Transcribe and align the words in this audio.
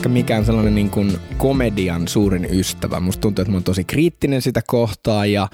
ehkä 0.00 0.08
mikään 0.08 0.44
sellainen 0.44 0.74
niin 0.74 0.90
kuin 0.90 1.18
komedian 1.36 2.08
suurin 2.08 2.48
ystävä. 2.52 3.00
Musta 3.00 3.20
tuntuu, 3.20 3.42
että 3.42 3.50
mä 3.52 3.56
oon 3.56 3.64
tosi 3.64 3.84
kriittinen 3.84 4.42
sitä 4.42 4.62
kohtaa 4.66 5.26
ja 5.26 5.48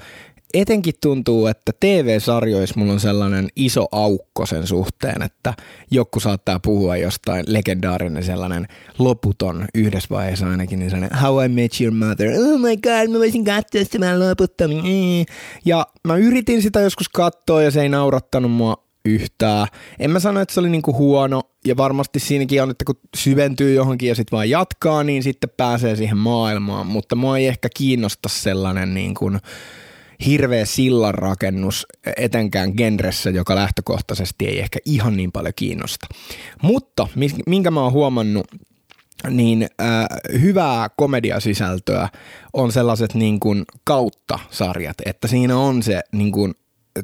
etenkin 0.53 0.93
tuntuu, 1.01 1.47
että 1.47 1.71
TV-sarjoissa 1.79 2.79
mulla 2.79 2.93
on 2.93 2.99
sellainen 2.99 3.47
iso 3.55 3.85
aukko 3.91 4.45
sen 4.45 4.67
suhteen, 4.67 5.21
että 5.21 5.53
joku 5.91 6.19
saattaa 6.19 6.59
puhua 6.59 6.97
jostain 6.97 7.45
legendaarinen 7.47 8.23
sellainen 8.23 8.67
loputon 8.99 9.65
yhdessä 9.75 10.07
vaiheessa 10.09 10.49
ainakin, 10.49 10.79
niin 10.79 10.89
sellainen 10.89 11.19
How 11.19 11.45
I 11.45 11.47
Met 11.47 11.81
Your 11.81 11.93
Mother, 11.93 12.29
oh 12.29 12.59
my 12.59 12.77
god, 12.77 13.11
mä 13.11 13.19
voisin 13.19 13.45
katsoa 13.45 13.83
sitä 13.83 13.99
mä 13.99 14.19
loputtomiin. 14.19 15.25
Ja 15.65 15.87
mä 16.07 16.17
yritin 16.17 16.61
sitä 16.61 16.79
joskus 16.79 17.09
katsoa 17.09 17.61
ja 17.61 17.71
se 17.71 17.81
ei 17.81 17.89
naurattanut 17.89 18.51
mua 18.51 18.86
yhtään. 19.07 19.67
En 19.99 20.11
mä 20.11 20.19
sano, 20.19 20.39
että 20.39 20.53
se 20.53 20.59
oli 20.59 20.69
niinku 20.69 20.93
huono, 20.93 21.41
ja 21.65 21.77
varmasti 21.77 22.19
siinäkin 22.19 22.63
on, 22.63 22.71
että 22.71 22.85
kun 22.85 22.99
syventyy 23.15 23.73
johonkin 23.73 24.09
ja 24.09 24.15
sitten 24.15 24.37
vaan 24.37 24.49
jatkaa, 24.49 25.03
niin 25.03 25.23
sitten 25.23 25.49
pääsee 25.57 25.95
siihen 25.95 26.17
maailmaan, 26.17 26.87
mutta 26.87 27.15
mua 27.15 27.37
ei 27.37 27.47
ehkä 27.47 27.69
kiinnosta 27.77 28.29
sellainen 28.29 28.93
niin 28.93 29.15
hirveä 30.25 30.65
sillanrakennus 30.65 31.85
etenkään 32.17 32.73
genressä, 32.77 33.29
joka 33.29 33.55
lähtökohtaisesti 33.55 34.47
ei 34.47 34.59
ehkä 34.59 34.79
ihan 34.85 35.17
niin 35.17 35.31
paljon 35.31 35.53
kiinnosta. 35.55 36.07
Mutta 36.61 37.07
minkä 37.47 37.71
mä 37.71 37.81
oon 37.81 37.91
huomannut, 37.91 38.47
niin 39.29 39.67
äh, 39.81 40.05
hyvää 40.41 40.89
komediasisältöä 40.97 42.09
on 42.53 42.71
sellaiset 42.71 43.13
niin 43.13 43.39
kuin 43.39 43.65
kautta-sarjat, 43.83 44.97
että 45.05 45.27
siinä 45.27 45.57
on 45.57 45.83
se 45.83 46.01
niin 46.11 46.31
kuin 46.31 46.53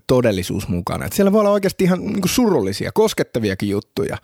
todellisuus 0.07 0.67
mukana. 0.67 1.05
Et 1.05 1.13
siellä 1.13 1.31
voi 1.31 1.39
olla 1.39 1.49
oikeasti 1.49 1.83
ihan 1.83 1.99
niin 1.99 2.21
kuin 2.21 2.29
surullisia, 2.29 2.91
koskettaviakin 2.93 3.69
juttuja. 3.69 4.17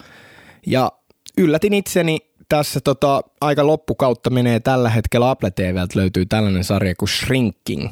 Ja 0.65 0.91
yllätin 1.37 1.73
itseni 1.73 2.17
tässä 2.49 2.79
tota, 2.83 3.21
aika 3.41 3.67
loppukautta 3.67 4.29
menee 4.29 4.59
tällä 4.59 4.89
hetkellä 4.89 5.29
Apple 5.29 5.51
TVltä 5.51 5.99
löytyy 5.99 6.25
tällainen 6.25 6.63
sarja 6.63 6.95
kuin 6.95 7.09
Shrinking. 7.09 7.89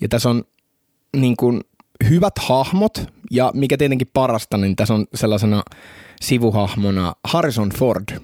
Ja 0.00 0.08
tässä 0.08 0.30
on 0.30 0.44
niin 1.16 1.36
kuin, 1.36 1.60
hyvät 2.08 2.38
hahmot 2.38 3.04
ja 3.30 3.50
mikä 3.54 3.76
tietenkin 3.76 4.10
parasta, 4.12 4.56
niin 4.56 4.76
tässä 4.76 4.94
on 4.94 5.06
sellaisena 5.14 5.62
sivuhahmona 6.20 7.12
Harrison 7.24 7.70
Ford. 7.70 8.20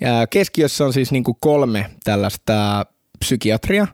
Ja 0.00 0.26
keskiössä 0.26 0.84
on 0.84 0.92
siis 0.92 1.12
niin 1.12 1.24
kuin 1.24 1.36
kolme 1.40 1.90
tällaista 2.04 2.86
psykiatria. 3.18 3.86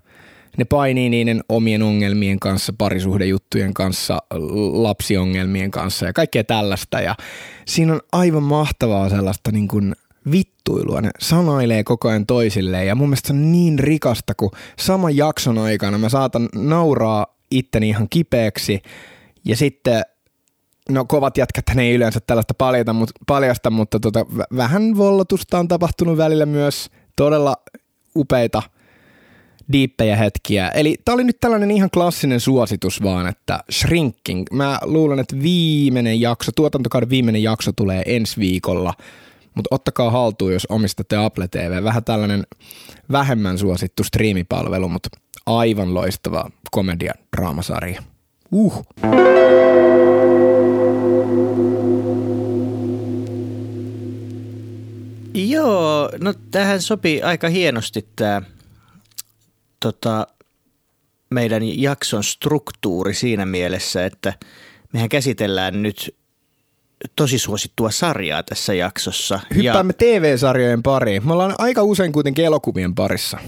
Ne 0.56 0.64
painii 0.64 1.08
niiden 1.08 1.44
omien 1.48 1.82
ongelmien 1.82 2.40
kanssa, 2.40 2.72
parisuhdejuttujen 2.78 3.74
kanssa, 3.74 4.18
lapsiongelmien 4.72 5.70
kanssa 5.70 6.06
ja 6.06 6.12
kaikkea 6.12 6.44
tällaista. 6.44 7.00
Ja 7.00 7.14
siinä 7.66 7.92
on 7.92 8.00
aivan 8.12 8.42
mahtavaa 8.42 9.08
sellaista 9.08 9.52
niin 9.52 9.68
kuin 9.68 9.94
vittuilua. 10.30 11.00
Ne 11.00 11.10
sanailee 11.18 11.84
koko 11.84 12.08
ajan 12.08 12.26
toisilleen 12.26 12.86
ja 12.86 12.94
mun 12.94 13.08
mielestä 13.08 13.26
se 13.26 13.32
on 13.32 13.52
niin 13.52 13.78
rikasta, 13.78 14.34
kun 14.34 14.50
saman 14.78 15.16
jakson 15.16 15.58
aikana 15.58 15.98
mä 15.98 16.08
saatan 16.08 16.48
nauraa 16.54 17.26
itteni 17.50 17.88
ihan 17.88 18.08
kipeäksi 18.10 18.82
ja 19.44 19.56
sitten 19.56 20.02
no 20.88 21.04
kovat 21.04 21.36
jätkät 21.38 21.64
ne 21.74 21.82
ei 21.82 21.94
yleensä 21.94 22.20
tällaista 22.20 22.54
paljasta, 22.54 22.92
mutta, 22.92 23.14
paljasta, 23.26 23.70
mutta 23.70 24.00
tota, 24.00 24.26
vähän 24.56 24.96
vollotusta 24.96 25.58
on 25.58 25.68
tapahtunut 25.68 26.16
välillä 26.16 26.46
myös 26.46 26.90
todella 27.16 27.56
upeita 28.16 28.62
diippejä 29.72 30.16
hetkiä. 30.16 30.68
Eli 30.68 30.96
tää 31.04 31.14
oli 31.14 31.24
nyt 31.24 31.40
tällainen 31.40 31.70
ihan 31.70 31.90
klassinen 31.90 32.40
suositus 32.40 33.02
vaan, 33.02 33.26
että 33.26 33.64
Shrinking. 33.72 34.44
Mä 34.52 34.78
luulen, 34.82 35.18
että 35.18 35.36
viimeinen 35.42 36.20
jakso, 36.20 36.52
tuotantokauden 36.52 37.10
viimeinen 37.10 37.42
jakso 37.42 37.72
tulee 37.72 38.02
ensi 38.06 38.40
viikolla– 38.40 38.94
mutta 39.56 39.74
ottakaa 39.74 40.10
haltuun, 40.10 40.52
jos 40.52 40.66
omistatte 40.66 41.16
Apple 41.16 41.48
TV. 41.48 41.84
Vähän 41.84 42.04
tällainen 42.04 42.46
vähemmän 43.12 43.58
suosittu 43.58 44.04
striimipalvelu, 44.04 44.88
mutta 44.88 45.08
aivan 45.46 45.94
loistava 45.94 46.50
komedia 46.70 47.12
draamasarja. 47.36 48.02
Uh. 48.52 48.86
Joo, 55.34 56.10
no 56.20 56.34
tähän 56.50 56.82
sopii 56.82 57.22
aika 57.22 57.48
hienosti 57.48 58.08
tämä 58.16 58.42
tota, 59.92 60.26
meidän 61.30 61.80
jakson 61.80 62.24
struktuuri 62.24 63.14
siinä 63.14 63.46
mielessä, 63.46 64.06
että 64.06 64.32
mehän 64.92 65.08
käsitellään 65.08 65.82
nyt 65.82 66.14
tosi 67.16 67.38
suosittua 67.38 67.90
sarjaa 67.90 68.42
tässä 68.42 68.74
jaksossa. 68.74 69.40
Hyppäämme 69.54 69.94
ja... 70.00 70.18
TV-sarjojen 70.18 70.82
pariin. 70.82 71.26
Me 71.26 71.32
ollaan 71.32 71.54
aika 71.58 71.82
usein 71.82 72.12
kuitenkin 72.12 72.44
elokuvien 72.44 72.94
parissa. 72.94 73.38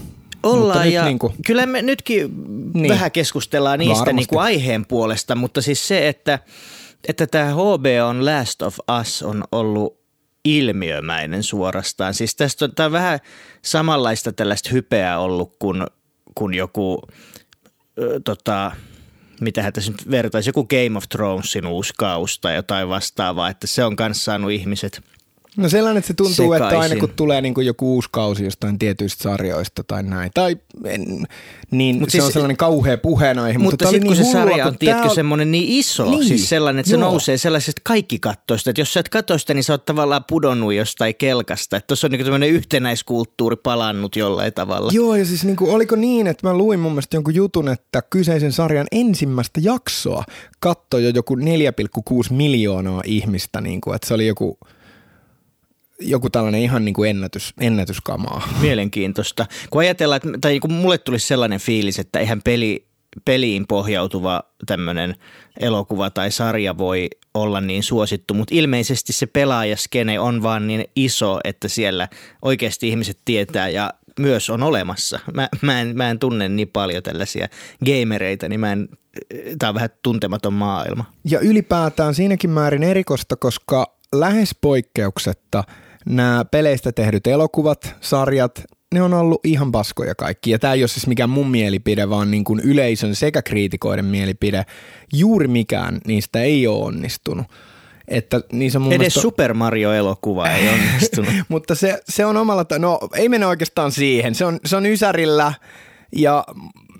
Ollaan 0.43 0.93
ja 0.93 1.05
niin 1.05 1.19
kuin... 1.19 1.33
kyllä 1.45 1.65
me 1.65 1.81
nytkin 1.81 2.29
niin. 2.73 2.89
vähän 2.89 3.11
keskustellaan 3.11 3.79
niistä 3.79 4.13
niin 4.13 4.27
kuin 4.27 4.41
aiheen 4.41 4.85
puolesta, 4.85 5.35
mutta 5.35 5.61
siis 5.61 5.87
se, 5.87 6.07
että, 6.07 6.39
että 7.07 7.27
tämä 7.27 7.53
HB 7.53 7.85
on 8.07 8.25
Last 8.25 8.61
of 8.61 8.77
Us 9.01 9.23
on 9.23 9.43
ollut 9.51 9.99
ilmiömäinen 10.45 11.43
suorastaan. 11.43 12.13
Siis 12.13 12.35
tästä 12.35 12.65
on, 12.65 12.75
tämä 12.75 12.85
on 12.85 12.91
vähän 12.91 13.19
samanlaista 13.61 14.31
tällaista 14.31 14.69
hypeä 14.69 15.19
ollut 15.19 15.55
kuin, 15.59 15.85
kuin 16.39 16.53
joku 16.53 17.01
ö, 17.99 18.19
tota, 18.25 18.71
mitä 19.41 19.71
tässä 19.71 19.91
nyt 19.91 20.11
vertaisi, 20.11 20.49
joku 20.49 20.65
Game 20.65 20.97
of 20.97 21.03
Thronesin 21.09 21.67
uusi 21.67 21.93
kaus 21.97 22.39
tai 22.39 22.55
jotain 22.55 22.89
vastaavaa, 22.89 23.49
että 23.49 23.67
se 23.67 23.83
on 23.83 23.95
kanssa 23.95 24.23
saanut 24.23 24.51
ihmiset– 24.51 25.01
No 25.59 25.69
sellainen, 25.69 25.97
että 25.97 26.07
se 26.07 26.13
tuntuu, 26.13 26.53
sekaisin. 26.53 26.67
että 26.67 26.79
aina 26.79 26.95
kun 26.95 27.09
tulee 27.15 27.41
niin 27.41 27.53
kuin 27.53 27.67
joku 27.67 27.93
uusi 27.93 28.09
kausi 28.11 28.43
jostain 28.43 28.79
tietyistä 28.79 29.23
sarjoista 29.23 29.83
tai 29.83 30.03
näin, 30.03 30.31
tai 30.33 30.57
en, 30.85 31.27
niin 31.71 31.99
Mut 31.99 32.09
se 32.09 32.11
siis, 32.11 32.23
on 32.23 32.31
sellainen 32.31 32.57
kauhea 32.57 32.97
puheenaihe. 32.97 33.57
Mutta, 33.57 33.71
mutta 33.71 33.85
sitten 33.85 34.01
niin 34.01 34.17
kun 34.17 34.25
se 34.25 34.31
sarja 34.31 34.67
on, 34.67 34.77
tiedätkö, 34.77 35.09
on... 35.09 35.15
semmoinen 35.15 35.51
niin 35.51 35.65
iso, 35.67 36.09
niin, 36.09 36.25
siis 36.25 36.49
sellainen, 36.49 36.79
että 36.79 36.89
se 36.89 36.95
joo. 36.95 37.09
nousee 37.09 37.37
sellaisesta 37.37 37.81
kaikki 37.83 38.19
kattoista, 38.19 38.69
että 38.69 38.81
jos 38.81 38.93
sä 38.93 38.99
et 38.99 39.09
katso 39.09 39.37
sitä, 39.37 39.53
niin 39.53 39.63
sä 39.63 39.73
oot 39.73 39.85
tavallaan 39.85 40.23
pudonnut 40.29 40.73
jostain 40.73 41.15
kelkasta, 41.15 41.77
että 41.77 41.87
tuossa 41.87 42.07
on 42.07 42.11
niin 42.11 42.23
tämmöinen 42.23 42.49
yhtenäiskulttuuri 42.49 43.55
palannut 43.55 44.15
jollain 44.15 44.53
tavalla. 44.53 44.91
Joo, 44.93 45.15
ja 45.15 45.25
siis 45.25 45.45
niin 45.45 45.55
kuin, 45.55 45.71
oliko 45.71 45.95
niin, 45.95 46.27
että 46.27 46.47
mä 46.47 46.53
luin 46.53 46.79
mun 46.79 46.91
mielestä 46.91 47.17
jonkun 47.17 47.35
jutun, 47.35 47.69
että 47.69 48.01
kyseisen 48.09 48.51
sarjan 48.51 48.87
ensimmäistä 48.91 49.59
jaksoa 49.63 50.23
katsoi 50.59 51.03
jo 51.03 51.09
joku 51.09 51.35
4,6 51.35 51.41
miljoonaa 52.29 53.01
ihmistä, 53.05 53.61
niin 53.61 53.81
kuin, 53.81 53.95
että 53.95 54.07
se 54.07 54.13
oli 54.13 54.27
joku– 54.27 54.57
joku 55.99 56.29
tällainen 56.29 56.61
ihan 56.61 56.85
niin 56.85 56.93
kuin 56.93 57.09
ennätys, 57.09 57.53
ennätyskamaa. 57.59 58.49
Mielenkiintoista. 58.61 59.45
Kun 59.69 59.81
ajatellaan, 59.81 60.21
että, 60.25 60.37
tai 60.41 60.59
kun 60.59 60.73
mulle 60.73 60.97
tuli 60.97 61.19
sellainen 61.19 61.59
fiilis, 61.59 61.99
että 61.99 62.19
eihän 62.19 62.41
peli, 62.41 62.87
peliin 63.25 63.67
pohjautuva 63.67 64.43
tämmöinen 64.65 65.15
elokuva 65.59 66.09
tai 66.09 66.31
sarja 66.31 66.77
voi 66.77 67.07
olla 67.33 67.61
niin 67.61 67.83
suosittu, 67.83 68.33
mutta 68.33 68.55
ilmeisesti 68.55 69.13
se 69.13 69.25
pelaajaskene 69.25 70.19
on 70.19 70.43
vaan 70.43 70.67
niin 70.67 70.85
iso, 70.95 71.39
että 71.43 71.67
siellä 71.67 72.07
oikeasti 72.41 72.87
ihmiset 72.87 73.17
tietää 73.25 73.69
ja 73.69 73.93
myös 74.19 74.49
on 74.49 74.63
olemassa. 74.63 75.19
Mä, 75.33 75.49
mä, 75.61 75.81
en, 75.81 75.97
mä 75.97 76.09
en 76.09 76.19
tunne 76.19 76.49
niin 76.49 76.67
paljon 76.67 77.03
tällaisia 77.03 77.47
gamereita, 77.85 78.49
niin 78.49 78.59
mä 78.59 78.71
en, 78.71 78.89
tää 79.59 79.69
on 79.69 79.75
vähän 79.75 79.89
tuntematon 80.03 80.53
maailma. 80.53 81.05
Ja 81.23 81.39
ylipäätään 81.39 82.15
siinäkin 82.15 82.49
määrin 82.49 82.83
erikoista, 82.83 83.35
koska 83.35 83.95
lähes 84.13 84.55
poikkeuksetta– 84.61 85.63
nämä 86.05 86.45
peleistä 86.45 86.91
tehdyt 86.91 87.27
elokuvat, 87.27 87.95
sarjat, 88.01 88.63
ne 88.93 89.01
on 89.01 89.13
ollut 89.13 89.39
ihan 89.43 89.71
paskoja 89.71 90.15
kaikki. 90.15 90.51
Ja 90.51 90.59
tämä 90.59 90.73
ei 90.73 90.81
ole 90.81 90.87
siis 90.87 91.07
mikään 91.07 91.29
mun 91.29 91.51
mielipide, 91.51 92.09
vaan 92.09 92.31
niin 92.31 92.43
kuin 92.43 92.59
yleisön 92.59 93.15
sekä 93.15 93.41
kriitikoiden 93.41 94.05
mielipide. 94.05 94.65
Juuri 95.13 95.47
mikään 95.47 95.97
niistä 96.07 96.41
ei 96.41 96.67
ole 96.67 96.85
onnistunut. 96.85 97.45
Että 98.07 98.41
niin 98.51 98.71
se 98.71 98.79
mun 98.79 98.93
Edes 98.93 98.99
mielestä... 98.99 99.21
Super 99.21 99.53
Mario-elokuva 99.53 100.49
ei 100.49 100.69
onnistunut. 100.73 101.33
Mutta 101.47 101.75
se, 101.75 102.01
se 102.09 102.25
on 102.25 102.37
omalla, 102.37 102.65
no 102.79 102.99
ei 103.15 103.29
mene 103.29 103.45
oikeastaan 103.45 103.91
siihen. 103.91 104.35
Se 104.35 104.45
on, 104.45 104.59
se 104.65 104.75
on 104.75 104.85
Ysärillä 104.85 105.53
ja 106.15 106.43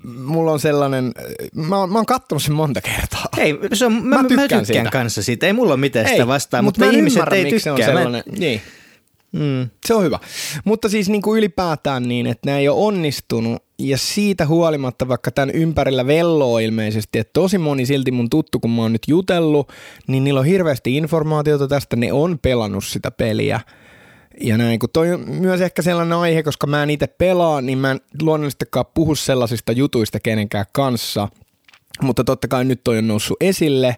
mulla 0.04 0.52
on 0.52 0.60
sellainen, 0.60 1.12
mä 1.54 1.76
oon, 1.76 1.92
mä 1.92 1.98
oon 1.98 2.06
kattonut 2.06 2.42
sen 2.42 2.54
monta 2.54 2.80
kertaa. 2.80 3.24
Ei, 3.38 3.58
se 3.72 3.86
on, 3.86 3.92
mä, 3.92 4.00
mä, 4.00 4.22
tykkään, 4.22 4.36
mä 4.36 4.42
tykkään 4.42 4.66
siitä. 4.66 4.90
kanssa 4.90 5.22
siitä, 5.22 5.46
ei 5.46 5.52
mulla 5.52 5.72
ole 5.72 5.80
mitään 5.80 6.06
ei, 6.06 6.12
sitä 6.12 6.26
vastaan, 6.26 6.64
mutta, 6.64 6.84
mutta 6.84 6.96
ihmiset 6.96 7.16
ymmärrä, 7.16 7.36
ei 7.36 7.44
tykkää. 7.44 7.58
Se 7.58 7.70
on 7.70 7.82
sellainen, 7.82 8.22
mä, 8.30 8.38
niin. 8.38 8.62
Mm, 9.32 9.68
se 9.86 9.94
on 9.94 10.04
hyvä. 10.04 10.18
Mutta 10.64 10.88
siis 10.88 11.08
niin 11.08 11.22
kuin 11.22 11.38
ylipäätään 11.38 12.08
niin, 12.08 12.26
että 12.26 12.46
nämä 12.46 12.58
ei 12.58 12.68
ole 12.68 12.86
onnistunut 12.86 13.62
ja 13.78 13.98
siitä 13.98 14.46
huolimatta 14.46 15.08
vaikka 15.08 15.30
tämän 15.30 15.50
ympärillä 15.50 16.06
velloo 16.06 16.58
ilmeisesti, 16.58 17.18
että 17.18 17.32
tosi 17.32 17.58
moni 17.58 17.86
silti 17.86 18.10
mun 18.10 18.30
tuttu, 18.30 18.60
kun 18.60 18.70
mä 18.70 18.82
oon 18.82 18.92
nyt 18.92 19.02
jutellut, 19.08 19.72
niin 20.06 20.24
niillä 20.24 20.40
on 20.40 20.46
hirveästi 20.46 20.96
informaatiota 20.96 21.68
tästä, 21.68 21.96
ne 21.96 22.12
on 22.12 22.38
pelannut 22.38 22.84
sitä 22.84 23.10
peliä. 23.10 23.60
Ja 24.40 24.58
näin, 24.58 24.78
kun 24.78 24.88
toi 24.92 25.12
on 25.12 25.24
myös 25.28 25.60
ehkä 25.60 25.82
sellainen 25.82 26.18
aihe, 26.18 26.42
koska 26.42 26.66
mä 26.66 26.82
en 26.82 26.90
itse 26.90 27.06
pelaa, 27.06 27.60
niin 27.60 27.78
mä 27.78 27.90
en 27.90 28.00
luonnollisestikaan 28.22 28.86
puhu 28.94 29.14
sellaisista 29.14 29.72
jutuista 29.72 30.20
kenenkään 30.20 30.66
kanssa. 30.72 31.28
Mutta 32.02 32.24
totta 32.24 32.48
kai 32.48 32.64
nyt 32.64 32.84
toi 32.84 32.98
on 32.98 33.08
noussut 33.08 33.36
esille. 33.40 33.96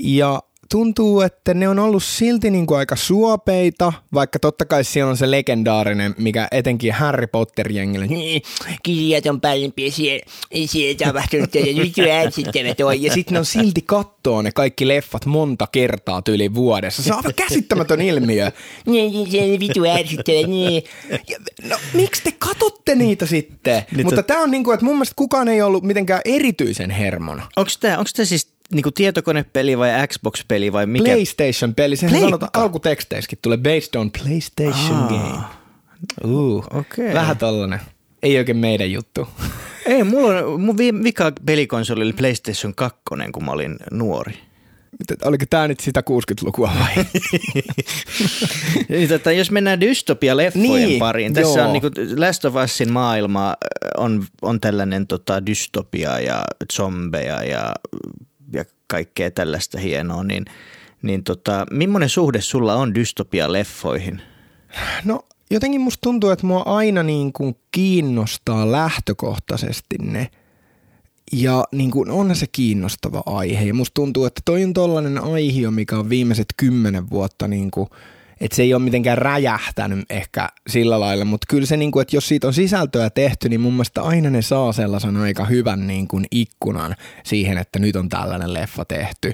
Ja 0.00 0.42
tuntuu, 0.70 1.20
että 1.20 1.54
ne 1.54 1.68
on 1.68 1.78
ollut 1.78 2.02
silti 2.02 2.50
niin 2.50 2.66
kuin 2.66 2.78
aika 2.78 2.96
suopeita, 2.96 3.92
vaikka 4.14 4.38
totta 4.38 4.64
kai 4.64 4.84
siellä 4.84 5.10
on 5.10 5.16
se 5.16 5.30
legendaarinen, 5.30 6.14
mikä 6.18 6.48
etenkin 6.52 6.92
Harry 6.92 7.26
Potter-jengillä, 7.26 8.06
niin, 8.06 8.42
kirjat 8.82 9.26
on 9.26 9.40
siellä, 9.90 10.22
siellä 10.66 10.94
tapahtunut 11.04 11.54
ja 11.54 11.74
nyt 11.74 11.94
äätsittävät 12.12 12.80
on. 12.80 13.02
Ja 13.02 13.12
sitten 13.12 13.32
ne 13.34 13.38
on 13.38 13.46
silti 13.46 13.82
kattoo 13.82 14.42
ne 14.42 14.52
kaikki 14.52 14.88
leffat 14.88 15.26
monta 15.26 15.66
kertaa 15.72 16.22
tyyli 16.22 16.54
vuodessa. 16.54 17.02
Se 17.02 17.12
on 17.12 17.16
aivan 17.16 17.34
käsittämätön 17.34 18.00
ilmiö. 18.00 18.52
Niin, 18.86 19.12
niin, 19.12 19.30
se 19.30 19.60
vitu 19.60 19.84
ärsyttävä, 19.84 20.46
niin. 20.46 20.82
No, 21.68 21.76
miksi 21.92 22.22
te 22.22 22.32
katotte 22.38 22.94
niitä 22.94 23.26
sitten? 23.26 23.82
Nyt 23.92 24.04
Mutta 24.04 24.22
tämä 24.22 24.42
on 24.42 24.50
niin 24.50 24.64
kuin, 24.64 24.74
että 24.74 24.84
mun 24.84 24.94
mielestä 24.94 25.14
kukaan 25.16 25.48
ei 25.48 25.62
ollut 25.62 25.84
mitenkään 25.84 26.20
erityisen 26.24 26.90
hermona. 26.90 27.48
Onko 27.56 27.70
tämä 27.80 28.24
siis 28.24 28.57
niinku 28.72 28.90
tietokonepeli 28.90 29.78
vai 29.78 30.08
Xbox-peli 30.08 30.72
vai 30.72 30.86
mikä? 30.86 31.04
PlayStation-peli. 31.04 31.96
Sehän 31.96 32.10
Pleikka. 32.10 32.26
sanotaan 32.26 32.50
alkuteksteissäkin 32.54 33.38
tulee 33.42 33.58
based 33.58 33.94
on 33.96 34.10
PlayStation 34.10 34.96
Aa. 34.96 35.08
game. 35.08 35.44
Uh, 36.24 36.66
okay. 36.74 37.14
Vähän 37.14 37.36
tollanen. 37.36 37.80
Ei 38.22 38.38
oikein 38.38 38.58
meidän 38.58 38.92
juttu. 38.92 39.28
Ei, 39.86 40.04
mulla 40.04 40.38
on, 40.38 40.60
mun 40.60 40.76
vika 40.78 41.32
pelikonsoli 41.46 42.04
oli 42.04 42.12
PlayStation 42.12 42.74
2, 42.74 43.00
kun 43.32 43.44
mä 43.44 43.52
olin 43.52 43.76
nuori. 43.90 44.34
Oliko 45.24 45.44
tämä 45.50 45.68
nyt 45.68 45.80
sitä 45.80 46.02
60-lukua 46.10 46.72
vai? 46.80 47.04
Niin, 48.88 49.08
tota, 49.08 49.32
jos 49.32 49.50
mennään 49.50 49.80
dystopia-leffojen 49.80 50.88
niin, 50.88 50.98
pariin. 50.98 51.34
Tässä 51.34 51.60
joo. 51.60 51.66
on 51.66 51.72
niin 51.72 52.20
Last 52.20 52.44
of 52.44 52.54
Usin 52.64 52.92
maailma 52.92 53.54
on, 53.96 54.24
on 54.42 54.60
tällainen 54.60 55.06
tota, 55.06 55.46
dystopia 55.46 56.20
ja 56.20 56.42
zombeja 56.72 57.44
ja 57.44 57.48
ja 57.48 57.74
kaikkea 58.88 59.30
tällaista 59.30 59.78
hienoa, 59.78 60.24
niin, 60.24 60.44
niin 61.02 61.24
tota, 61.24 61.66
millainen 61.70 62.08
suhde 62.08 62.40
sulla 62.40 62.74
on 62.74 62.94
dystopia-leffoihin? 62.94 64.20
No 65.04 65.24
jotenkin 65.50 65.80
musta 65.80 66.00
tuntuu, 66.00 66.30
että 66.30 66.46
mua 66.46 66.62
aina 66.66 67.02
niin 67.02 67.32
kuin 67.32 67.56
kiinnostaa 67.70 68.72
lähtökohtaisesti 68.72 69.96
ne. 70.02 70.30
Ja 71.32 71.64
niin 71.72 71.90
kuin 71.90 72.10
on 72.10 72.36
se 72.36 72.46
kiinnostava 72.52 73.22
aihe. 73.26 73.64
Ja 73.64 73.74
musta 73.74 73.94
tuntuu, 73.94 74.24
että 74.24 74.42
toi 74.44 74.64
on 74.64 74.72
tollainen 74.72 75.18
aihe, 75.18 75.70
mikä 75.70 75.98
on 75.98 76.08
viimeiset 76.08 76.46
kymmenen 76.56 77.10
vuotta 77.10 77.48
niin 77.48 77.70
kuin– 77.70 77.88
että 78.40 78.56
se 78.56 78.62
ei 78.62 78.74
ole 78.74 78.82
mitenkään 78.82 79.18
räjähtänyt 79.18 80.04
ehkä 80.10 80.48
sillä 80.68 81.00
lailla, 81.00 81.24
mutta 81.24 81.46
kyllä 81.50 81.66
se, 81.66 81.76
niin 81.76 81.90
kuin, 81.90 82.02
että 82.02 82.16
jos 82.16 82.28
siitä 82.28 82.46
on 82.46 82.54
sisältöä 82.54 83.10
tehty, 83.10 83.48
niin 83.48 83.60
mun 83.60 83.72
mielestä 83.72 84.02
aina 84.02 84.30
ne 84.30 84.42
saa 84.42 84.72
sellaisen 84.72 85.16
aika 85.16 85.44
hyvän 85.44 85.86
niin 85.86 86.08
kuin 86.08 86.24
ikkunan 86.30 86.96
siihen, 87.24 87.58
että 87.58 87.78
nyt 87.78 87.96
on 87.96 88.08
tällainen 88.08 88.54
leffa 88.54 88.84
tehty. 88.84 89.32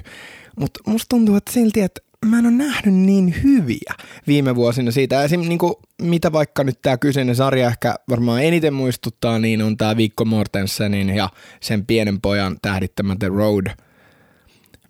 Mutta 0.59 0.79
musta 0.87 1.05
tuntuu, 1.09 1.35
että 1.35 1.51
silti, 1.51 1.81
että 1.81 2.01
mä 2.25 2.39
en 2.39 2.45
ole 2.45 2.53
nähnyt 2.53 2.95
niin 2.95 3.35
hyviä 3.43 3.93
viime 4.27 4.55
vuosina 4.55 4.91
siitä. 4.91 5.23
Esim. 5.23 5.39
Niin 5.39 5.57
kuin, 5.57 5.73
mitä 6.01 6.31
vaikka 6.31 6.63
nyt 6.63 6.81
tämä 6.81 6.97
kyseinen 6.97 7.35
sarja 7.35 7.67
ehkä 7.67 7.95
varmaan 8.09 8.43
eniten 8.43 8.73
muistuttaa, 8.73 9.39
niin 9.39 9.61
on 9.61 9.77
tämä 9.77 9.97
Viikko 9.97 10.25
Mortensenin 10.25 11.09
ja 11.09 11.29
sen 11.59 11.85
pienen 11.85 12.21
pojan 12.21 12.57
tähdittämä 12.61 13.15
The 13.19 13.27
Road, 13.27 13.67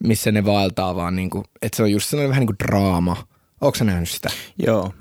missä 0.04 0.32
ne 0.32 0.46
vaeltaa 0.46 0.96
vaan, 0.96 1.16
niin 1.16 1.30
kuin, 1.30 1.44
että 1.62 1.78
se 1.78 1.84
on 1.84 1.92
just 1.92 2.10
sellainen 2.10 2.30
vähän 2.30 2.42
niin 2.42 2.58
kuin 2.58 2.68
draama– 2.68 3.18
Onko 3.66 3.84
nähnyt 3.84 4.10
sitä? 4.10 4.30
Joo. 4.66 4.94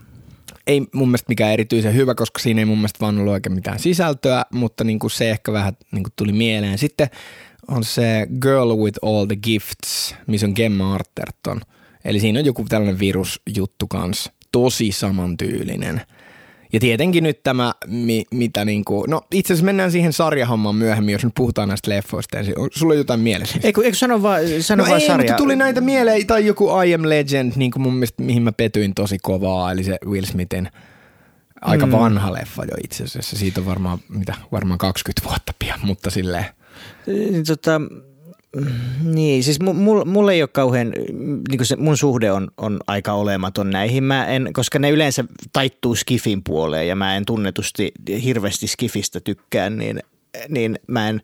Ei 0.66 0.82
mun 0.92 1.08
mielestä 1.08 1.28
mikään 1.28 1.52
erityisen 1.52 1.94
hyvä, 1.94 2.14
koska 2.14 2.40
siinä 2.40 2.60
ei 2.60 2.64
mun 2.64 2.78
mielestä 2.78 3.00
vaan 3.00 3.18
ollut 3.18 3.32
oikein 3.32 3.54
mitään 3.54 3.78
sisältöä, 3.78 4.44
mutta 4.52 4.84
niin 4.84 4.98
kuin 4.98 5.10
se 5.10 5.30
ehkä 5.30 5.52
vähän 5.52 5.76
niin 5.92 6.02
kuin 6.02 6.12
tuli 6.16 6.32
mieleen. 6.32 6.78
Sitten 6.78 7.08
on 7.68 7.84
se 7.84 8.26
Girl 8.40 8.76
with 8.76 8.98
All 9.02 9.26
the 9.26 9.36
Gifts, 9.36 10.14
missä 10.26 10.46
on 10.46 10.52
Gemma 10.56 10.94
Arterton. 10.94 11.60
Eli 12.04 12.20
siinä 12.20 12.38
on 12.38 12.44
joku 12.44 12.64
tällainen 12.68 12.98
virusjuttu 12.98 13.86
kanssa, 13.86 14.32
tosi 14.52 14.92
samantyylinen– 14.92 16.00
ja 16.74 16.80
tietenkin 16.80 17.24
nyt 17.24 17.42
tämä, 17.42 17.74
mi, 17.86 18.24
mitä 18.30 18.64
niin 18.64 18.84
kuin, 18.84 19.10
no 19.10 19.22
itse 19.30 19.52
asiassa 19.52 19.64
mennään 19.64 19.90
siihen 19.90 20.12
sarjahommaan 20.12 20.74
myöhemmin, 20.74 21.12
jos 21.12 21.24
nyt 21.24 21.34
puhutaan 21.36 21.68
näistä 21.68 21.90
leffoista. 21.90 22.38
Sulla 22.70 22.92
on 22.92 22.98
jotain 22.98 23.20
mielessä? 23.20 23.58
Eikö, 23.62 23.84
eikö 23.84 23.96
sano 23.96 24.22
vaan, 24.22 24.42
sano 24.60 24.82
no 24.82 24.88
vaan 24.88 25.00
ei, 25.00 25.06
sarja? 25.06 25.24
mutta 25.24 25.42
tuli 25.42 25.56
näitä 25.56 25.80
mieleen, 25.80 26.26
tai 26.26 26.46
joku 26.46 26.68
I 26.86 26.94
Am 26.94 27.02
Legend, 27.08 27.52
niin 27.56 27.70
kuin 27.70 27.82
mun 27.82 27.94
mielestä, 27.94 28.22
mihin 28.22 28.42
mä 28.42 28.52
petyin 28.52 28.94
tosi 28.94 29.18
kovaa, 29.22 29.72
eli 29.72 29.84
se 29.84 29.98
Will 30.06 30.24
Smithin 30.24 30.68
aika 31.60 31.86
mm. 31.86 31.92
vanha 31.92 32.32
leffa 32.32 32.64
jo 32.64 32.76
itse 32.84 33.04
asiassa. 33.04 33.36
Siitä 33.36 33.60
on 33.60 33.66
varmaan, 33.66 33.98
mitä, 34.08 34.34
varmaan 34.52 34.78
20 34.78 35.28
vuotta 35.28 35.52
pian, 35.58 35.80
mutta 35.82 36.10
silleen. 36.10 36.46
Tota, 37.46 37.80
niin, 39.02 39.44
siis 39.44 39.60
mulla 39.60 40.04
mul 40.04 40.28
ei 40.28 40.42
ole 40.42 40.48
kauhean, 40.48 40.92
niin 41.48 41.66
se, 41.66 41.76
mun 41.76 41.96
suhde 41.96 42.32
on, 42.32 42.48
on 42.56 42.80
aika 42.86 43.12
olematon 43.12 43.70
näihin, 43.70 44.04
mä 44.04 44.26
en, 44.26 44.50
koska 44.52 44.78
ne 44.78 44.90
yleensä 44.90 45.24
taittuu 45.52 45.94
skifin 45.94 46.44
puoleen 46.44 46.88
ja 46.88 46.96
mä 46.96 47.16
en 47.16 47.24
tunnetusti 47.24 47.92
hirveästi 48.24 48.66
skifistä 48.66 49.20
tykkään, 49.20 49.78
niin, 49.78 50.00
niin 50.48 50.78
mä 50.86 51.08
en, 51.08 51.22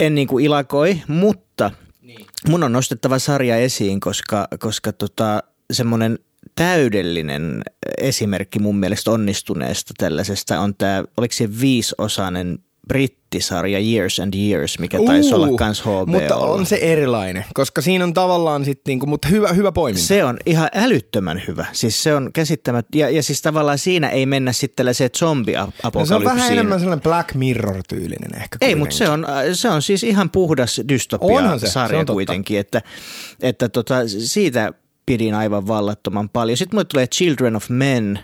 en 0.00 0.14
niin 0.14 0.28
kuin 0.28 0.44
ilakoi, 0.44 1.02
mutta 1.08 1.70
niin. 2.02 2.26
mun 2.48 2.64
on 2.64 2.72
nostettava 2.72 3.18
sarja 3.18 3.56
esiin, 3.56 4.00
koska, 4.00 4.48
koska 4.58 4.92
tota, 4.92 5.42
semmoinen 5.72 6.18
täydellinen 6.54 7.62
esimerkki 7.98 8.58
mun 8.58 8.76
mielestä 8.76 9.10
onnistuneesta 9.10 9.94
tällaisesta 9.98 10.60
on 10.60 10.74
tämä, 10.74 11.04
oliko 11.16 11.32
se 11.32 11.60
viisosainen 11.60 12.58
brittisarja 12.88 13.78
Years 13.78 14.20
and 14.20 14.34
Years, 14.34 14.78
mikä 14.78 14.98
taisi 15.06 15.34
uh, 15.34 15.34
olla 15.34 15.56
kans 15.58 15.82
HBO. 15.82 16.06
Mutta 16.06 16.36
on 16.36 16.66
se 16.66 16.76
erilainen, 16.76 17.44
koska 17.54 17.82
siinä 17.82 18.04
on 18.04 18.14
tavallaan 18.14 18.64
sitten, 18.64 18.90
niinku, 18.92 19.06
mutta 19.06 19.28
hyvä, 19.28 19.52
hyvä 19.52 19.72
poiminta. 19.72 20.06
Se 20.06 20.24
on 20.24 20.36
ihan 20.46 20.68
älyttömän 20.74 21.42
hyvä. 21.48 21.66
Siis 21.72 22.02
se 22.02 22.14
on 22.14 22.30
käsittämät, 22.32 22.86
ja, 22.94 23.10
ja 23.10 23.22
siis 23.22 23.42
tavallaan 23.42 23.78
siinä 23.78 24.08
ei 24.08 24.26
mennä 24.26 24.52
sitten 24.52 24.76
tällaiseen 24.76 25.10
zombi-apokalypsiin. 25.16 26.00
No 26.00 26.06
se 26.06 26.14
on 26.14 26.24
vähän 26.24 26.52
enemmän 26.52 26.80
sellainen 26.80 27.02
Black 27.02 27.34
Mirror-tyylinen 27.34 28.34
ehkä. 28.36 28.58
Ei, 28.60 28.74
mutta 28.74 28.96
se 28.96 29.08
on, 29.08 29.26
se 29.52 29.68
on 29.68 29.82
siis 29.82 30.04
ihan 30.04 30.30
puhdas 30.30 30.80
dystopia-sarja 30.88 32.04
kuitenkin, 32.04 32.58
että, 32.58 32.82
että 33.42 33.68
tota, 33.68 33.94
siitä 34.08 34.72
pidin 35.06 35.34
aivan 35.34 35.66
vallattoman 35.66 36.28
paljon. 36.28 36.56
Sitten 36.56 36.76
mulle 36.76 36.84
tulee 36.84 37.06
Children 37.06 37.56
of 37.56 37.68
Men 37.68 38.18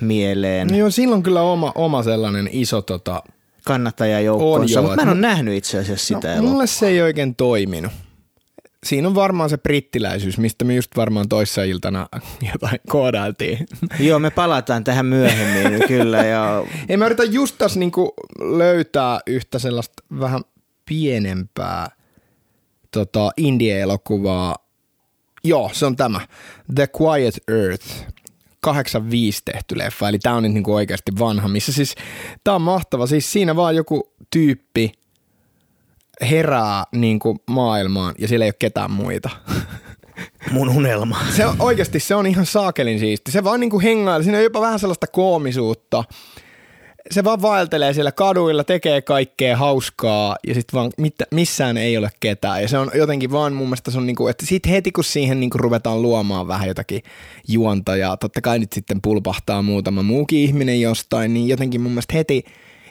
mieleen. 0.00 0.68
No 0.68 0.76
joo, 0.76 0.90
silloin 0.90 1.22
kyllä 1.22 1.42
oma, 1.42 1.72
oma 1.74 2.02
sellainen 2.02 2.48
iso 2.52 2.82
tota, 2.82 3.22
kannattajajoukkoonsa, 3.64 4.82
mutta 4.82 4.96
mä 4.96 5.02
en 5.02 5.08
ole 5.08 5.20
nähnyt 5.20 5.54
itse 5.54 5.78
asiassa 5.78 6.14
no, 6.14 6.20
sitä 6.20 6.36
no, 6.36 6.42
Mulle 6.42 6.66
se 6.66 6.88
ei 6.88 7.02
oikein 7.02 7.34
toiminut. 7.34 7.92
Siinä 8.86 9.08
on 9.08 9.14
varmaan 9.14 9.50
se 9.50 9.58
brittiläisyys, 9.58 10.38
mistä 10.38 10.64
me 10.64 10.74
just 10.74 10.96
varmaan 10.96 11.28
toissa 11.28 11.62
iltana 11.62 12.08
jotain 12.52 12.80
koodailtiin. 12.88 13.66
Joo, 14.00 14.18
me 14.18 14.30
palataan 14.30 14.84
tähän 14.84 15.06
myöhemmin, 15.06 15.80
kyllä. 15.88 16.24
Ja... 16.24 16.64
Ei 16.88 16.96
mä 16.96 17.06
yritän 17.06 17.32
just 17.32 17.54
tässä 17.58 17.78
niinku 17.78 18.14
löytää 18.40 19.20
yhtä 19.26 19.58
sellaista 19.58 20.02
vähän 20.20 20.40
pienempää 20.84 21.90
tota, 22.90 23.30
indie-elokuvaa. 23.36 24.56
Joo, 25.44 25.70
se 25.72 25.86
on 25.86 25.96
tämä. 25.96 26.20
The 26.74 26.88
Quiet 27.00 27.34
Earth 27.48 27.86
85 28.60 29.42
tehty 29.44 29.78
leffa, 29.78 30.08
eli 30.08 30.18
tämä 30.18 30.36
on 30.36 30.42
nyt 30.42 30.52
niinku 30.52 30.74
oikeasti 30.74 31.12
vanha, 31.18 31.48
missä 31.48 31.72
siis, 31.72 31.94
tämä 32.44 32.54
on 32.54 32.62
mahtava, 32.62 33.06
siis 33.06 33.32
siinä 33.32 33.56
vaan 33.56 33.76
joku 33.76 34.12
tyyppi 34.30 34.92
herää 36.20 36.84
niinku 36.92 37.36
maailmaan 37.50 38.14
ja 38.18 38.28
siellä 38.28 38.44
ei 38.44 38.48
ole 38.48 38.54
ketään 38.58 38.90
muita. 38.90 39.30
Mun 40.50 40.68
unelma. 40.68 41.18
Se 41.36 41.46
on, 41.46 41.56
oikeasti 41.58 42.00
se 42.00 42.14
on 42.14 42.26
ihan 42.26 42.46
saakelin 42.46 42.98
siisti. 42.98 43.30
Se 43.30 43.44
vaan 43.44 43.60
niinku 43.60 43.80
hengailla, 43.80 44.22
siinä 44.22 44.38
on 44.38 44.44
jopa 44.44 44.60
vähän 44.60 44.78
sellaista 44.78 45.06
koomisuutta– 45.06 46.04
se 47.10 47.24
vaan 47.24 47.42
vaeltelee 47.42 47.92
siellä 47.92 48.12
kaduilla, 48.12 48.64
tekee 48.64 49.02
kaikkea 49.02 49.56
hauskaa 49.56 50.36
ja 50.46 50.54
sitten 50.54 50.78
vaan 50.78 50.90
mit, 50.98 51.14
missään 51.34 51.76
ei 51.76 51.96
ole 51.96 52.10
ketään. 52.20 52.62
Ja 52.62 52.68
se 52.68 52.78
on 52.78 52.90
jotenkin 52.94 53.32
vaan 53.32 53.52
mun 53.52 53.66
mielestä 53.66 53.90
se 53.90 53.98
on 53.98 54.06
niinku, 54.06 54.28
että 54.28 54.46
sit 54.46 54.66
heti 54.68 54.92
kun 54.92 55.04
siihen 55.04 55.40
niinku 55.40 55.58
ruvetaan 55.58 56.02
luomaan 56.02 56.48
vähän 56.48 56.68
jotakin 56.68 57.02
juonta 57.48 57.96
ja 57.96 58.16
totta 58.16 58.40
kai 58.40 58.58
nyt 58.58 58.72
sitten 58.72 59.02
pulpahtaa 59.02 59.62
muutama 59.62 60.02
muukin 60.02 60.38
ihminen 60.38 60.80
jostain, 60.80 61.34
niin 61.34 61.48
jotenkin 61.48 61.80
mun 61.80 61.92
mielestä 61.92 62.14
heti, 62.14 62.44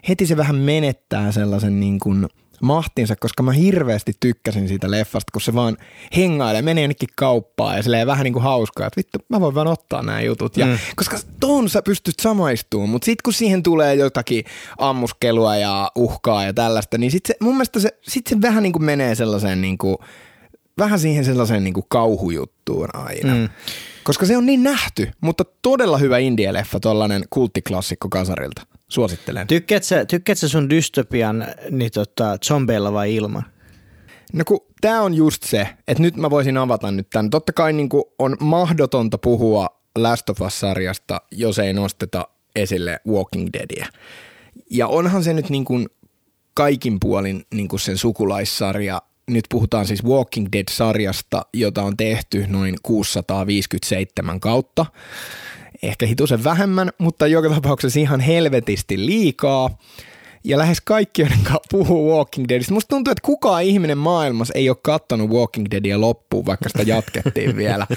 heti 0.10 0.26
se 0.26 0.38
vähän 0.38 0.56
menettää 0.56 1.32
sellaisen 1.32 1.80
niin 1.80 2.00
kuin– 2.00 2.28
mahtinsa, 2.62 3.16
koska 3.16 3.44
mä 3.44 3.52
hirveästi 3.52 4.14
tykkäsin 4.20 4.68
siitä 4.68 4.92
leffasta, 4.92 5.32
kun 5.32 5.42
se 5.42 5.54
vaan 5.54 5.78
hengailee, 6.16 6.62
menee 6.62 6.84
jonnekin 6.84 7.10
kauppaan 7.16 7.78
ja 7.78 7.84
silleen 7.84 8.08
vähän 8.08 8.24
niin 8.24 8.34
kuin 8.34 8.44
hauskaa, 8.44 8.88
että 8.88 8.98
vittu, 8.98 9.20
mä 9.30 9.42
voin 9.42 9.56
vaan 9.56 9.68
ottaa 9.68 10.04
nämä 10.04 10.22
jutut. 10.22 10.58
Ja, 10.58 10.66
mm. 10.66 10.78
Koska 10.96 11.18
ton 11.40 11.70
sä 11.70 11.82
pystyt 11.82 12.20
samaistumaan, 12.20 12.90
mutta 12.90 13.06
sitten 13.06 13.22
kun 13.24 13.34
siihen 13.34 13.64
tulee 13.64 13.96
jotakin 13.96 14.44
ammuskelua 14.78 15.56
ja 15.56 15.92
uhkaa 15.96 16.44
ja 16.44 16.54
tällaista, 16.54 16.98
niin 16.98 17.12
sitten 17.12 17.36
se, 17.36 17.46
mun 17.46 17.54
mielestä 17.54 17.80
se, 17.80 17.90
sit 18.02 18.28
se 18.28 18.42
vähän 18.42 18.64
niin 18.64 18.74
kuin 18.74 18.84
menee 18.84 19.16
sellaiseen 19.16 19.62
niin 19.62 19.78
kuin, 19.78 19.98
vähän 20.78 21.00
siihen 21.00 21.26
sellaiseen 21.26 21.64
niin 21.64 21.74
kuin 21.74 21.86
kauhujuttuun 21.90 22.90
aina. 22.94 23.36
Mm. 23.36 23.50
Koska 24.04 24.26
se 24.26 24.38
on 24.38 24.46
niin 24.46 24.64
nähty, 24.64 25.12
mutta 25.22 25.46
todella 25.62 25.98
hyvä 25.98 26.18
indie-leffa, 26.18 26.80
tollainen 26.82 27.24
kulttiklassikko 27.30 28.10
kasarilta. 28.10 28.62
Suosittelen. 28.90 29.48
Tykkäätkö, 29.48 30.06
tykkäätkö 30.06 30.48
sun 30.48 30.70
dystopian 30.70 31.48
niin 31.72 31.92
tota, 31.92 32.38
zombeilla 32.46 32.94
vai 32.94 33.16
ilman? 33.16 33.44
No 34.34 34.44
kun 34.46 34.60
tämä 34.82 35.02
on 35.02 35.14
just 35.14 35.44
se, 35.44 35.70
että 35.88 36.04
nyt 36.04 36.16
mä 36.16 36.30
voisin 36.30 36.58
avata 36.58 36.92
nyt 36.92 37.10
tämän. 37.10 37.30
Totta 37.30 37.54
kai 37.54 37.74
niin 37.74 37.90
on 38.20 38.38
mahdotonta 38.40 39.18
puhua 39.18 39.68
Last 39.98 40.30
of 40.30 40.42
Us-sarjasta, 40.42 41.22
jos 41.32 41.60
ei 41.60 41.74
nosteta 41.74 42.28
esille 42.56 43.00
Walking 43.08 43.50
Deadia. 43.54 43.86
Ja 44.70 44.88
onhan 44.88 45.24
se 45.24 45.34
nyt 45.34 45.50
niin 45.50 45.66
kuin 45.66 45.88
kaikin 46.54 47.00
puolin 47.00 47.46
niin 47.54 47.68
kuin 47.68 47.80
sen 47.80 47.98
sukulaissarja. 47.98 49.02
Nyt 49.28 49.46
puhutaan 49.50 49.88
siis 49.88 50.04
Walking 50.04 50.48
Dead-sarjasta, 50.54 51.42
jota 51.54 51.82
on 51.84 51.98
tehty 51.98 52.46
noin 52.48 52.76
657 52.84 54.40
kautta. 54.40 54.86
Ehkä 55.84 56.06
hitusen 56.06 56.44
vähemmän, 56.44 56.92
mutta 56.98 57.28
joka 57.28 57.50
tapauksessa 57.50 58.00
ihan 58.00 58.20
helvetisti 58.20 59.06
liikaa 59.06 59.78
ja 60.44 60.58
lähes 60.58 60.82
kaikki, 60.82 61.22
joiden 61.22 61.40
puhuu 61.72 62.12
Walking 62.12 62.46
Deadistä. 62.50 62.74
Musta 62.74 62.90
tuntuu, 62.90 63.12
että 63.12 63.22
kukaan 63.26 63.64
ihminen 63.64 63.98
maailmassa 63.98 64.54
ei 64.56 64.70
ole 64.70 64.78
kattanut 64.82 65.30
Walking 65.30 65.66
Deadia 65.72 66.02
loppuun, 66.02 66.46
vaikka 66.46 66.70
sitä 66.70 66.84
jatkettiin 66.84 67.58
vielä. 67.64 67.88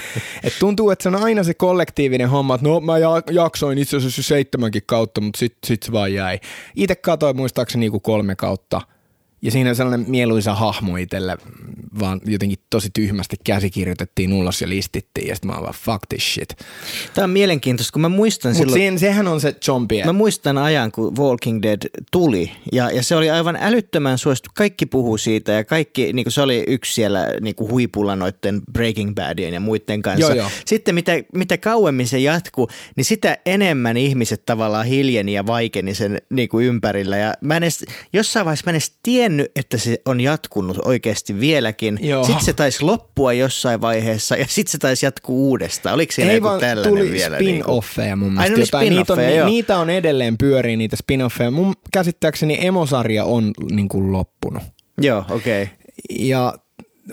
Et 0.43 0.53
tuntuu, 0.59 0.89
että 0.89 1.03
se 1.03 1.09
on 1.09 1.23
aina 1.23 1.43
se 1.43 1.53
kollektiivinen 1.53 2.29
homma, 2.29 2.55
että 2.55 2.67
no 2.67 2.79
mä 2.79 2.93
jaksoin 3.31 3.77
itse 3.77 3.97
asiassa 3.97 4.23
seitsemänkin 4.23 4.83
kautta, 4.85 5.21
mutta 5.21 5.39
sitten 5.39 5.67
sit 5.67 5.83
se 5.83 5.91
vaan 5.91 6.13
jäi. 6.13 6.39
Itse 6.75 6.95
katsoin 6.95 7.35
muistaakseni 7.35 7.79
niinku 7.79 7.99
kolme 7.99 8.35
kautta– 8.35 8.81
ja 9.41 9.51
siinä 9.51 9.69
on 9.69 9.75
sellainen 9.75 10.09
mieluisa 10.09 10.55
hahmo 10.55 10.97
itselle, 10.97 11.37
vaan 11.99 12.21
jotenkin 12.25 12.59
tosi 12.69 12.89
tyhmästi 12.93 13.35
käsikirjoitettiin 13.43 14.33
ulos 14.33 14.61
ja 14.61 14.69
listittiin 14.69 15.27
ja 15.27 15.35
sitten 15.35 15.51
mä 15.51 15.53
oon 15.53 15.63
vaan 15.63 15.75
fuck 15.85 16.01
this 16.09 16.33
shit. 16.33 16.49
Tämä 17.13 17.23
on 17.23 17.29
mielenkiintoista, 17.29 17.93
kun 17.93 18.01
mä 18.01 18.09
muistan 18.09 18.57
Mutta 18.57 18.73
silloin... 18.73 18.99
sehän 18.99 19.27
on 19.27 19.41
se 19.41 19.55
zombie. 19.65 20.05
Mä 20.05 20.13
muistan 20.13 20.57
ajan, 20.57 20.91
kun 20.91 21.17
Walking 21.17 21.61
Dead 21.61 21.81
tuli 22.11 22.51
ja, 22.71 22.91
ja 22.91 23.03
se 23.03 23.15
oli 23.15 23.29
aivan 23.29 23.57
älyttömän 23.61 24.17
suosittu. 24.17 24.49
Kaikki 24.55 24.85
puhuu 24.85 25.17
siitä 25.17 25.51
ja 25.51 25.63
kaikki, 25.63 26.13
niin 26.13 26.23
kuin 26.23 26.33
se 26.33 26.41
oli 26.41 26.63
yksi 26.67 26.93
siellä 26.93 27.27
niin 27.41 27.55
kuin 27.55 27.71
huipulla 27.71 28.15
noiden 28.15 28.61
Breaking 28.73 29.15
Badien 29.15 29.53
ja 29.53 29.59
muiden 29.59 30.01
kanssa. 30.01 30.27
Joo, 30.27 30.35
joo. 30.35 30.49
Sitten 30.65 30.95
mitä, 30.95 31.11
mitä 31.33 31.57
kauemmin 31.57 32.07
se 32.07 32.19
jatkuu, 32.19 32.69
niin 32.95 33.05
sitä 33.05 33.37
enemmän 33.45 33.97
ihmiset 33.97 34.45
tavallaan 34.45 34.85
hiljeni 34.85 35.33
ja 35.33 35.45
vaikeni 35.45 35.95
sen 35.95 36.21
niin 36.29 36.49
kuin 36.49 36.65
ympärillä. 36.65 37.17
Ja 37.17 37.33
mä 37.41 37.57
en 37.57 37.63
edes, 37.63 37.85
jossain 38.13 38.45
vaiheessa 38.45 38.63
mä 38.65 38.71
en 38.71 38.75
edes 38.75 38.97
tiennyt, 39.03 39.30
että 39.55 39.77
se 39.77 40.01
on 40.05 40.21
jatkunut 40.21 40.77
oikeasti 40.85 41.39
vieläkin. 41.39 41.99
Joo. 42.01 42.23
Sitten 42.23 42.45
se 42.45 42.53
taisi 42.53 42.83
loppua 42.83 43.33
jossain 43.33 43.81
vaiheessa 43.81 44.35
ja 44.35 44.45
sitten 44.49 44.71
se 44.71 44.77
taisi 44.77 45.05
jatkuu 45.05 45.49
uudestaan. 45.49 45.95
Oliko 45.95 46.11
siinä 46.11 46.31
Ei 46.31 46.37
joku 46.37 46.47
tällainen 46.59 46.83
tuli 46.83 47.11
vielä? 47.11 47.37
spin-offeja 47.37 48.15
mun 48.15 48.33
mielestä. 48.33 48.77
Ai, 48.77 48.87
jotain. 48.87 48.95
Niitä, 48.95 49.13
on, 49.13 49.45
niitä 49.45 49.77
on 49.77 49.89
edelleen 49.89 50.37
pyörii 50.37 50.77
niitä 50.77 50.97
spin-offeja. 51.03 51.51
Mun 51.51 51.73
käsittääkseni 51.93 52.57
emosarja 52.65 53.25
on 53.25 53.51
niin 53.71 53.89
kuin 53.89 54.11
loppunut. 54.11 54.63
Joo, 55.01 55.25
okei. 55.29 55.63
Okay. 55.63 55.75
Ja 56.09 56.53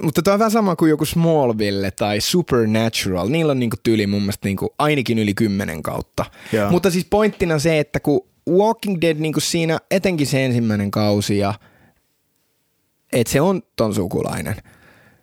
mutta 0.03 0.23
toi 0.23 0.33
on 0.33 0.39
vähän 0.39 0.51
sama 0.51 0.77
kuin 0.77 0.91
joku 0.91 1.05
Smallville 1.05 1.91
tai 1.91 2.21
Supernatural. 2.21 3.29
Niillä 3.29 3.51
on 3.51 3.61
niinku 3.61 3.77
tyyli 3.83 4.07
mun 4.07 4.23
mielestä 4.23 4.49
niinku 4.49 4.75
ainakin 4.79 5.19
yli 5.19 5.35
kymmenen 5.35 5.83
kautta. 5.83 6.25
Joo. 6.53 6.71
Mutta 6.71 6.91
siis 6.91 7.07
pointtina 7.11 7.59
se, 7.59 7.79
että 7.79 8.01
kun 8.01 8.29
Walking 8.51 8.99
Dead 9.01 9.17
niinku 9.19 9.41
siinä 9.41 9.79
etenkin 9.91 10.27
se 10.27 10.45
ensimmäinen 10.45 10.91
kausi 10.91 11.39
ja– 11.39 11.55
että 13.13 13.33
se 13.33 13.41
on 13.41 13.63
ton 13.77 13.95
sukulainen. 13.95 14.57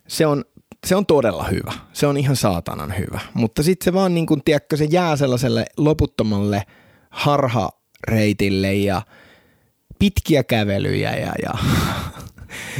Se 0.08 0.26
on, 0.26 0.44
se 0.86 0.96
on 0.96 1.06
todella 1.06 1.44
hyvä. 1.44 1.72
Se 1.92 2.06
on 2.06 2.16
ihan 2.16 2.36
saatanan 2.36 2.94
hyvä. 2.98 3.20
Mutta 3.34 3.62
sitten 3.62 3.84
se 3.84 3.92
vaan 3.92 4.14
niin 4.14 4.26
kuin, 4.26 4.42
tiedätkö, 4.44 4.76
se 4.76 4.84
jää 4.84 5.16
sellaiselle 5.16 5.66
loputtomalle 5.76 6.62
harhareitille 7.10 8.74
ja 8.74 9.02
pitkiä 9.98 10.44
kävelyjä 10.44 11.16
ja, 11.16 11.32
ja, 11.42 11.52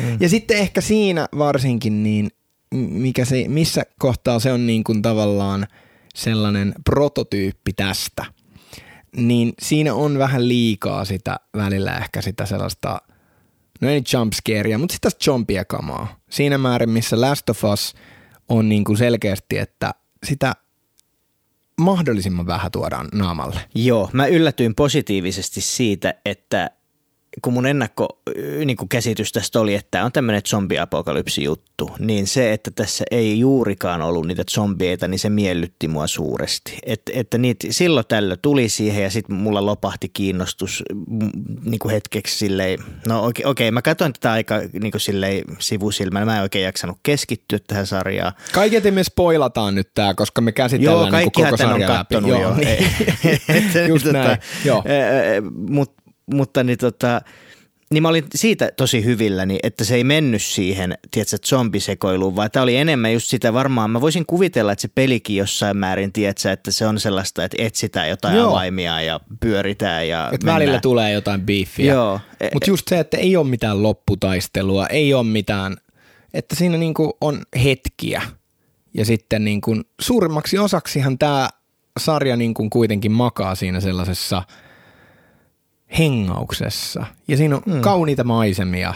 mm. 0.03 0.17
ja 0.21 0.29
sitten 0.29 0.57
ehkä 0.57 0.81
siinä 0.81 1.29
varsinkin 1.39 2.03
niin 2.03 2.31
mikä 2.75 3.25
se, 3.25 3.45
missä 3.49 3.83
kohtaa 3.99 4.39
se 4.39 4.53
on 4.53 4.67
niin 4.67 4.85
kuin 4.85 5.03
tavallaan 5.03 5.67
sellainen 6.15 6.75
prototyyppi 6.85 7.73
tästä, 7.73 8.25
niin 9.17 9.53
siinä 9.63 9.95
on 9.95 10.19
vähän 10.19 10.49
liikaa 10.49 11.05
sitä 11.05 11.41
välillä 11.57 11.97
ehkä 11.97 12.23
sitä 12.23 12.47
sellaista– 12.47 13.01
no 13.81 13.89
ei 13.91 14.03
jumpscarea, 14.13 14.79
mutta 14.79 14.93
sitä 14.95 15.09
zombia 15.25 15.65
kamaa. 15.65 16.21
Siinä 16.31 16.59
määrin, 16.59 16.91
missä 16.91 17.21
Last 17.21 17.51
of 17.51 17.65
Us 17.65 17.95
on 18.49 18.69
niin 18.69 18.85
kuin 18.85 18.99
selkeästi, 18.99 19.59
että 19.59 19.95
sitä 20.25 20.55
mahdollisimman 21.81 22.47
vähän 22.47 22.71
tuodaan 22.71 23.09
naamalle. 23.13 23.61
Joo, 23.75 24.11
mä 24.13 24.27
yllätyin 24.27 24.75
positiivisesti 24.75 25.61
siitä, 25.61 26.15
että 26.25 26.71
kun 27.43 27.53
mun 27.53 27.67
ennakko 27.67 28.09
niin 28.65 28.77
kuin 28.77 28.89
käsitys 28.89 29.33
tästä 29.33 29.61
oli, 29.61 29.75
että 29.75 29.89
tämä 29.91 30.05
on 30.05 30.13
tämmöinen 30.13 30.43
zombiapokalypsi 30.43 31.45
juttu, 31.45 31.91
niin 31.99 32.27
se, 32.27 32.53
että 32.53 32.71
tässä 32.71 33.05
ei 33.11 33.39
juurikaan 33.39 34.03
ollut 34.03 34.27
niitä 34.27 34.45
zombieita, 34.51 35.09
niin 35.09 35.19
se 35.19 35.31
miellytti 35.31 35.89
mua 35.89 36.07
suuresti. 36.07 36.79
Et, 36.87 37.03
että 37.13 37.39
niitä 37.39 37.67
silloin 37.71 38.07
tällöin 38.09 38.39
tuli 38.43 38.69
siihen 38.69 39.03
ja 39.03 39.11
sitten 39.11 39.37
mulla 39.37 39.67
lopahti 39.67 40.09
kiinnostus 40.09 40.83
niin 41.65 41.79
kuin 41.79 41.93
hetkeksi 41.93 42.39
silleen, 42.39 42.79
no 43.07 43.27
okei, 43.27 43.43
okay, 43.43 43.51
okay, 43.51 43.71
mä 43.71 43.83
katsoin 43.83 44.13
tätä 44.13 44.33
aika 44.33 44.61
niin 44.81 44.91
kuin 44.93 45.01
silleen 45.01 45.45
sivusilmänä, 45.59 46.27
mä 46.27 46.37
en 46.37 46.43
oikein 46.43 46.65
jaksanut 46.65 46.99
keskittyä 47.03 47.59
tähän 47.67 47.87
sarjaan. 47.87 48.33
Kaiketi 48.53 48.91
me 48.91 49.05
spoilataan 49.05 49.75
nyt 49.75 49.91
tämä, 49.95 50.15
koska 50.15 50.41
me 50.41 50.53
käsitellään 50.53 51.13
Joo, 51.13 51.21
niin 51.21 51.33
koko 51.33 51.57
sarja 51.57 51.75
on 51.75 51.83
kattonut 51.97 52.31
läpi. 52.31 52.43
Joo, 52.43 52.51
jo. 52.51 52.55
Niin. 52.55 53.89
Just 53.89 54.05
tota, 54.05 54.19
näin, 54.19 54.39
Joo. 54.65 54.85
Mutta 55.69 55.96
mutta 56.35 56.65
niin 56.65 56.79
tota, 56.79 57.21
niin 57.91 58.03
mä 58.03 58.09
olin 58.09 58.25
siitä 58.35 58.73
tosi 58.77 59.05
hyvilläni, 59.05 59.59
että 59.63 59.85
se 59.85 59.95
ei 59.95 60.05
mennyt 60.05 60.43
siihen, 60.43 60.99
tiedätkö, 61.11 61.37
zombisekoiluun, 61.47 62.37
vaan 62.37 62.51
tämä 62.51 62.63
oli 62.63 62.77
enemmän 62.77 63.13
just 63.13 63.29
sitä 63.29 63.53
varmaan. 63.53 63.91
Mä 63.91 64.01
voisin 64.01 64.27
kuvitella, 64.27 64.73
että 64.73 64.83
se 64.83 64.89
pelikin 64.95 65.37
jossain 65.37 65.77
määrin, 65.77 66.13
tiedätkö, 66.13 66.53
että 66.53 66.71
se 66.71 66.87
on 66.87 67.01
sellaista, 67.01 67.45
että 67.45 67.57
etsitään 67.61 68.09
jotain 68.09 68.37
Joo. 68.37 68.51
avaimia 68.51 69.03
ja 69.03 69.21
pyöritään 69.41 70.09
ja 70.09 70.31
Et 70.33 70.45
välillä 70.45 70.81
tulee 70.81 71.13
jotain 71.13 71.41
beefiä. 71.41 71.93
Joo. 71.93 72.21
Mutta 72.55 72.71
just 72.71 72.89
se, 72.89 72.99
että 72.99 73.17
ei 73.17 73.37
ole 73.37 73.47
mitään 73.47 73.83
lopputaistelua, 73.83 74.87
ei 74.87 75.15
ole 75.15 75.27
mitään, 75.27 75.77
että 76.35 76.57
siinä 76.57 76.77
niinku 76.77 77.17
on 77.21 77.43
hetkiä. 77.65 78.23
Ja 78.95 79.05
sitten 79.05 79.45
niinku, 79.45 79.77
suurimmaksi 80.01 80.59
osaksihan 80.59 81.19
tämä 81.19 81.49
sarja 82.01 82.37
niinku 82.37 82.71
kuitenkin 82.71 83.13
makaa 83.13 83.55
siinä 83.55 83.81
sellaisessa– 83.81 84.43
hengauksessa. 85.99 87.07
Ja 87.29 87.37
siinä 87.37 87.57
on 87.57 87.63
mm. 87.67 87.81
kauniita 87.81 88.25
maisemia. 88.25 88.95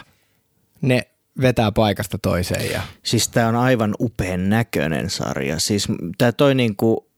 Ne 0.80 1.02
vetää 1.40 1.73
paikasta 1.73 2.18
toiseen. 2.18 2.73
Ja... 2.73 2.82
Siis 3.02 3.28
tämä 3.28 3.49
on 3.49 3.56
aivan 3.56 3.94
upean 4.00 4.49
näköinen 4.49 5.11
sarja. 5.11 5.59
Siis 5.59 5.88
tämä 6.18 6.32
toi 6.32 6.54
niinku, 6.54 7.11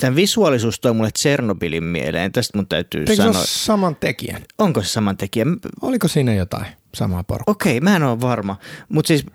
tämän 0.00 0.16
visuaalisuus 0.16 0.80
toi 0.80 0.94
mulle 0.94 1.10
Tsernobylin 1.10 1.84
mieleen. 1.84 2.32
Tästä 2.32 2.58
mun 2.58 2.66
täytyy 2.66 3.00
Eikö 3.00 3.16
sanoa. 3.16 3.32
se 3.32 3.46
saman 3.46 3.96
tekijän? 3.96 4.42
Onko 4.58 4.82
se 4.82 4.88
saman 4.88 5.16
tekijän? 5.16 5.56
Oliko 5.82 6.08
siinä 6.08 6.34
jotain 6.34 6.66
samaa 6.94 7.24
porukkaa? 7.24 7.52
Okei, 7.52 7.80
mä 7.80 7.96
en 7.96 8.02
ole 8.02 8.20
varma. 8.20 8.56
Mutta 8.88 9.08
siis 9.08 9.26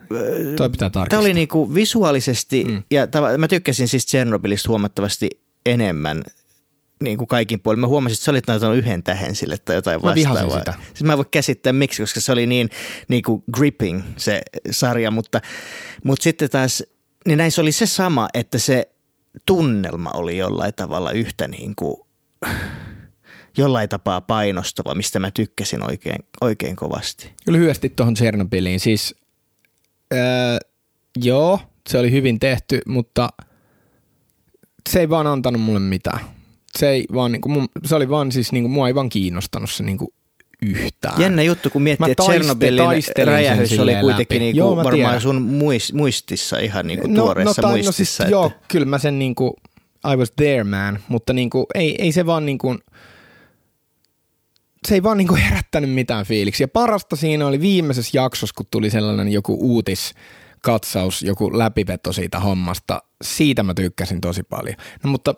Toi 0.56 0.70
pitää 0.70 0.90
tarkistaa. 0.90 1.06
Tämä 1.10 1.22
oli 1.22 1.34
niinku 1.34 1.76
visuaalisesti, 1.76 2.64
mm. 2.64 2.84
ja 2.92 3.06
tav- 3.06 3.38
mä 3.38 3.48
tykkäsin 3.48 3.88
siis 3.88 4.06
Tsernobylistä 4.06 4.70
huomattavasti 4.70 5.30
enemmän 5.66 6.24
niin 7.02 7.18
kuin 7.18 7.28
kaikin 7.28 7.60
puolin. 7.60 7.80
Mä 7.80 7.88
huomasin, 7.88 8.14
että 8.14 8.26
sä 8.26 8.32
olit 8.32 8.48
näyttänyt 8.48 8.78
yhden 8.78 9.04
tähän 9.04 9.36
sille 9.36 9.58
tai 9.58 9.76
jotain 9.76 10.02
vastaavaa. 10.02 10.44
Mä 10.44 10.60
sitä. 10.60 10.74
Siis 10.88 11.04
mä 11.04 11.14
en 11.14 11.18
voi 11.18 11.26
käsittää 11.32 11.74
miksi, 11.74 12.04
koska 12.04 12.22
se 12.22 12.32
oli 12.32 12.48
niin, 12.48 12.70
niin 13.08 13.24
kuin 13.24 13.44
gripping 13.54 14.02
se 14.18 14.42
sarja, 14.72 15.12
mutta, 15.12 15.42
mutta 16.04 16.24
sitten 16.24 16.50
taas, 16.50 16.84
niin 17.28 17.38
näissä 17.38 17.62
oli 17.62 17.72
se 17.72 17.86
sama, 17.86 18.28
että 18.34 18.58
se 18.58 18.90
tunnelma 19.46 20.10
oli 20.14 20.38
jollain 20.38 20.74
tavalla 20.74 21.12
yhtä 21.12 21.48
niin 21.48 21.74
kuin, 21.76 21.98
jollain 23.58 23.90
tapaa 23.90 24.22
painostava, 24.22 24.96
mistä 24.96 25.20
mä 25.20 25.32
tykkäsin 25.32 25.84
oikein, 25.84 26.24
oikein 26.42 26.76
kovasti. 26.76 27.32
Lyhyesti 27.48 27.90
tuohon 27.90 28.14
Tsernobyliin. 28.14 28.80
Siis 28.80 29.16
öö, 30.14 30.58
joo, 31.18 31.60
se 31.90 31.98
oli 31.98 32.12
hyvin 32.12 32.40
tehty, 32.40 32.82
mutta 32.88 33.30
se 34.90 35.00
ei 35.00 35.10
vaan 35.10 35.28
antanut 35.28 35.62
mulle 35.62 35.80
mitään 35.80 36.41
se, 36.78 36.90
ei 36.90 37.06
vaan, 37.14 37.32
niin 37.32 37.42
kuin, 37.42 37.68
se 37.86 37.96
oli 37.96 38.10
vaan 38.10 38.32
siis, 38.32 38.52
niin 38.52 38.64
kuin, 38.64 38.72
mua 38.72 38.88
ei 38.88 38.96
vaan 38.96 39.10
kiinnostanut 39.10 39.72
se 39.72 39.84
niin 39.84 39.98
kuin, 39.98 40.10
yhtään. 40.62 41.22
Jännä 41.22 41.42
juttu, 41.42 41.70
kun 41.70 41.82
miettii, 41.82 42.12
että 42.12 42.24
Tsernobylin 42.24 43.04
räjähys 43.26 43.80
oli 43.80 43.96
kuitenkin 43.96 44.40
niin 44.40 44.52
kuin, 44.52 44.58
joo, 44.58 44.76
varmaan 44.76 44.96
tiedän. 44.96 45.22
sun 45.22 45.42
muistissa 45.94 46.58
ihan 46.58 46.88
niin 46.88 47.00
kuin, 47.00 47.14
no, 47.14 47.24
tuoreessa 47.24 47.62
no, 47.62 47.68
tai, 47.68 47.72
muistissa. 47.72 47.90
No 47.90 48.06
siis, 48.06 48.20
että... 48.20 48.32
Joo, 48.32 48.52
kyllä 48.68 48.86
mä 48.86 48.98
sen 48.98 49.20
niin 49.20 49.36
kuin, 49.36 49.54
I 50.14 50.16
was 50.16 50.32
there 50.32 50.64
man, 50.64 51.00
mutta 51.08 51.34
niin 51.34 51.50
kuin, 51.50 51.66
ei, 51.76 51.96
ei 52.00 52.12
se 52.12 52.26
vaan 52.26 52.46
niin 52.46 52.58
kuin, 52.58 52.80
se 54.88 54.96
ei 54.96 55.04
vaan 55.04 55.18
niin 55.18 55.28
kuin 55.28 55.42
herättänyt 55.42 55.90
mitään 55.90 56.26
fiiliksiä. 56.26 56.68
Parasta 56.68 57.16
siinä 57.16 57.48
oli 57.48 57.62
viimeisessä 57.62 58.18
jaksossa, 58.18 58.54
kun 58.58 58.66
tuli 58.72 58.90
sellainen 58.90 59.30
joku 59.32 59.58
uutis, 59.62 60.14
katsaus, 60.62 61.24
joku 61.24 61.58
läpiveto 61.58 62.14
siitä 62.14 62.40
hommasta. 62.40 63.04
Siitä 63.24 63.64
mä 63.64 63.74
tykkäsin 63.74 64.22
tosi 64.22 64.44
paljon. 64.44 64.76
No 65.04 65.12
mutta 65.12 65.36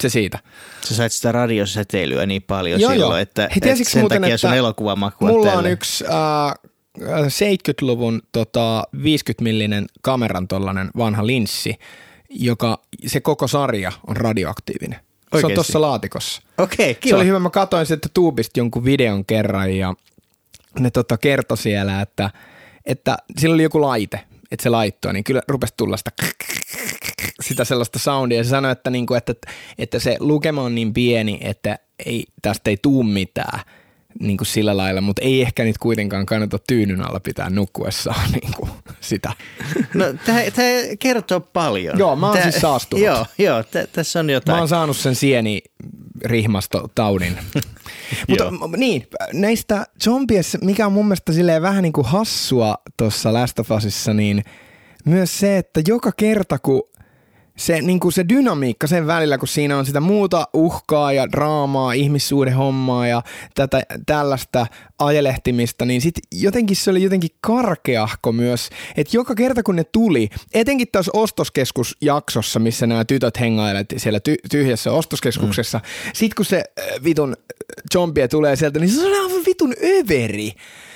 se 0.00 0.08
siitä. 0.08 0.38
Sä 0.84 0.94
sait 0.94 1.12
sitä 1.12 1.32
radiosäteilyä 1.32 2.26
niin 2.26 2.42
paljon 2.42 2.80
joo, 2.80 2.90
silloin, 2.90 3.10
joo. 3.10 3.18
että, 3.18 3.42
Hei, 3.42 3.72
että 3.72 3.90
sen 3.90 4.02
muuten, 4.02 4.20
takia 4.20 4.38
sun 4.38 4.54
elokuvamaku 4.54 5.26
Mulla 5.26 5.52
on 5.52 5.66
yksi, 5.66 6.04
äh, 6.04 6.70
70-luvun 7.02 8.22
tota, 8.32 8.84
50-millinen 8.96 9.86
kameran 10.02 10.48
tollanen 10.48 10.90
vanha 10.96 11.26
linssi, 11.26 11.78
joka 12.30 12.82
se 13.06 13.20
koko 13.20 13.48
sarja 13.48 13.92
on 14.06 14.16
radioaktiivinen. 14.16 15.00
Oikeasti? 15.00 15.40
Se 15.40 15.46
on 15.46 15.54
tuossa 15.54 15.80
laatikossa. 15.80 16.42
Okei, 16.58 16.90
okay, 16.90 17.00
kiva. 17.00 17.10
Se 17.10 17.16
oli 17.16 17.26
hyvä. 17.26 17.38
Mä 17.38 17.50
katsoin 17.50 17.86
sitten 17.86 18.10
tuubista 18.14 18.60
jonkun 18.60 18.84
videon 18.84 19.24
kerran 19.24 19.76
ja 19.76 19.94
ne 20.78 20.90
tota 20.90 21.18
kertoi 21.18 21.58
siellä, 21.58 22.00
että, 22.00 22.30
että 22.86 23.16
sillä 23.38 23.54
oli 23.54 23.62
joku 23.62 23.80
laite, 23.80 24.20
että 24.52 24.62
se 24.62 24.68
laittoi, 24.68 25.12
niin 25.12 25.24
kyllä 25.24 25.42
rupesi 25.48 25.74
tulla 25.76 25.96
sitä 25.96 26.10
sitä 27.40 27.64
sellaista 27.64 27.98
soundia. 27.98 28.44
Se 28.44 28.50
sanoi, 28.50 28.72
että, 28.72 28.90
niinku, 28.90 29.14
että, 29.14 29.34
että 29.78 29.98
se 29.98 30.16
lukema 30.20 30.62
on 30.62 30.74
niin 30.74 30.94
pieni, 30.94 31.38
että 31.40 31.78
ei, 32.06 32.24
tästä 32.42 32.70
ei 32.70 32.76
tuu 32.82 33.02
mitään 33.02 33.60
niin 34.20 34.36
kuin 34.36 34.46
sillä 34.46 34.76
lailla, 34.76 35.00
mutta 35.00 35.22
ei 35.22 35.42
ehkä 35.42 35.64
nyt 35.64 35.78
kuitenkaan 35.78 36.26
kannata 36.26 36.58
tyynyn 36.68 37.08
alla 37.08 37.20
pitää 37.20 37.50
nukkuessaan 37.50 38.30
niin 38.42 38.52
kuin 38.56 38.70
sitä. 39.00 39.32
No 39.94 40.04
tämä 40.26 40.40
kertoo 40.98 41.40
paljon. 41.40 41.98
Joo, 41.98 42.16
mä 42.16 42.26
oon 42.26 42.36
tää, 42.36 42.50
siis 42.50 42.60
saastunut. 42.60 43.04
Joo, 43.04 43.26
joo 43.38 43.62
t- 43.62 43.92
tässä 43.92 44.20
on 44.20 44.30
jotain. 44.30 44.56
Mä 44.56 44.58
oon 44.58 44.68
saanut 44.68 44.96
sen 44.96 45.14
sieni 45.14 45.62
rihmastotaudin. 46.24 47.38
mutta 48.28 48.50
niin, 48.76 49.06
näistä 49.32 49.86
zombies, 50.04 50.58
mikä 50.62 50.86
on 50.86 50.92
mun 50.92 51.06
mielestä 51.06 51.32
silleen 51.32 51.62
vähän 51.62 51.82
niin 51.82 51.92
kuin 51.92 52.06
hassua 52.06 52.78
tuossa 52.96 53.32
Last 53.32 53.58
of 53.58 53.70
Usissa, 53.70 54.14
niin 54.14 54.44
myös 55.04 55.38
se, 55.38 55.58
että 55.58 55.82
joka 55.88 56.12
kerta 56.12 56.58
kun 56.58 56.82
se, 57.58 57.82
niin 57.82 58.00
kuin 58.00 58.12
se 58.12 58.28
dynamiikka 58.28 58.86
sen 58.86 59.06
välillä, 59.06 59.38
kun 59.38 59.48
siinä 59.48 59.78
on 59.78 59.86
sitä 59.86 60.00
muuta 60.00 60.48
uhkaa 60.54 61.12
ja 61.12 61.32
draamaa, 61.32 61.92
ihmissuuden 61.92 62.54
hommaa 62.54 63.06
ja 63.06 63.22
tätä, 63.54 63.82
tällaista 64.06 64.66
ajelehtimista, 64.98 65.84
niin 65.84 66.00
sit 66.00 66.14
jotenkin 66.32 66.76
se 66.76 66.90
oli 66.90 67.02
jotenkin 67.02 67.30
karkeahko 67.40 68.32
myös, 68.32 68.70
että 68.96 69.16
joka 69.16 69.34
kerta 69.34 69.62
kun 69.62 69.76
ne 69.76 69.84
tuli, 69.84 70.28
etenkin 70.54 70.88
tässä 70.92 71.10
ostoskeskusjaksossa, 71.14 72.60
missä 72.60 72.86
nämä 72.86 73.04
tytöt 73.04 73.40
hengailevat 73.40 73.86
siellä 73.96 74.20
ty- 74.28 74.48
tyhjässä 74.50 74.92
ostoskeskuksessa, 74.92 75.78
mm. 75.78 76.10
sit 76.14 76.34
kun 76.34 76.44
se 76.44 76.56
äh, 76.78 77.04
vitun 77.04 77.36
zombie 77.92 78.28
tulee 78.28 78.56
sieltä, 78.56 78.78
niin 78.78 78.90
se 78.90 79.06
on 79.06 79.12
aivan 79.12 79.44
vitun 79.46 79.74
överi. 79.84 80.52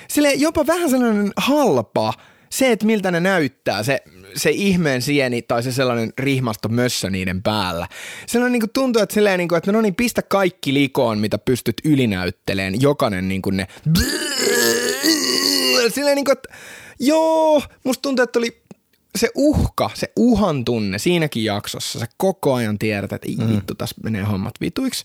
Sille 0.08 0.32
jopa 0.32 0.66
vähän 0.66 0.90
sellainen 0.90 1.32
halpa, 1.36 2.14
se, 2.52 2.72
että 2.72 2.86
miltä 2.86 3.10
ne 3.10 3.20
näyttää, 3.20 3.82
se, 3.82 4.02
se 4.36 4.50
ihmeen 4.50 5.02
sieni 5.02 5.42
tai 5.42 5.62
se 5.62 5.72
sellainen 5.72 6.12
rihmasto 6.18 6.68
mössö 6.68 7.10
niiden 7.10 7.42
päällä. 7.42 7.88
Sellainen 8.26 8.52
niin 8.52 8.60
kuin 8.60 8.70
tuntuu, 8.72 9.02
että, 9.02 9.14
silleen, 9.14 9.38
niin 9.38 9.48
kuin, 9.48 9.56
että 9.56 9.72
no 9.72 9.80
niin, 9.80 9.94
pistä 9.94 10.22
kaikki 10.22 10.74
likoon, 10.74 11.18
mitä 11.18 11.38
pystyt 11.38 11.76
ylinäytteleen. 11.84 12.80
Jokainen 12.80 13.28
niin 13.28 13.42
kuin 13.42 13.56
ne... 13.56 13.66
Silleen 15.94 16.16
niin 16.16 16.24
kuin, 16.24 16.32
että 16.32 16.54
joo, 17.00 17.62
musta 17.84 18.02
tuntuu, 18.02 18.22
että 18.22 18.38
oli 18.38 18.62
se 19.18 19.28
uhka, 19.34 19.90
se 19.94 20.12
uhan 20.16 20.64
tunne 20.64 20.98
siinäkin 20.98 21.44
jaksossa, 21.44 21.98
sä 21.98 22.06
koko 22.16 22.54
ajan 22.54 22.78
tiedät, 22.78 23.12
että 23.12 23.28
ei 23.28 23.36
mm. 23.36 23.56
vittu, 23.56 23.74
tässä 23.74 23.96
menee 24.04 24.22
hommat 24.22 24.54
vituiksi 24.60 25.04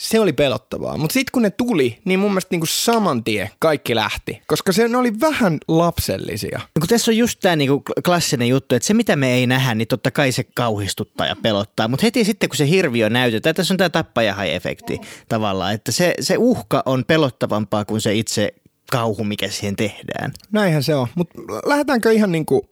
se 0.00 0.20
oli 0.20 0.32
pelottavaa. 0.32 0.96
Mutta 0.96 1.14
sitten 1.14 1.32
kun 1.32 1.42
ne 1.42 1.50
tuli, 1.50 1.98
niin 2.04 2.20
mun 2.20 2.30
mielestä 2.30 2.48
niinku 2.50 2.66
saman 2.66 3.24
tie 3.24 3.50
kaikki 3.58 3.94
lähti, 3.94 4.42
koska 4.46 4.72
se, 4.72 4.88
ne 4.88 4.96
oli 4.96 5.20
vähän 5.20 5.58
lapsellisia. 5.68 6.58
No 6.58 6.80
kun 6.80 6.88
tässä 6.88 7.10
on 7.10 7.16
just 7.16 7.40
tämä 7.40 7.56
niinku 7.56 7.82
klassinen 8.04 8.48
juttu, 8.48 8.74
että 8.74 8.86
se 8.86 8.94
mitä 8.94 9.16
me 9.16 9.34
ei 9.34 9.46
nähdä, 9.46 9.74
niin 9.74 9.88
totta 9.88 10.10
kai 10.10 10.32
se 10.32 10.44
kauhistuttaa 10.44 11.26
ja 11.26 11.36
pelottaa. 11.42 11.88
Mutta 11.88 12.06
heti 12.06 12.24
sitten 12.24 12.48
kun 12.48 12.56
se 12.56 12.68
hirviö 12.68 13.10
näytetään, 13.10 13.54
tässä 13.54 13.74
on 13.74 13.78
tämä 13.78 13.90
tappajahai-efekti 13.90 15.00
tavallaan, 15.28 15.74
että 15.74 15.92
se, 15.92 16.14
se 16.20 16.34
uhka 16.38 16.82
on 16.86 17.04
pelottavampaa 17.04 17.84
kuin 17.84 18.00
se 18.00 18.14
itse 18.14 18.54
kauhu, 18.92 19.24
mikä 19.24 19.48
siihen 19.48 19.76
tehdään. 19.76 20.32
Näinhän 20.52 20.82
se 20.82 20.94
on, 20.94 21.08
mutta 21.14 21.38
lähdetäänkö 21.66 22.12
ihan 22.12 22.32
niinku 22.32 22.70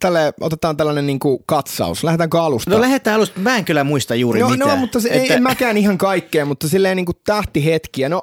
tälle, 0.00 0.32
otetaan 0.40 0.76
tällainen 0.76 1.06
niin 1.06 1.18
kuin 1.18 1.38
katsaus. 1.46 2.04
Lähdetäänkö 2.04 2.42
alusta? 2.42 2.70
No 2.70 2.80
lähdetään 2.80 3.16
alusta. 3.16 3.40
Mä 3.40 3.56
en 3.56 3.64
kyllä 3.64 3.84
muista 3.84 4.14
juuri 4.14 4.40
no, 4.40 4.48
mitään. 4.48 4.70
No, 4.70 4.76
mutta 4.76 5.00
se, 5.00 5.08
että... 5.08 5.20
ei, 5.20 5.32
en 5.32 5.42
mäkään 5.42 5.76
ihan 5.76 5.98
kaikkea, 5.98 6.44
mutta 6.44 6.68
silleen 6.68 6.96
niin 6.96 7.06
kuin 7.06 7.18
tähtihetkiä. 7.24 8.08
No, 8.08 8.22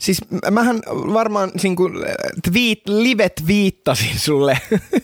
Siis 0.00 0.20
mähän 0.50 0.80
varmaan 0.88 1.50
niin 1.62 1.76
kuin 1.76 1.92
tweet, 2.50 2.80
livet 2.88 3.42
viittasin 3.46 4.18
sulle 4.18 4.58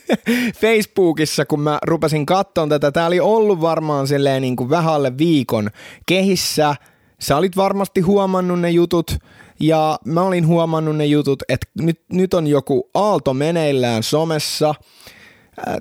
Facebookissa, 0.61 1.45
kun 1.45 1.61
mä 1.61 1.79
rupesin 1.87 2.27
katsomaan 2.27 2.69
tätä. 2.69 2.93
Tää 2.93 3.07
oli 3.07 3.21
ollut 3.21 3.61
varmaan 3.61 4.07
silleen 4.07 4.43
niin 4.43 4.57
kuin 4.57 4.71
vähän 4.71 4.95
alle 4.95 5.19
viikon 5.19 5.71
kehissä. 6.07 6.75
Sä 7.21 7.37
olit 7.37 7.57
varmasti 7.57 8.01
huomannut 8.01 8.61
ne 8.61 8.71
jutut 8.71 9.17
ja 9.61 9.99
mä 10.05 10.23
olin 10.23 10.47
huomannut 10.47 10.97
ne 10.97 11.07
jutut, 11.07 11.43
että 11.49 11.67
nyt, 11.79 12.01
nyt 12.13 12.35
on 12.35 12.47
joku 12.47 12.91
aalto 12.95 13.35
meneillään 13.35 14.03
somessa– 14.03 14.75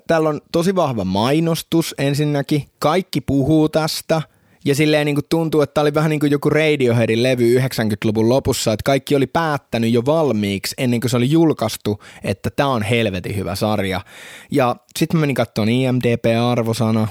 Täällä 0.07 0.29
on 0.29 0.41
tosi 0.51 0.75
vahva 0.75 1.05
mainostus 1.05 1.95
ensinnäkin. 1.97 2.65
Kaikki 2.79 3.21
puhuu 3.21 3.69
tästä. 3.69 4.21
Ja 4.65 4.75
silleen 4.75 5.05
niin 5.05 5.15
kuin 5.15 5.25
tuntuu, 5.29 5.61
että 5.61 5.73
tämä 5.73 5.81
oli 5.81 5.93
vähän 5.93 6.09
niin 6.09 6.19
kuin 6.19 6.31
joku 6.31 6.49
Radioheadin 6.49 7.23
levy 7.23 7.59
90-luvun 7.59 8.29
lopussa, 8.29 8.73
että 8.73 8.83
kaikki 8.83 9.15
oli 9.15 9.27
päättänyt 9.27 9.91
jo 9.91 10.05
valmiiksi 10.05 10.75
ennen 10.77 10.99
kuin 10.99 11.11
se 11.11 11.17
oli 11.17 11.31
julkaistu, 11.31 12.03
että 12.23 12.49
tämä 12.49 12.69
on 12.69 12.83
helvetin 12.83 13.35
hyvä 13.35 13.55
sarja. 13.55 14.01
Ja 14.51 14.75
sitten 14.99 15.17
mä 15.17 15.21
menin 15.21 15.35
katsomaan 15.35 15.69
IMDB-arvosana, 15.69 17.07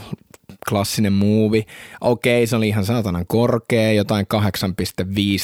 klassinen 0.68 1.12
muuvi. 1.12 1.66
Okei, 2.01 2.46
se 2.46 2.57
oli 2.57 2.68
ihan 2.68 2.85
saatanan 2.85 3.27
korkea, 3.27 3.92
jotain 3.92 4.27
8,5 4.35 4.40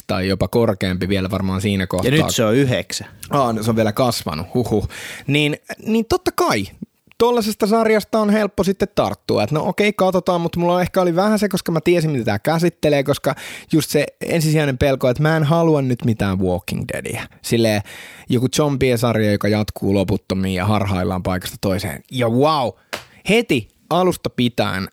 tai 0.06 0.28
jopa 0.28 0.48
korkeampi 0.48 1.08
vielä 1.08 1.30
varmaan 1.30 1.60
siinä 1.60 1.86
kohtaa. 1.86 2.10
Ja 2.14 2.22
nyt 2.22 2.34
se 2.34 2.44
on 2.44 2.54
yhdeksän. 2.54 3.08
Aa, 3.30 3.52
no 3.52 3.62
se 3.62 3.70
on 3.70 3.76
vielä 3.76 3.92
kasvanut, 3.92 4.46
huhu. 4.54 4.88
Niin, 5.26 5.56
niin 5.86 6.04
totta 6.08 6.30
kai, 6.34 6.64
tuollaisesta 7.18 7.66
sarjasta 7.66 8.18
on 8.18 8.30
helppo 8.30 8.64
sitten 8.64 8.88
tarttua. 8.94 9.42
Että 9.42 9.54
no 9.54 9.68
okei, 9.68 9.92
katsotaan, 9.92 10.40
mutta 10.40 10.60
mulla 10.60 10.82
ehkä 10.82 11.00
oli 11.02 11.16
vähän 11.16 11.38
se, 11.38 11.48
koska 11.48 11.72
mä 11.72 11.80
tiesin, 11.80 12.10
mitä 12.10 12.24
tämä 12.24 12.38
käsittelee, 12.38 13.04
koska 13.04 13.34
just 13.72 13.90
se 13.90 14.06
ensisijainen 14.20 14.78
pelko, 14.78 15.08
että 15.08 15.22
mä 15.22 15.36
en 15.36 15.44
halua 15.44 15.82
nyt 15.82 16.04
mitään 16.04 16.38
Walking 16.38 16.84
Deadia. 16.92 17.28
Silleen 17.42 17.82
joku 18.28 18.48
zombie-sarja, 18.48 19.32
joka 19.32 19.48
jatkuu 19.48 19.94
loputtomiin 19.94 20.54
ja 20.54 20.66
harhaillaan 20.66 21.22
paikasta 21.22 21.56
toiseen. 21.60 22.02
Ja 22.10 22.28
wow, 22.28 22.68
heti 23.28 23.68
alusta 23.90 24.30
pitäen 24.30 24.88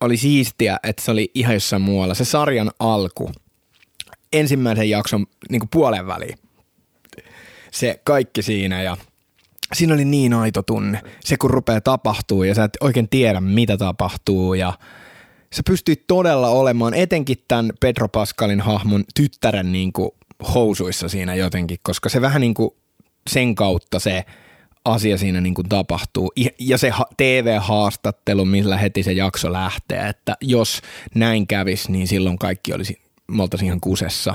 oli 0.00 0.16
siistiä, 0.16 0.78
että 0.82 1.02
se 1.02 1.10
oli 1.10 1.30
ihan 1.34 1.54
jossain 1.54 1.82
muualla. 1.82 2.14
Se 2.14 2.24
sarjan 2.24 2.70
alku, 2.78 3.30
ensimmäisen 4.32 4.90
jakson 4.90 5.26
niin 5.50 5.62
puolen 5.72 6.06
väliin. 6.06 6.38
Se 7.72 8.00
kaikki 8.04 8.42
siinä 8.42 8.82
ja– 8.82 8.96
siinä 9.72 9.94
oli 9.94 10.04
niin 10.04 10.34
aito 10.34 10.62
tunne. 10.62 11.00
Se 11.20 11.36
kun 11.36 11.50
rupeaa 11.50 11.80
tapahtuu 11.80 12.42
ja 12.42 12.54
sä 12.54 12.64
et 12.64 12.76
oikein 12.80 13.08
tiedä 13.08 13.40
mitä 13.40 13.76
tapahtuu 13.76 14.54
ja 14.54 14.72
sä 15.52 15.62
pystyit 15.66 16.06
todella 16.06 16.48
olemaan 16.48 16.94
etenkin 16.94 17.44
tämän 17.48 17.72
Pedro 17.80 18.08
Pascalin 18.08 18.60
hahmon 18.60 19.04
tyttären 19.14 19.72
niin 19.72 19.92
kuin 19.92 20.10
housuissa 20.54 21.08
siinä 21.08 21.34
jotenkin, 21.34 21.78
koska 21.82 22.08
se 22.08 22.20
vähän 22.20 22.40
niin 22.40 22.54
kuin 22.54 22.70
sen 23.30 23.54
kautta 23.54 23.98
se 23.98 24.24
asia 24.84 25.18
siinä 25.18 25.40
niin 25.40 25.54
kuin 25.54 25.68
tapahtuu. 25.68 26.32
Ja 26.58 26.78
se 26.78 26.92
TV-haastattelu, 27.16 28.44
millä 28.44 28.76
heti 28.76 29.02
se 29.02 29.12
jakso 29.12 29.52
lähtee, 29.52 30.08
että 30.08 30.36
jos 30.40 30.82
näin 31.14 31.46
kävisi, 31.46 31.92
niin 31.92 32.08
silloin 32.08 32.38
kaikki 32.38 32.72
olisi, 32.72 33.00
me 33.28 33.42
oltaisiin 33.42 33.66
ihan 33.66 33.80
kusessa. 33.80 34.34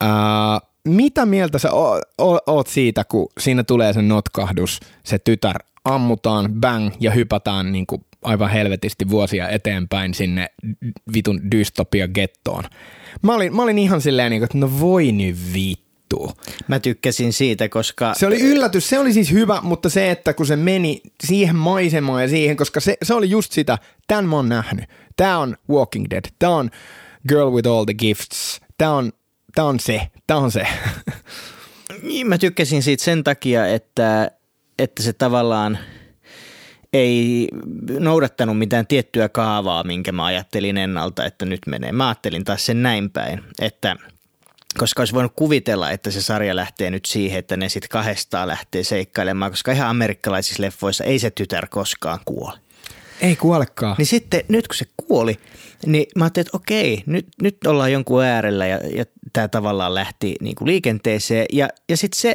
Ää, 0.00 0.60
mitä 0.88 1.26
mieltä 1.26 1.58
sä 1.58 1.72
o- 1.72 2.00
o- 2.22 2.52
oot 2.52 2.66
siitä, 2.66 3.04
kun 3.04 3.28
siinä 3.40 3.64
tulee 3.64 3.92
se 3.92 4.02
notkahdus, 4.02 4.80
se 5.04 5.18
tytär 5.18 5.58
ammutaan, 5.84 6.52
bang, 6.60 6.90
ja 7.00 7.10
hypätään 7.10 7.72
niin 7.72 7.86
kuin 7.86 8.04
aivan 8.22 8.50
helvetisti 8.50 9.10
vuosia 9.10 9.48
eteenpäin 9.48 10.14
sinne 10.14 10.50
vitun 11.14 11.40
dystopia-gettoon. 11.50 12.64
Mä 13.22 13.34
olin, 13.34 13.56
mä 13.56 13.62
olin 13.62 13.78
ihan 13.78 14.00
silleen, 14.00 14.30
niin 14.30 14.40
kuin, 14.40 14.44
että 14.44 14.58
no 14.58 14.80
voi 14.80 15.12
nyt 15.12 15.36
vittu. 15.54 16.32
Mä 16.68 16.80
tykkäsin 16.80 17.32
siitä, 17.32 17.68
koska... 17.68 18.14
Se 18.16 18.26
oli 18.26 18.40
yllätys, 18.40 18.88
se 18.88 18.98
oli 18.98 19.12
siis 19.12 19.32
hyvä, 19.32 19.60
mutta 19.62 19.90
se, 19.90 20.10
että 20.10 20.34
kun 20.34 20.46
se 20.46 20.56
meni 20.56 21.00
siihen 21.24 21.56
maisemaan 21.56 22.22
ja 22.22 22.28
siihen, 22.28 22.56
koska 22.56 22.80
se, 22.80 22.96
se 23.02 23.14
oli 23.14 23.30
just 23.30 23.52
sitä, 23.52 23.78
tämän 24.06 24.28
mä 24.28 24.36
oon 24.36 24.48
nähnyt. 24.48 24.84
Tää 25.16 25.38
on 25.38 25.56
Walking 25.70 26.06
Dead, 26.10 26.24
tää 26.38 26.50
on 26.50 26.70
Girl 27.28 27.52
with 27.52 27.68
all 27.68 27.84
the 27.84 27.94
gifts, 27.94 28.60
tää 28.78 28.92
on 28.92 29.12
tämä 29.54 29.68
on 29.68 29.80
se, 29.80 30.00
tämä 30.26 30.40
on 30.40 30.50
se. 30.50 30.66
Niin, 32.02 32.26
mä 32.26 32.38
tykkäsin 32.38 32.82
siitä 32.82 33.04
sen 33.04 33.24
takia, 33.24 33.66
että, 33.66 34.30
että 34.78 35.02
se 35.02 35.12
tavallaan 35.12 35.78
ei 36.92 37.48
noudattanut 37.98 38.58
mitään 38.58 38.86
tiettyä 38.86 39.28
kaavaa, 39.28 39.84
minkä 39.84 40.12
mä 40.12 40.24
ajattelin 40.24 40.76
ennalta, 40.76 41.24
että 41.24 41.44
nyt 41.44 41.60
menee. 41.66 41.92
Mä 41.92 42.08
ajattelin 42.08 42.44
taas 42.44 42.66
sen 42.66 42.82
näin 42.82 43.10
päin, 43.10 43.40
että 43.60 43.96
koska 44.78 45.02
olisi 45.02 45.14
voinut 45.14 45.32
kuvitella, 45.36 45.90
että 45.90 46.10
se 46.10 46.22
sarja 46.22 46.56
lähtee 46.56 46.90
nyt 46.90 47.04
siihen, 47.04 47.38
että 47.38 47.56
ne 47.56 47.68
sitten 47.68 47.88
kahdestaan 47.88 48.48
lähtee 48.48 48.84
seikkailemaan, 48.84 49.50
koska 49.50 49.72
ihan 49.72 49.88
amerikkalaisissa 49.88 50.62
leffoissa 50.62 51.04
ei 51.04 51.18
se 51.18 51.30
tytär 51.30 51.66
koskaan 51.66 52.20
kuole. 52.24 52.58
Ei 53.20 53.36
kuolekaan. 53.36 53.94
Niin 53.98 54.06
sitten 54.06 54.40
nyt 54.48 54.68
kun 54.68 54.74
se 54.74 54.86
kuoli, 54.96 55.36
niin 55.86 56.06
mä 56.16 56.24
ajattelin, 56.24 56.46
että 56.46 56.56
okei, 56.56 57.02
nyt, 57.06 57.26
nyt 57.42 57.66
ollaan 57.66 57.92
jonkun 57.92 58.22
äärellä 58.22 58.66
ja, 58.66 58.80
ja 58.96 59.04
tämä 59.32 59.48
tavallaan 59.48 59.94
lähti 59.94 60.34
niin 60.40 60.54
kuin 60.54 60.66
liikenteeseen. 60.66 61.46
Ja, 61.52 61.68
ja 61.88 61.96
sitten 61.96 62.20
se, 62.20 62.34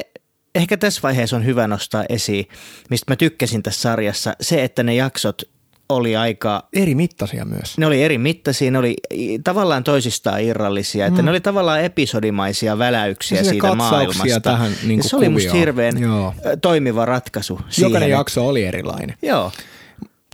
ehkä 0.54 0.76
tässä 0.76 1.00
vaiheessa 1.02 1.36
on 1.36 1.44
hyvä 1.44 1.66
nostaa 1.66 2.04
esiin, 2.08 2.48
mistä 2.90 3.12
mä 3.12 3.16
tykkäsin 3.16 3.62
tässä 3.62 3.80
sarjassa, 3.80 4.34
se, 4.40 4.64
että 4.64 4.82
ne 4.82 4.94
jaksot 4.94 5.42
oli 5.88 6.16
aika... 6.16 6.68
Eri 6.72 6.94
mittaisia 6.94 7.44
myös. 7.44 7.78
Ne 7.78 7.86
oli 7.86 8.02
eri 8.02 8.18
mittaisia, 8.18 8.70
ne 8.70 8.78
oli 8.78 8.96
tavallaan 9.44 9.84
toisistaan 9.84 10.42
irrallisia, 10.42 11.06
että 11.06 11.22
mm. 11.22 11.24
ne 11.24 11.30
oli 11.30 11.40
tavallaan 11.40 11.84
episodimaisia 11.84 12.78
väläyksiä 12.78 13.44
siitä 13.44 13.74
maailmasta. 13.74 14.40
tähän 14.40 14.72
niin 14.86 15.02
se 15.02 15.16
oli 15.16 15.28
musta 15.28 15.52
hirveän 15.52 16.02
Joo. 16.02 16.34
toimiva 16.62 17.04
ratkaisu 17.04 17.60
siihen. 17.68 17.90
Jokainen 17.90 18.10
jakso 18.10 18.48
oli 18.48 18.64
erilainen. 18.64 19.16
Joo. 19.22 19.52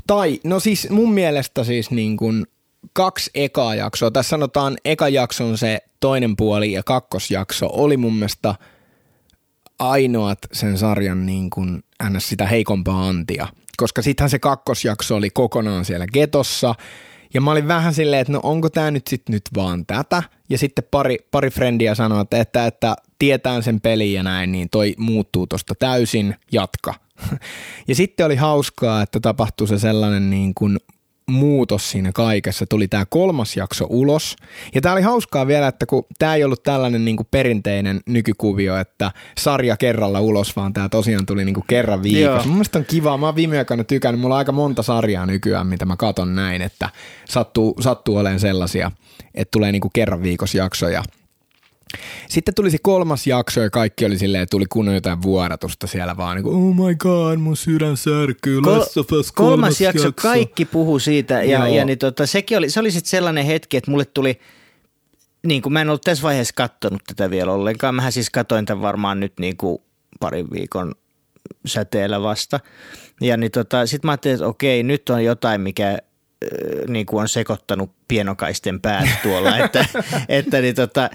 Tai, 0.07 0.41
no 0.45 0.61
siis 0.61 0.91
mun 0.91 1.13
mielestä 1.13 1.65
siis 1.65 1.91
niin 1.91 2.17
kuin 2.17 2.47
kaksi 2.93 3.31
ekaa 3.35 3.75
jaksoa. 3.75 4.11
Tässä 4.11 4.31
sanotaan 4.31 4.77
eka 4.85 5.09
jakson 5.09 5.59
se 5.59 5.79
toinen 6.01 6.37
puoli 6.37 6.73
ja 6.73 6.83
kakkosjakso 6.83 7.69
oli 7.73 7.97
mun 7.97 8.15
mielestä 8.15 8.55
ainoat 9.79 10.39
sen 10.53 10.79
sarjan 10.79 11.27
niin 11.27 11.51
kuin 11.51 11.83
ns. 12.11 12.29
sitä 12.29 12.47
heikompaa 12.47 13.09
antia. 13.09 13.47
Koska 13.77 14.03
sittenhän 14.03 14.31
se 14.31 14.39
kakkosjakso 14.39 15.17
oli 15.17 15.31
kokonaan 15.31 15.85
siellä 15.85 16.07
getossa. 16.13 16.75
Ja 17.35 17.41
mä 17.41 17.51
olin 17.51 17.69
vähän 17.69 17.95
silleen, 17.95 18.21
että 18.21 18.33
no 18.33 18.41
onko 18.43 18.71
tämä 18.71 18.91
nyt 18.91 19.07
sitten 19.07 19.33
nyt 19.33 19.43
vaan 19.57 19.87
tätä. 19.87 20.23
Ja 20.51 20.59
sitten 20.59 20.85
pari, 20.91 21.19
pari 21.31 21.51
frendiä 21.51 21.95
sanoi, 21.95 22.23
että, 22.23 22.41
että, 22.41 22.67
että 22.67 22.97
tietään 23.19 23.63
sen 23.63 23.81
pelin 23.81 24.13
ja 24.13 24.23
näin, 24.23 24.53
niin 24.53 24.71
toi 24.71 24.95
muuttuu 24.99 25.47
tosta 25.47 25.75
täysin, 25.79 26.35
jatka. 26.53 26.95
Ja 27.89 27.95
sitten 27.95 28.27
oli 28.27 28.37
hauskaa, 28.37 29.03
että 29.03 29.21
tapahtui 29.21 29.69
se 29.69 29.79
sellainen 29.79 30.31
niin 30.31 30.55
kuin 30.55 30.79
muutos 31.31 31.91
siinä 31.91 32.13
kaikessa. 32.13 32.67
Tuli 32.67 32.89
tämä 32.89 33.07
kolmas 33.07 33.57
jakso 33.57 33.87
ulos. 33.89 34.37
Ja 34.75 34.81
tämä 34.81 34.93
oli 34.93 35.03
hauskaa 35.03 35.47
vielä, 35.47 35.69
että 35.69 35.87
kun 35.87 36.05
tämä 36.19 36.35
ei 36.35 36.45
ollut 36.45 36.63
tällainen 36.63 37.05
niin 37.05 37.17
kuin 37.17 37.27
perinteinen 37.31 38.01
nykykuvio, 38.07 38.77
että 38.77 39.13
sarja 39.39 39.77
kerralla 39.77 40.21
ulos, 40.21 40.57
vaan 40.57 40.73
tämä 40.73 40.89
tosiaan 40.89 41.27
tuli 41.27 41.45
niin 41.45 41.55
kuin 41.55 41.65
kerran 41.69 42.03
viikossa. 42.03 42.49
Mun 42.49 42.57
mielestä 42.57 42.79
on 42.79 42.85
kiva. 42.85 43.19
Mä 43.19 43.27
oon 43.27 43.37
viime 43.37 43.59
aikoina 43.59 43.85
tykännyt. 43.85 44.21
Mulla 44.21 44.35
on 44.35 44.39
aika 44.39 44.53
monta 44.53 44.83
sarjaa 44.83 45.27
nykyään, 45.27 45.67
mitä 45.67 45.85
mä 45.85 45.97
katon 45.97 46.35
näin, 46.35 46.63
että 46.63 46.91
sattuu, 47.29 47.77
sattuu 47.81 48.17
olemaan 48.17 48.41
sellaisia, 48.41 48.91
että 49.35 49.51
tulee 49.51 49.73
niin 49.73 49.83
kuin 49.83 49.93
kerran 49.95 50.23
viikossa 50.23 50.59
jaksoja– 50.59 51.03
sitten 52.29 52.55
tuli 52.55 52.71
se 52.71 52.79
kolmas 52.83 53.27
jakso 53.27 53.61
ja 53.61 53.71
kaikki 53.71 54.05
oli 54.05 54.19
silleen, 54.19 54.43
että 54.43 54.51
tuli 54.51 54.65
kunnon 54.69 54.95
jotain 54.95 55.23
vuodatusta 55.23 55.87
siellä 55.87 56.17
vaan, 56.17 56.37
niin 56.37 56.45
kuin, 56.45 56.57
oh 56.57 56.87
my 56.87 56.95
god, 56.95 57.39
mun 57.39 57.57
sydän 57.57 57.97
särkyy, 57.97 58.61
Kol- 58.61 58.79
Last 58.79 58.97
of 58.97 59.13
Us 59.13 59.33
kolmas, 59.33 59.33
kolmas 59.33 59.81
jakso, 59.81 60.09
jakso, 60.09 60.29
kaikki 60.29 60.65
puhu 60.65 60.99
siitä 60.99 61.43
ja, 61.43 61.69
ja 61.69 61.85
niin 61.85 61.99
tota, 61.99 62.27
sekin 62.27 62.59
oli, 62.59 62.71
se 62.71 62.81
oli 62.81 62.91
sitten 62.91 63.11
sellainen 63.11 63.45
hetki, 63.45 63.77
että 63.77 63.91
mulle 63.91 64.05
tuli, 64.05 64.41
niin 65.47 65.63
kuin 65.63 65.73
mä 65.73 65.81
en 65.81 65.89
ollut 65.89 66.03
tässä 66.03 66.23
vaiheessa 66.23 66.55
kattonut 66.57 67.03
tätä 67.07 67.31
vielä 67.31 67.53
ollenkaan, 67.53 67.95
mähän 67.95 68.13
siis 68.13 68.31
katoin 68.31 68.67
tämän 68.67 68.83
varmaan 68.83 69.21
nyt 69.21 69.33
niin 69.41 69.57
kuin 69.57 69.79
parin 70.21 70.51
viikon 70.53 70.95
säteellä 71.67 72.23
vasta. 72.23 72.61
Ja 73.21 73.37
niin 73.37 73.53
tota, 73.53 73.87
sitten 73.87 74.09
mä 74.09 74.13
ajattelin, 74.13 74.35
että 74.35 74.47
okei, 74.47 74.83
nyt 74.83 75.09
on 75.09 75.25
jotain, 75.25 75.61
mikä 75.61 75.99
niin 76.89 77.07
kuin 77.07 77.21
on 77.21 77.29
sekoittanut 77.29 77.91
pienokaisten 78.09 78.81
päät 78.81 79.09
tuolla, 79.23 79.59
että, 79.65 79.85
että 80.29 80.61
niin 80.61 80.75
tota, 80.75 81.11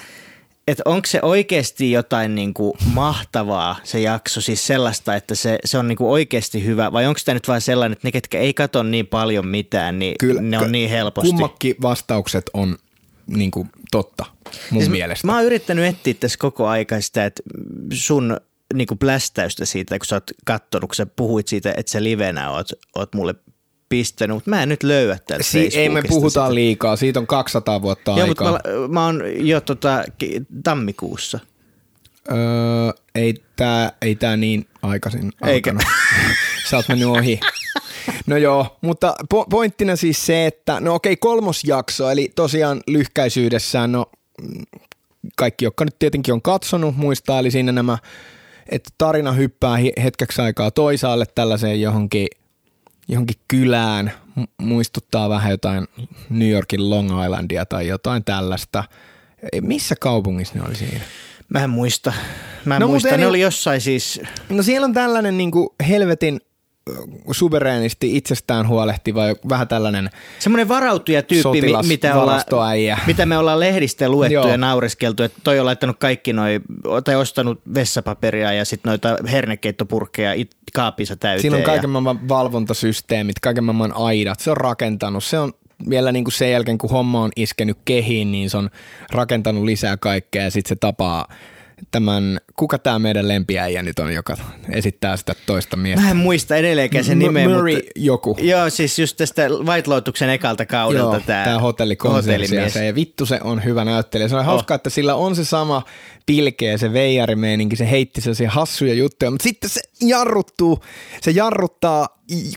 että 0.71 0.83
onko 0.85 1.05
se 1.05 1.19
oikeasti 1.21 1.91
jotain 1.91 2.35
niin 2.35 2.53
kuin 2.53 2.73
mahtavaa 2.93 3.79
se 3.83 3.99
jakso, 3.99 4.41
siis 4.41 4.67
sellaista, 4.67 5.15
että 5.15 5.35
se, 5.35 5.59
se 5.65 5.77
on 5.77 5.87
niin 5.87 5.95
kuin 5.95 6.09
oikeasti 6.09 6.65
hyvä, 6.65 6.91
vai 6.91 7.05
onko 7.05 7.19
tämä 7.25 7.33
nyt 7.33 7.47
vain 7.47 7.61
sellainen, 7.61 7.93
että 7.93 8.07
ne, 8.07 8.11
ketkä 8.11 8.39
ei 8.39 8.53
katso 8.53 8.83
niin 8.83 9.07
paljon 9.07 9.47
mitään, 9.47 9.99
niin 9.99 10.15
Kyllä, 10.19 10.41
ne 10.41 10.59
on 10.59 10.71
niin 10.71 10.89
helposti. 10.89 11.29
Kummakki 11.29 11.75
vastaukset 11.81 12.49
on 12.53 12.77
niin 13.27 13.51
kuin 13.51 13.69
totta 13.91 14.25
mun 14.71 14.81
siis 14.81 14.91
mielestä. 14.91 15.27
Mä 15.27 15.35
oon 15.35 15.45
yrittänyt 15.45 15.85
etsiä 15.85 16.13
tässä 16.13 16.37
koko 16.37 16.67
aika 16.67 17.01
sitä, 17.01 17.25
että 17.25 17.43
sun 17.93 18.37
niin 18.73 18.87
kuin 18.87 18.97
plästäystä 18.97 19.65
siitä, 19.65 19.99
kun 19.99 20.05
sä 20.05 20.15
oot 20.15 20.31
kattonut, 20.45 20.89
kun 20.89 20.95
sä 20.95 21.05
puhuit 21.05 21.47
siitä, 21.47 21.73
että 21.77 21.91
sä 21.91 22.03
livenä 22.03 22.51
oot, 22.51 22.69
oot 22.95 23.13
mulle 23.13 23.35
pistänyt, 23.91 24.35
mutta 24.35 24.49
mä 24.49 24.63
en 24.63 24.69
nyt 24.69 24.83
löyä 24.83 25.17
täältä 25.27 25.43
si- 25.43 25.69
Ei 25.73 25.89
me 25.89 26.01
puhuta 26.07 26.45
sitä. 26.45 26.55
liikaa, 26.55 26.95
siitä 26.95 27.19
on 27.19 27.27
200 27.27 27.81
vuotta 27.81 28.11
Joo, 28.11 28.27
aikaa. 28.27 28.51
Mutta 28.51 28.69
mä, 28.69 28.87
mä 28.87 29.05
oon 29.05 29.21
jo 29.47 29.61
tota, 29.61 30.03
tammikuussa. 30.63 31.39
Öö, 32.31 32.37
ei 33.15 33.33
tää, 33.55 33.91
ei 34.01 34.15
tää 34.15 34.37
niin 34.37 34.67
aikaisin 34.81 35.31
Eikä. 35.45 35.73
Sä 36.69 36.77
oot 36.77 36.87
mennyt 36.87 37.07
ohi. 37.07 37.39
No 38.27 38.37
joo, 38.37 38.77
mutta 38.81 39.15
po- 39.33 39.45
pointtina 39.49 39.95
siis 39.95 40.25
se, 40.25 40.45
että 40.45 40.79
no 40.79 40.95
okei, 40.95 41.17
kolmos 41.17 41.63
jakso, 41.63 42.09
eli 42.09 42.31
tosiaan 42.35 42.81
lyhkäisyydessään, 42.87 43.91
no 43.91 44.05
kaikki, 45.35 45.65
jotka 45.65 45.85
nyt 45.85 45.99
tietenkin 45.99 46.33
on 46.33 46.41
katsonut, 46.41 46.97
muistaa, 46.97 47.39
eli 47.39 47.51
siinä 47.51 47.71
nämä, 47.71 47.97
että 48.69 48.89
tarina 48.97 49.31
hyppää 49.31 49.77
hetkeksi 50.03 50.41
aikaa 50.41 50.71
toisaalle 50.71 51.25
tällaiseen 51.35 51.81
johonkin– 51.81 52.27
johonkin 53.07 53.35
kylään, 53.47 54.11
muistuttaa 54.57 55.29
vähän 55.29 55.51
jotain 55.51 55.87
New 56.29 56.49
Yorkin 56.49 56.89
Long 56.89 57.23
Islandia 57.23 57.65
tai 57.65 57.87
jotain 57.87 58.23
tällaista. 58.23 58.83
Missä 59.61 59.95
kaupungissa 59.99 60.55
ne 60.55 60.61
oli 60.67 60.75
siinä? 60.75 61.01
Mä 61.49 61.63
en 61.63 61.69
muista. 61.69 62.13
Mä 62.65 62.75
en 62.75 62.81
no, 62.81 62.87
muista. 62.87 63.17
Ne 63.17 63.27
oli 63.27 63.41
jossain 63.41 63.81
siis... 63.81 64.21
No 64.49 64.63
siellä 64.63 64.85
on 64.85 64.93
tällainen 64.93 65.37
niin 65.37 65.51
kuin 65.51 65.69
helvetin 65.87 66.41
suvereenisti 67.31 68.17
itsestään 68.17 68.67
huolehtiva, 68.67 69.21
vähän 69.49 69.67
tällainen 69.67 70.09
Semmoinen 70.39 70.67
varautuja 70.67 71.23
tyyppi, 71.23 71.61
mitä, 71.87 72.15
olla, 72.15 72.41
mitä 73.07 73.25
me 73.25 73.37
ollaan 73.37 73.59
lehdistä 73.59 74.09
luettu 74.09 74.33
Joo. 74.33 74.47
ja 74.47 74.57
naureskeltu, 74.57 75.23
että 75.23 75.39
toi 75.43 75.59
on 75.59 75.65
laittanut 75.65 75.97
kaikki 75.99 76.33
noi, 76.33 76.59
tai 77.03 77.15
ostanut 77.15 77.61
vessapaperia 77.73 78.53
ja 78.53 78.65
sitten 78.65 78.89
noita 78.89 79.17
hernekeittopurkkeja 79.31 80.45
kaapissa 80.73 81.15
täyteen. 81.15 81.41
Siinä 81.41 81.57
on 81.57 81.63
kaiken 81.63 81.83
ja... 81.83 81.87
maailman 81.87 82.29
valvontasysteemit, 82.29 83.39
kaiken 83.39 83.63
maailman 83.63 83.93
aidat, 83.95 84.39
se 84.39 84.51
on 84.51 84.57
rakentanut, 84.57 85.23
se 85.23 85.39
on 85.39 85.53
vielä 85.89 86.11
niin 86.11 86.23
kuin 86.23 86.33
sen 86.33 86.51
jälkeen, 86.51 86.77
kun 86.77 86.89
homma 86.89 87.21
on 87.21 87.31
iskenyt 87.35 87.77
kehiin, 87.85 88.31
niin 88.31 88.49
se 88.49 88.57
on 88.57 88.69
rakentanut 89.11 89.63
lisää 89.63 89.97
kaikkea 89.97 90.43
ja 90.43 90.51
sitten 90.51 90.69
se 90.69 90.75
tapaa 90.75 91.27
tämän, 91.91 92.39
kuka 92.55 92.79
tämä 92.79 92.99
meidän 92.99 93.27
lempiäijä 93.27 93.83
nyt 93.83 93.99
on, 93.99 94.13
joka 94.13 94.37
esittää 94.69 95.17
sitä 95.17 95.33
toista 95.45 95.77
miestä? 95.77 96.01
Mä 96.01 96.11
en 96.11 96.17
muista 96.17 96.55
edelleenkään 96.55 97.03
sen 97.03 97.19
nimeä. 97.19 97.49
Murray 97.49 97.75
mutta, 97.75 97.91
joku. 97.95 98.37
Joo, 98.41 98.69
siis 98.69 98.99
just 98.99 99.17
tästä 99.17 99.49
White 99.49 99.89
Lotuksen 99.89 100.29
ekalta 100.29 100.65
kaudelta 100.65 101.15
joo, 101.15 101.19
tämä, 101.25 101.43
tämä 101.43 101.59
hotellikonsersia. 101.59 102.85
Ja 102.85 102.95
vittu 102.95 103.25
se 103.25 103.39
on 103.43 103.63
hyvä 103.63 103.85
näyttelijä. 103.85 104.27
Se 104.27 104.35
on 104.35 104.41
oh. 104.41 104.45
hauskaa, 104.45 104.75
että 104.75 104.89
sillä 104.89 105.15
on 105.15 105.35
se 105.35 105.45
sama 105.45 105.83
pilkeä, 106.25 106.77
se 106.77 106.93
veijarimeininki, 106.93 107.75
se 107.75 107.91
heitti 107.91 108.21
sellaisia 108.21 108.49
hassuja 108.49 108.93
juttuja, 108.93 109.31
mutta 109.31 109.43
sitten 109.43 109.69
se 109.69 109.81
jarruttuu, 110.01 110.79
se 111.21 111.31
jarruttaa 111.31 112.07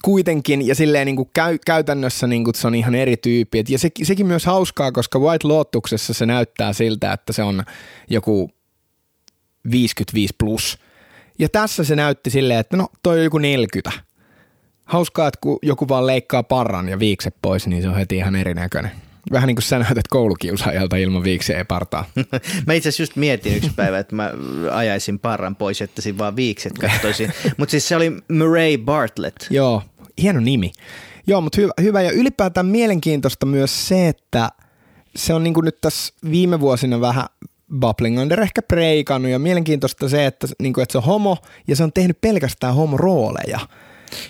kuitenkin 0.03 0.67
ja 0.67 0.75
silleen 0.75 1.07
niin 1.07 1.17
kuin 1.17 1.31
käy, 1.35 1.59
käytännössä 1.67 2.27
niin 2.27 2.45
kuin 2.45 2.55
se 2.55 2.67
on 2.67 2.75
ihan 2.75 2.95
eri 2.95 3.17
tyyppi. 3.17 3.65
ja 3.69 3.79
se, 3.79 3.91
sekin 4.03 4.27
myös 4.27 4.47
hauskaa, 4.47 4.93
koska 4.93 5.19
White 5.19 5.49
Lotuksessa 5.49 6.15
se 6.15 6.27
näyttää 6.27 6.73
siltä, 6.73 7.13
että 7.13 7.33
se 7.33 7.43
on 7.43 7.65
joku 8.11 8.51
55 9.71 10.35
plus. 10.39 10.79
Ja 11.39 11.49
tässä 11.49 11.85
se 11.85 11.97
näytti 11.97 12.31
silleen, 12.31 12.61
että 12.61 12.77
no 12.77 12.89
toi 13.03 13.19
on 13.19 13.25
joku 13.25 13.39
40. 13.39 13.93
Hauskaa, 14.85 15.29
että 15.29 15.39
kun 15.41 15.59
joku 15.63 15.89
vaan 15.89 16.07
leikkaa 16.07 16.43
parran 16.43 16.89
ja 16.89 16.99
viikset 16.99 17.35
pois, 17.43 17.67
niin 17.67 17.83
se 17.83 17.89
on 17.89 17.97
heti 17.97 18.17
ihan 18.17 18.37
erinäköinen. 18.37 18.91
Vähän 19.33 19.47
niin 19.47 19.57
kuin 19.57 19.63
sä 19.63 19.79
näytät 19.79 20.09
koulukiusaajalta 20.09 20.97
ilman 20.97 21.25
viiksiä 21.25 21.59
ja 21.59 21.65
partaa. 21.65 22.05
mä 22.67 22.73
itse 22.73 22.89
asiassa 22.89 23.03
just 23.03 23.17
mietin 23.17 23.57
yksi 23.57 23.71
päivä, 23.77 23.99
että 23.99 24.17
mä 24.17 24.31
ajaisin 24.71 25.19
parran 25.19 25.57
pois, 25.57 25.83
että 25.83 26.03
siinä 26.03 26.19
vaan 26.19 26.37
viikset 26.37 26.73
katsoisin. 26.79 27.33
mutta 27.59 27.71
siis 27.71 27.89
se 27.89 27.97
oli 27.97 28.13
Murray 28.33 28.79
Bartlett. 28.79 29.37
Joo, 29.51 29.83
hieno 30.23 30.41
nimi. 30.41 30.73
Joo, 31.27 31.41
mutta 31.41 31.61
hyvä, 31.61 31.73
hyvä. 31.81 32.03
Ja 32.03 32.11
ylipäätään 32.11 32.67
mielenkiintoista 32.67 33.47
myös 33.47 33.89
se, 33.89 34.09
että 34.09 34.49
se 35.17 35.35
on 35.35 35.45
niin 35.45 35.55
kuin 35.55 35.65
nyt 35.65 35.81
tässä 35.81 36.15
viime 36.31 36.61
vuosina 36.61 37.01
vähän 37.01 37.25
Bubbling 37.81 38.21
Under 38.21 38.41
ehkä 38.41 38.63
preikannut 38.63 39.31
ja 39.31 39.39
mielenkiintoista 39.39 40.09
se, 40.09 40.27
että, 40.27 40.47
niin 40.59 40.73
kuin, 40.73 40.83
että 40.83 40.93
se 40.93 40.99
on 40.99 41.05
homo 41.05 41.37
ja 41.69 41.77
se 41.77 41.85
on 41.85 41.93
tehnyt 41.93 42.21
pelkästään 42.21 42.75
homorooleja. 42.75 43.61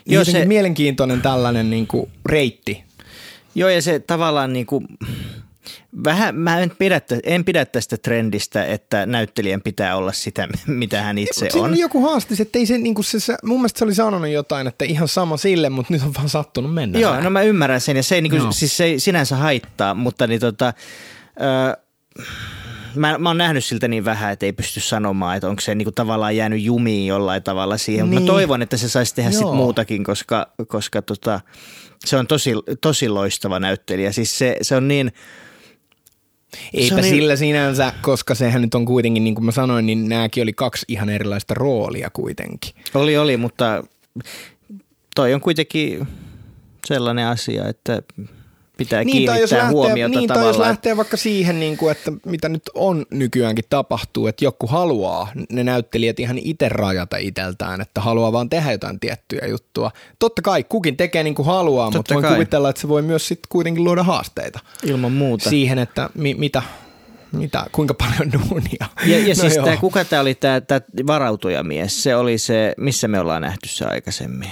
Joo, 0.07 0.25
se... 0.25 0.45
mielenkiintoinen 0.45 1.23
tällainen 1.23 1.71
niin 1.71 1.87
kuin, 1.87 2.11
reitti. 2.27 2.85
Joo 3.55 3.69
ja 3.69 3.83
se 3.83 3.99
tavallaan 3.99 4.53
niin 4.53 4.67
kuin, 4.67 4.87
vähän, 6.05 6.35
mä 6.37 6.61
en 6.61 6.73
pidä, 6.79 7.01
en 7.25 7.45
pidä 7.45 7.65
tästä 7.65 7.97
trendistä, 7.97 8.65
että 8.65 9.07
näyttelijän 9.07 9.63
pitää 9.63 9.97
olla 9.97 10.13
sitä, 10.13 10.49
mitä 10.67 11.03
hän 11.03 11.19
itse 11.19 11.49
ei, 11.55 11.61
on. 11.61 11.79
joku 11.79 12.03
haastis, 12.03 12.41
että 12.41 12.59
ei 12.59 12.67
se, 12.67 12.79
niin 12.79 12.95
kuin 12.95 13.05
se, 13.05 13.21
se, 13.21 13.37
mun 13.43 13.59
mielestä 13.59 13.79
se 13.79 13.85
oli 13.85 13.95
sanonut 13.95 14.31
jotain, 14.31 14.67
että 14.67 14.85
ihan 14.85 15.09
sama 15.09 15.37
sille, 15.37 15.69
mutta 15.69 15.93
nyt 15.93 16.03
on 16.03 16.15
vaan 16.15 16.29
sattunut 16.29 16.75
mennä. 16.75 16.99
Joo, 16.99 17.13
näin. 17.13 17.25
no 17.25 17.31
mä 17.31 17.43
ymmärrän 17.43 17.81
sen 17.81 17.97
ja 17.97 18.03
se 18.03 18.15
ei, 18.15 18.23
niin 18.23 18.31
kuin, 18.31 18.43
no. 18.43 18.53
siis 18.53 18.77
se 18.77 18.85
ei 18.85 19.01
sinänsä 19.01 19.37
haittaa, 19.37 19.95
mutta 19.95 20.27
niin 20.27 20.41
tota, 20.41 20.73
ö, 21.41 21.77
mä, 22.97 23.19
mä 23.19 23.29
oon 23.29 23.39
nähnyt 23.39 23.65
siltä 23.65 23.89
niin 23.89 24.05
vähän, 24.05 24.33
että 24.33 24.47
ei 24.47 24.53
pysty 24.53 24.81
sanomaan, 24.81 25.37
että 25.37 25.49
onko 25.49 25.61
se 25.61 25.75
niinku 25.75 25.93
tavallaan 25.93 26.37
jäänyt 26.37 26.63
jumiin 26.63 27.07
jollain 27.07 27.43
tavalla 27.43 27.77
siihen. 27.77 28.11
Niin. 28.11 28.23
Mä 28.23 28.27
toivon, 28.27 28.63
että 28.63 28.77
se 28.77 28.89
saisi 28.89 29.15
tehdä 29.15 29.31
sit 29.31 29.55
muutakin, 29.55 30.05
koska, 30.05 30.47
koska 30.69 31.03
tota, 31.03 31.41
se 32.05 32.17
on 32.17 32.27
tosi, 32.27 32.53
tosi 32.81 33.09
loistava 33.09 33.61
näyttelijä. 33.61 34.13
Siis 34.13 34.39
se, 34.39 34.57
se 34.63 34.77
on 34.77 34.89
niin, 34.89 35.13
Eipä 36.75 36.97
niin... 36.97 37.05
sillä 37.05 37.37
sinänsä, 37.37 37.93
koska 38.03 38.35
sehän 38.35 38.63
nyt 38.63 38.75
on 38.75 38.85
kuitenkin, 38.85 39.25
niin 39.25 39.35
kuin 39.35 39.45
mä 39.45 39.53
sanoin, 39.53 39.87
niin 39.87 40.09
nämäkin 40.09 40.43
oli 40.43 40.53
kaksi 40.53 40.85
ihan 40.89 41.09
erilaista 41.09 41.55
roolia 41.55 42.11
kuitenkin. 42.11 42.75
Oli, 42.95 43.17
oli, 43.17 43.37
mutta 43.37 43.85
toi 45.15 45.35
on 45.35 45.41
kuitenkin 45.41 46.07
sellainen 46.87 47.27
asia, 47.27 47.69
että 47.69 48.03
pitää 48.77 49.05
niin, 49.05 49.13
kiinnittää 49.13 49.39
jos 49.39 49.53
lähtee, 49.53 49.71
huomiota 49.71 50.19
niin, 50.19 50.29
tavallaan. 50.29 50.55
jos 50.55 50.59
lähtee 50.59 50.97
vaikka 50.97 51.17
siihen, 51.17 51.61
niin 51.61 51.77
kuin, 51.77 51.93
että 51.93 52.13
mitä 52.27 52.49
nyt 52.49 52.63
on 52.75 53.07
nykyäänkin 53.11 53.65
tapahtuu, 53.71 54.27
että 54.27 54.45
joku 54.45 54.67
haluaa 54.67 55.29
ne 55.53 55.65
näyttelijät 55.65 56.21
ihan 56.21 56.39
itse 56.39 56.69
rajata 56.69 57.17
iteltään, 57.17 57.81
että 57.81 58.01
haluaa 58.01 58.33
vaan 58.33 58.51
tehdä 58.51 58.73
jotain 58.73 59.01
tiettyjä 59.01 59.47
juttua. 59.47 59.91
Totta 60.19 60.43
kai 60.43 60.65
kukin 60.65 60.97
tekee 60.97 61.23
niin 61.23 61.35
kuin 61.35 61.47
haluaa, 61.47 61.87
Totta 61.87 61.99
mutta 61.99 62.15
voin 62.15 62.23
kai. 62.23 62.35
kuvitella, 62.35 62.69
että 62.71 62.81
se 62.81 62.89
voi 62.89 63.03
myös 63.03 63.29
sitten 63.29 63.49
kuitenkin 63.49 63.85
luoda 63.85 64.03
haasteita. 64.03 64.61
Ilman 64.83 65.13
muuta. 65.13 65.51
Siihen, 65.51 65.79
että 65.79 66.11
mi- 66.15 66.35
mitä, 66.35 66.63
mitä, 67.33 67.67
kuinka 67.73 67.95
paljon 67.95 68.33
duunia. 68.33 68.87
Ja, 69.07 69.19
ja 69.19 69.29
no 69.35 69.35
siis 69.35 69.55
tämä, 69.55 69.77
kuka 69.77 70.05
tämä 70.05 70.23
oli 70.23 70.35
tämä 70.35 70.81
varautujamies? 71.07 72.03
Se 72.03 72.17
oli 72.17 72.39
se, 72.39 72.75
missä 72.77 73.09
me 73.09 73.21
ollaan 73.21 73.43
nähty 73.43 73.69
se 73.69 73.85
aikaisemmin 73.85 74.51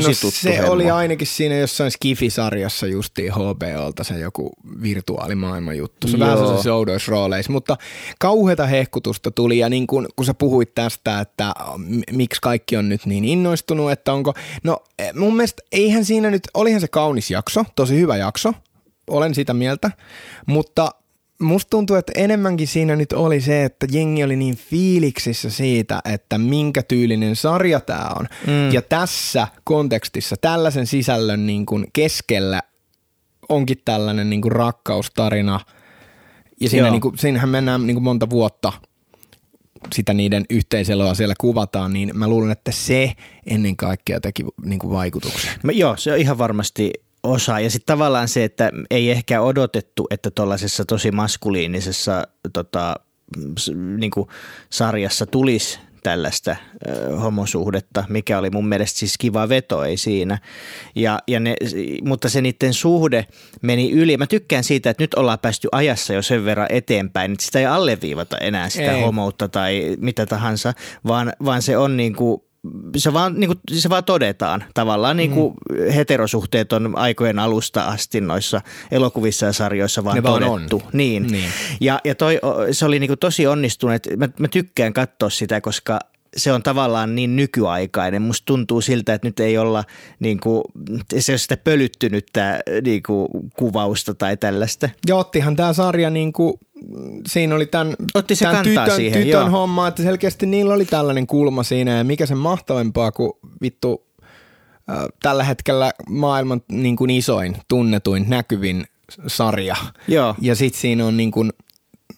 tosi 0.00 0.08
no, 0.08 0.14
tuttu 0.20 0.40
se 0.40 0.56
hemmo. 0.56 0.72
oli 0.72 0.90
ainakin 0.90 1.26
siinä 1.26 1.56
jossain 1.56 1.90
Skifi-sarjassa 1.90 2.86
justiin 2.86 3.32
HBOlta 3.32 4.04
se 4.04 4.18
joku 4.18 4.50
virtuaalimaailman 4.82 5.76
juttu. 5.76 6.08
Se 6.08 6.16
Joo. 6.16 6.28
vähän 6.28 6.62
se 6.62 6.72
oudoissa 6.72 7.10
rooleissa, 7.10 7.52
mutta 7.52 7.76
kauheata 8.18 8.66
hehkutusta 8.66 9.30
tuli 9.30 9.58
ja 9.58 9.68
niin 9.68 9.86
kun, 9.86 10.08
kun 10.16 10.26
sä 10.26 10.34
puhuit 10.34 10.74
tästä, 10.74 11.20
että 11.20 11.54
miksi 12.12 12.40
kaikki 12.40 12.76
on 12.76 12.88
nyt 12.88 13.06
niin 13.06 13.24
innoistunut, 13.24 13.90
että 13.90 14.12
onko, 14.12 14.34
no 14.64 14.78
e, 14.98 15.12
mun 15.12 15.36
mielestä 15.36 15.62
eihän 15.72 16.04
siinä 16.04 16.30
nyt, 16.30 16.42
olihan 16.54 16.80
se 16.80 16.88
kaunis 16.88 17.30
jakso, 17.30 17.64
tosi 17.76 18.00
hyvä 18.00 18.16
jakso, 18.16 18.52
olen 19.10 19.34
sitä 19.34 19.54
mieltä, 19.54 19.90
mutta 20.46 20.90
musta 21.40 21.70
tuntuu, 21.70 21.96
että 21.96 22.12
enemmänkin 22.16 22.66
siinä 22.66 22.96
nyt 22.96 23.12
oli 23.12 23.40
se, 23.40 23.64
että 23.64 23.86
jengi 23.90 24.24
oli 24.24 24.36
niin 24.36 24.56
fiiliksissä 24.56 25.50
siitä, 25.50 26.00
että 26.04 26.38
minkä 26.38 26.82
tyylinen 26.82 27.36
sarja 27.36 27.80
tämä 27.80 28.10
on. 28.18 28.26
Mm. 28.46 28.72
Ja 28.72 28.82
tässä 28.82 29.48
kontekstissa, 29.64 30.36
tällaisen 30.40 30.86
sisällön 30.86 31.46
niin 31.46 31.66
kuin 31.66 31.86
keskellä 31.92 32.62
onkin 33.48 33.78
tällainen 33.84 34.30
niin 34.30 34.42
kuin 34.42 34.52
rakkaustarina. 34.52 35.60
Ja 36.60 36.68
siinä, 36.68 36.90
niin 36.90 37.00
kuin, 37.00 37.18
siinähän 37.18 37.48
mennään 37.48 37.86
niin 37.86 37.94
kuin 37.94 38.04
monta 38.04 38.30
vuotta 38.30 38.72
sitä 39.94 40.14
niiden 40.14 40.44
yhteiseloa 40.50 41.14
siellä 41.14 41.34
kuvataan, 41.40 41.92
niin 41.92 42.10
mä 42.14 42.28
luulen, 42.28 42.50
että 42.50 42.72
se 42.72 43.12
ennen 43.46 43.76
kaikkea 43.76 44.20
teki 44.20 44.44
niin 44.64 44.78
kuin 44.78 44.90
vaikutuksen. 44.90 45.50
Mä, 45.62 45.72
joo, 45.72 45.96
se 45.96 46.12
on 46.12 46.18
ihan 46.18 46.38
varmasti 46.38 46.92
osa. 47.26 47.60
Ja 47.60 47.70
sitten 47.70 47.94
tavallaan 47.94 48.28
se, 48.28 48.44
että 48.44 48.70
ei 48.90 49.10
ehkä 49.10 49.40
odotettu, 49.40 50.06
että 50.10 50.30
tuollaisessa 50.30 50.84
tosi 50.84 51.10
maskuliinisessa 51.10 52.22
tota, 52.52 52.96
niin 53.98 54.10
kuin 54.10 54.28
sarjassa 54.70 55.26
tulisi 55.26 55.78
tällaista 56.06 56.56
ö, 56.88 57.16
homosuhdetta, 57.16 58.04
mikä 58.08 58.38
oli 58.38 58.50
mun 58.50 58.68
mielestä 58.68 58.98
siis 58.98 59.18
kiva 59.18 59.48
veto, 59.48 59.84
ei 59.84 59.96
siinä. 59.96 60.38
Ja, 60.94 61.18
ja 61.28 61.40
ne, 61.40 61.56
mutta 62.04 62.28
se 62.28 62.40
niiden 62.40 62.74
suhde 62.74 63.26
meni 63.62 63.92
yli. 63.92 64.16
Mä 64.16 64.26
tykkään 64.26 64.64
siitä, 64.64 64.90
että 64.90 65.02
nyt 65.02 65.14
ollaan 65.14 65.38
päästy 65.38 65.68
ajassa 65.72 66.12
jo 66.12 66.22
sen 66.22 66.44
verran 66.44 66.66
eteenpäin, 66.70 67.32
että 67.32 67.44
sitä 67.44 67.58
ei 67.58 67.66
alleviivata 67.66 68.38
enää 68.38 68.68
sitä 68.68 68.92
ei. 68.92 69.02
homoutta 69.02 69.48
tai 69.48 69.96
mitä 69.98 70.26
tahansa, 70.26 70.74
vaan, 71.06 71.32
vaan 71.44 71.62
se 71.62 71.76
on 71.78 71.96
niin 71.96 72.16
kuin 72.16 72.42
se 72.96 73.12
vaan, 73.12 73.40
niin 73.40 73.48
kuin, 73.48 73.58
se 73.72 73.88
vaan 73.88 74.04
todetaan. 74.04 74.64
Tavallaan 74.74 75.16
niin 75.16 75.30
kuin 75.30 75.54
mm. 75.70 75.92
heterosuhteet 75.92 76.72
on 76.72 76.98
aikojen 76.98 77.38
alusta 77.38 77.84
asti 77.84 78.20
noissa 78.20 78.60
elokuvissa 78.90 79.46
ja 79.46 79.52
sarjoissa 79.52 80.04
vaan 80.04 80.16
ne 80.16 80.22
todettu. 80.22 80.78
Vaan 80.78 80.86
on. 80.86 80.98
Niin. 80.98 81.26
niin. 81.26 81.50
Ja, 81.80 82.00
ja 82.04 82.14
toi, 82.14 82.40
se 82.70 82.84
oli 82.84 82.98
niin 82.98 83.08
kuin 83.08 83.18
tosi 83.18 83.46
onnistunut. 83.46 84.02
Mä, 84.16 84.28
mä 84.38 84.48
tykkään 84.48 84.92
katsoa 84.92 85.30
sitä, 85.30 85.60
koska 85.60 86.00
se 86.36 86.52
on 86.52 86.62
tavallaan 86.62 87.14
niin 87.14 87.36
nykyaikainen. 87.36 88.22
Musta 88.22 88.44
tuntuu 88.44 88.80
siltä, 88.80 89.14
että 89.14 89.28
nyt 89.28 89.40
ei 89.40 89.58
olla, 89.58 89.84
niin 90.20 90.40
kuin, 90.40 90.62
se 91.18 91.32
ole 91.32 91.38
sitä 91.38 91.56
pölyttynyttä 91.56 92.60
niin 92.84 93.02
kuin, 93.02 93.28
kuvausta 93.56 94.14
tai 94.14 94.36
tällaista. 94.36 94.88
Ja 95.08 95.16
ottihan 95.16 95.56
tämä 95.56 95.72
sarja, 95.72 96.10
niin 96.10 96.32
kuin, 96.32 96.54
siinä 97.28 97.54
oli 97.54 97.66
tämän, 97.66 97.96
Otti 98.14 98.34
se 98.36 98.44
tämän 98.44 98.64
tytön, 98.64 98.90
siihen, 98.90 99.22
tytön 99.22 99.40
joo. 99.40 99.50
homma, 99.50 99.88
että 99.88 100.02
selkeästi 100.02 100.46
niillä 100.46 100.74
oli 100.74 100.84
tällainen 100.84 101.26
kulma 101.26 101.62
siinä 101.62 101.98
ja 101.98 102.04
mikä 102.04 102.26
se 102.26 102.34
mahtavampaa 102.34 103.12
kuin 103.12 103.32
vittu 103.62 104.06
äh, 104.90 104.96
tällä 105.22 105.44
hetkellä 105.44 105.92
maailman 106.08 106.62
niin 106.68 106.96
kuin 106.96 107.10
isoin, 107.10 107.56
tunnetuin, 107.68 108.24
näkyvin 108.28 108.86
sarja. 109.26 109.76
Joo. 110.08 110.34
Ja 110.40 110.54
sitten 110.54 110.80
siinä 110.80 111.06
on 111.06 111.16
niin 111.16 111.30
kuin, 111.30 111.52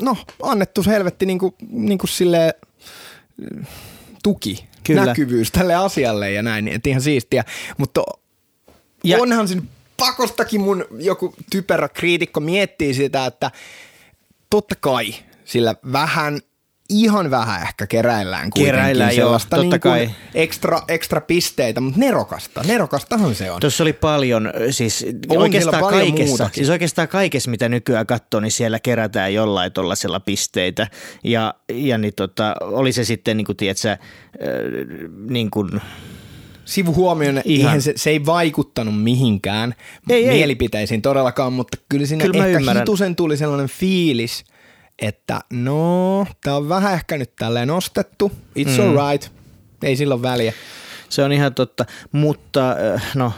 no 0.02 0.16
annettu 0.42 0.84
helvetti 0.86 1.26
niin 1.26 1.38
kuin, 1.38 1.54
niin 1.70 1.98
kuin 1.98 2.10
silleen, 2.10 2.52
tuki, 4.22 4.68
Kyllä. 4.84 5.06
näkyvyys 5.06 5.52
tälle 5.52 5.74
asialle 5.74 6.32
ja 6.32 6.42
näin, 6.42 6.68
että 6.68 6.88
ihan 6.88 7.02
siistiä. 7.02 7.44
Mutta 7.78 8.02
ja. 9.04 9.18
onhan 9.20 9.48
siinä 9.48 9.62
pakostakin 9.96 10.60
mun 10.60 10.84
joku 10.98 11.34
typerä 11.50 11.88
kriitikko 11.88 12.40
miettii 12.40 12.94
sitä, 12.94 13.26
että 13.26 13.50
totta 14.50 14.74
kai 14.80 15.14
sillä 15.44 15.74
vähän 15.92 16.40
ihan 16.88 17.30
vähän 17.30 17.62
ehkä 17.62 17.86
keräillään 17.86 18.50
kuitenkin 18.50 18.74
keräillään, 18.74 19.14
sellaista 19.14 19.56
joo, 19.56 19.62
niin 19.62 19.80
kai. 19.80 20.10
Ekstra, 20.34 20.82
ekstra 20.88 21.20
pisteitä, 21.20 21.80
mutta 21.80 22.00
nerokasta, 22.00 22.62
nerokastahan 22.66 23.34
se 23.34 23.50
on. 23.50 23.60
Tuossa 23.60 23.84
oli 23.84 23.92
paljon, 23.92 24.52
siis 24.70 25.06
on 25.28 25.38
oikeastaan 25.38 25.80
paljon 25.80 26.00
kaikessa, 26.00 26.26
muutakin. 26.26 26.54
siis 26.54 26.70
oikeastaan 26.70 27.08
kaikessa, 27.08 27.50
mitä 27.50 27.68
nykyään 27.68 28.06
katsoo, 28.06 28.40
niin 28.40 28.52
siellä 28.52 28.80
kerätään 28.80 29.34
jollain 29.34 29.72
tuollaisella 29.72 30.20
pisteitä. 30.20 30.86
Ja, 31.24 31.54
ja 31.72 31.98
niin 31.98 32.14
tota, 32.16 32.54
oli 32.60 32.92
se 32.92 33.04
sitten, 33.04 33.36
niin 33.36 33.46
kuin 33.46 33.56
tiedätkö, 33.56 33.90
äh, 33.90 33.98
niin 35.30 35.50
kuin, 35.50 35.80
sivuhuomioon, 36.68 37.40
Ihan. 37.44 37.82
se, 37.82 37.92
se 37.96 38.10
ei 38.10 38.26
vaikuttanut 38.26 39.02
mihinkään 39.02 39.74
ei, 40.10 40.26
mielipiteisiin 40.26 40.98
ei. 40.98 41.02
todellakaan, 41.02 41.52
mutta 41.52 41.76
kyllä 41.88 42.06
siinä 42.06 42.24
kyllä 42.24 42.46
ehkä 42.46 42.74
hitusen 42.74 43.16
tuli 43.16 43.36
sellainen 43.36 43.68
fiilis– 43.68 44.44
että 45.02 45.40
no, 45.52 46.26
tämä 46.44 46.56
on 46.56 46.68
vähän 46.68 46.94
ehkä 46.94 47.18
nyt 47.18 47.36
tälleen 47.36 47.68
nostettu, 47.68 48.32
it's 48.58 48.80
mm. 48.80 48.98
alright, 48.98 49.32
ei 49.82 49.96
silloin 49.96 50.22
väliä. 50.22 50.52
Se 51.08 51.22
on 51.22 51.32
ihan 51.32 51.54
totta, 51.54 51.84
mutta 52.12 52.76
äh, 52.94 53.10
no. 53.14 53.32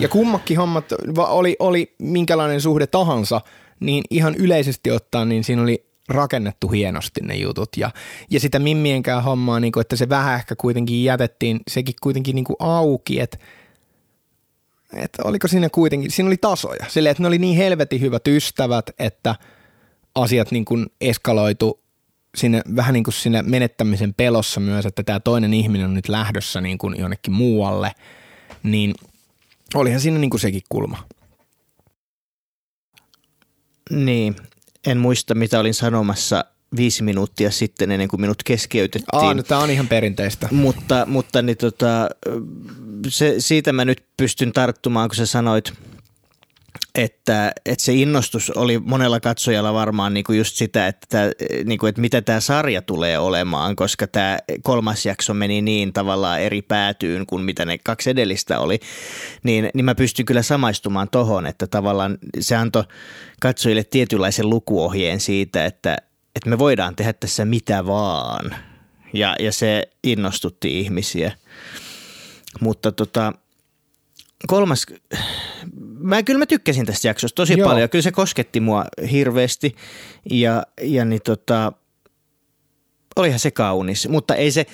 Ja 0.00 0.08
kummakin 0.08 0.56
hommat, 0.56 0.84
oli, 1.18 1.56
oli 1.58 1.94
minkälainen 1.98 2.60
suhde 2.60 2.86
tahansa, 2.86 3.40
niin 3.80 4.04
ihan 4.10 4.34
yleisesti 4.34 4.90
ottaen, 4.90 5.28
niin 5.28 5.44
siinä 5.44 5.62
oli 5.62 5.86
rakennettu 6.12 6.68
hienosti 6.68 7.20
ne 7.20 7.34
jutut 7.36 7.76
ja, 7.76 7.90
ja 8.30 8.40
sitä 8.40 8.58
mimmienkään 8.58 9.22
hommaa, 9.22 9.60
niin 9.60 9.72
kuin, 9.72 9.80
että 9.80 9.96
se 9.96 10.08
vähän 10.08 10.34
ehkä 10.34 10.56
kuitenkin 10.56 11.04
jätettiin, 11.04 11.60
sekin 11.68 11.94
kuitenkin 12.02 12.34
niin 12.34 12.44
kuin 12.44 12.56
auki, 12.58 13.20
että 13.20 13.38
että 14.96 15.22
oliko 15.24 15.48
siinä 15.48 15.68
kuitenkin, 15.68 16.10
siinä 16.10 16.26
oli 16.26 16.36
tasoja. 16.36 16.84
Silleen, 16.88 17.10
että 17.10 17.22
ne 17.22 17.26
oli 17.26 17.38
niin 17.38 17.56
helvetin 17.56 18.00
hyvät 18.00 18.28
ystävät, 18.28 18.90
että– 18.98 19.34
asiat 20.14 20.50
niin 20.50 20.64
kuin 20.64 20.86
eskaloitu 21.00 21.80
sinne, 22.36 22.62
vähän 22.76 22.92
niin 22.92 23.04
kuin 23.04 23.14
sinne 23.14 23.42
menettämisen 23.42 24.14
pelossa 24.14 24.60
myös, 24.60 24.86
että 24.86 25.02
tämä 25.02 25.20
toinen 25.20 25.54
ihminen 25.54 25.86
on 25.86 25.94
nyt 25.94 26.08
lähdössä 26.08 26.60
niin 26.60 26.78
kuin 26.78 26.98
jonnekin 26.98 27.32
muualle, 27.32 27.92
niin 28.62 28.94
olihan 29.74 30.00
siinä 30.00 30.18
niin 30.18 30.30
kuin 30.30 30.40
sekin 30.40 30.62
kulma. 30.68 30.98
Niin, 33.90 34.36
en 34.86 34.98
muista 34.98 35.34
mitä 35.34 35.60
olin 35.60 35.74
sanomassa 35.74 36.44
viisi 36.76 37.02
minuuttia 37.02 37.50
sitten 37.50 37.90
ennen 37.90 38.08
kuin 38.08 38.20
minut 38.20 38.42
keskeytettiin. 38.42 39.24
Aa, 39.24 39.34
no, 39.34 39.42
tämä 39.42 39.60
on 39.60 39.70
ihan 39.70 39.88
perinteistä. 39.88 40.48
Mutta, 40.50 41.06
mutta 41.06 41.42
niin 41.42 41.56
tota, 41.56 42.08
se, 43.08 43.34
siitä 43.38 43.72
mä 43.72 43.84
nyt 43.84 44.04
pystyn 44.16 44.52
tarttumaan, 44.52 45.08
kun 45.08 45.16
sä 45.16 45.26
sanoit– 45.26 45.72
että, 46.94 47.52
että 47.66 47.84
se 47.84 47.92
innostus 47.94 48.50
oli 48.50 48.78
monella 48.78 49.20
katsojalla 49.20 49.74
varmaan 49.74 50.14
niin 50.14 50.24
kuin 50.24 50.38
just 50.38 50.56
sitä, 50.56 50.86
että, 50.86 51.30
niin 51.64 51.78
kuin, 51.78 51.88
että 51.88 52.00
mitä 52.00 52.22
tämä 52.22 52.40
sarja 52.40 52.82
tulee 52.82 53.18
olemaan, 53.18 53.76
koska 53.76 54.06
tämä 54.06 54.38
kolmas 54.62 55.06
jakso 55.06 55.34
meni 55.34 55.62
niin 55.62 55.92
tavallaan 55.92 56.40
eri 56.40 56.62
päätyyn 56.62 57.26
kuin 57.26 57.42
mitä 57.42 57.64
ne 57.64 57.78
kaksi 57.84 58.10
edellistä 58.10 58.60
oli, 58.60 58.80
niin, 59.42 59.70
niin 59.74 59.84
mä 59.84 59.94
pystyn 59.94 60.26
kyllä 60.26 60.42
samaistumaan 60.42 61.08
tohon, 61.10 61.46
että 61.46 61.66
tavallaan 61.66 62.18
se 62.40 62.56
antoi 62.56 62.84
katsojille 63.40 63.84
tietynlaisen 63.84 64.50
lukuohjeen 64.50 65.20
siitä, 65.20 65.64
että, 65.64 65.96
että 66.36 66.50
me 66.50 66.58
voidaan 66.58 66.96
tehdä 66.96 67.12
tässä 67.12 67.44
mitä 67.44 67.86
vaan 67.86 68.56
ja, 69.12 69.36
ja 69.40 69.52
se 69.52 69.88
innostutti 70.04 70.80
ihmisiä. 70.80 71.32
Mutta 72.60 72.92
tota, 72.92 73.32
kolmas, 74.46 74.86
mä 76.02 76.22
kyllä 76.22 76.38
mä 76.38 76.46
tykkäsin 76.46 76.86
tästä 76.86 77.08
jaksosta 77.08 77.36
tosi 77.36 77.58
Joo. 77.58 77.68
paljon. 77.68 77.90
Kyllä 77.90 78.02
se 78.02 78.12
kosketti 78.12 78.60
mua 78.60 78.84
hirveästi 79.10 79.76
ja, 80.30 80.62
ja 80.82 81.04
niin 81.04 81.22
tota, 81.24 81.72
olihan 83.16 83.38
se 83.38 83.50
kaunis, 83.50 84.08
mutta 84.08 84.34
ei 84.34 84.50
se, 84.50 84.66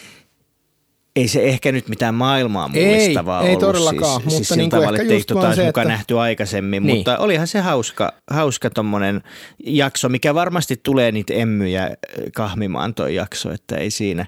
ei 1.16 1.28
se 1.28 1.42
ehkä 1.42 1.72
nyt 1.72 1.88
mitään 1.88 2.14
maailmaa 2.14 2.68
mullistavaa 2.68 3.42
ei, 3.42 3.48
ollut. 3.48 3.62
Ei 3.62 3.66
todellakaan, 3.66 4.20
siis, 4.20 4.24
mutta 4.24 4.46
siis 4.46 4.56
niin 4.58 4.70
tavalla, 4.70 4.98
ehkä 4.98 5.14
just 5.14 5.30
ei 5.30 5.54
se, 5.54 5.68
että... 5.68 5.84
nähty 5.84 6.18
aikaisemmin, 6.18 6.82
niin. 6.82 6.96
mutta 6.96 7.18
olihan 7.18 7.46
se 7.46 7.60
hauska, 7.60 8.12
hauska 8.30 8.70
tommonen 8.70 9.22
jakso, 9.66 10.08
mikä 10.08 10.34
varmasti 10.34 10.80
tulee 10.82 11.12
niitä 11.12 11.34
emmyjä 11.34 11.90
kahmimaan 12.34 12.94
toi 12.94 13.14
jakso, 13.14 13.52
että 13.52 13.76
ei 13.76 13.90
siinä 13.90 14.26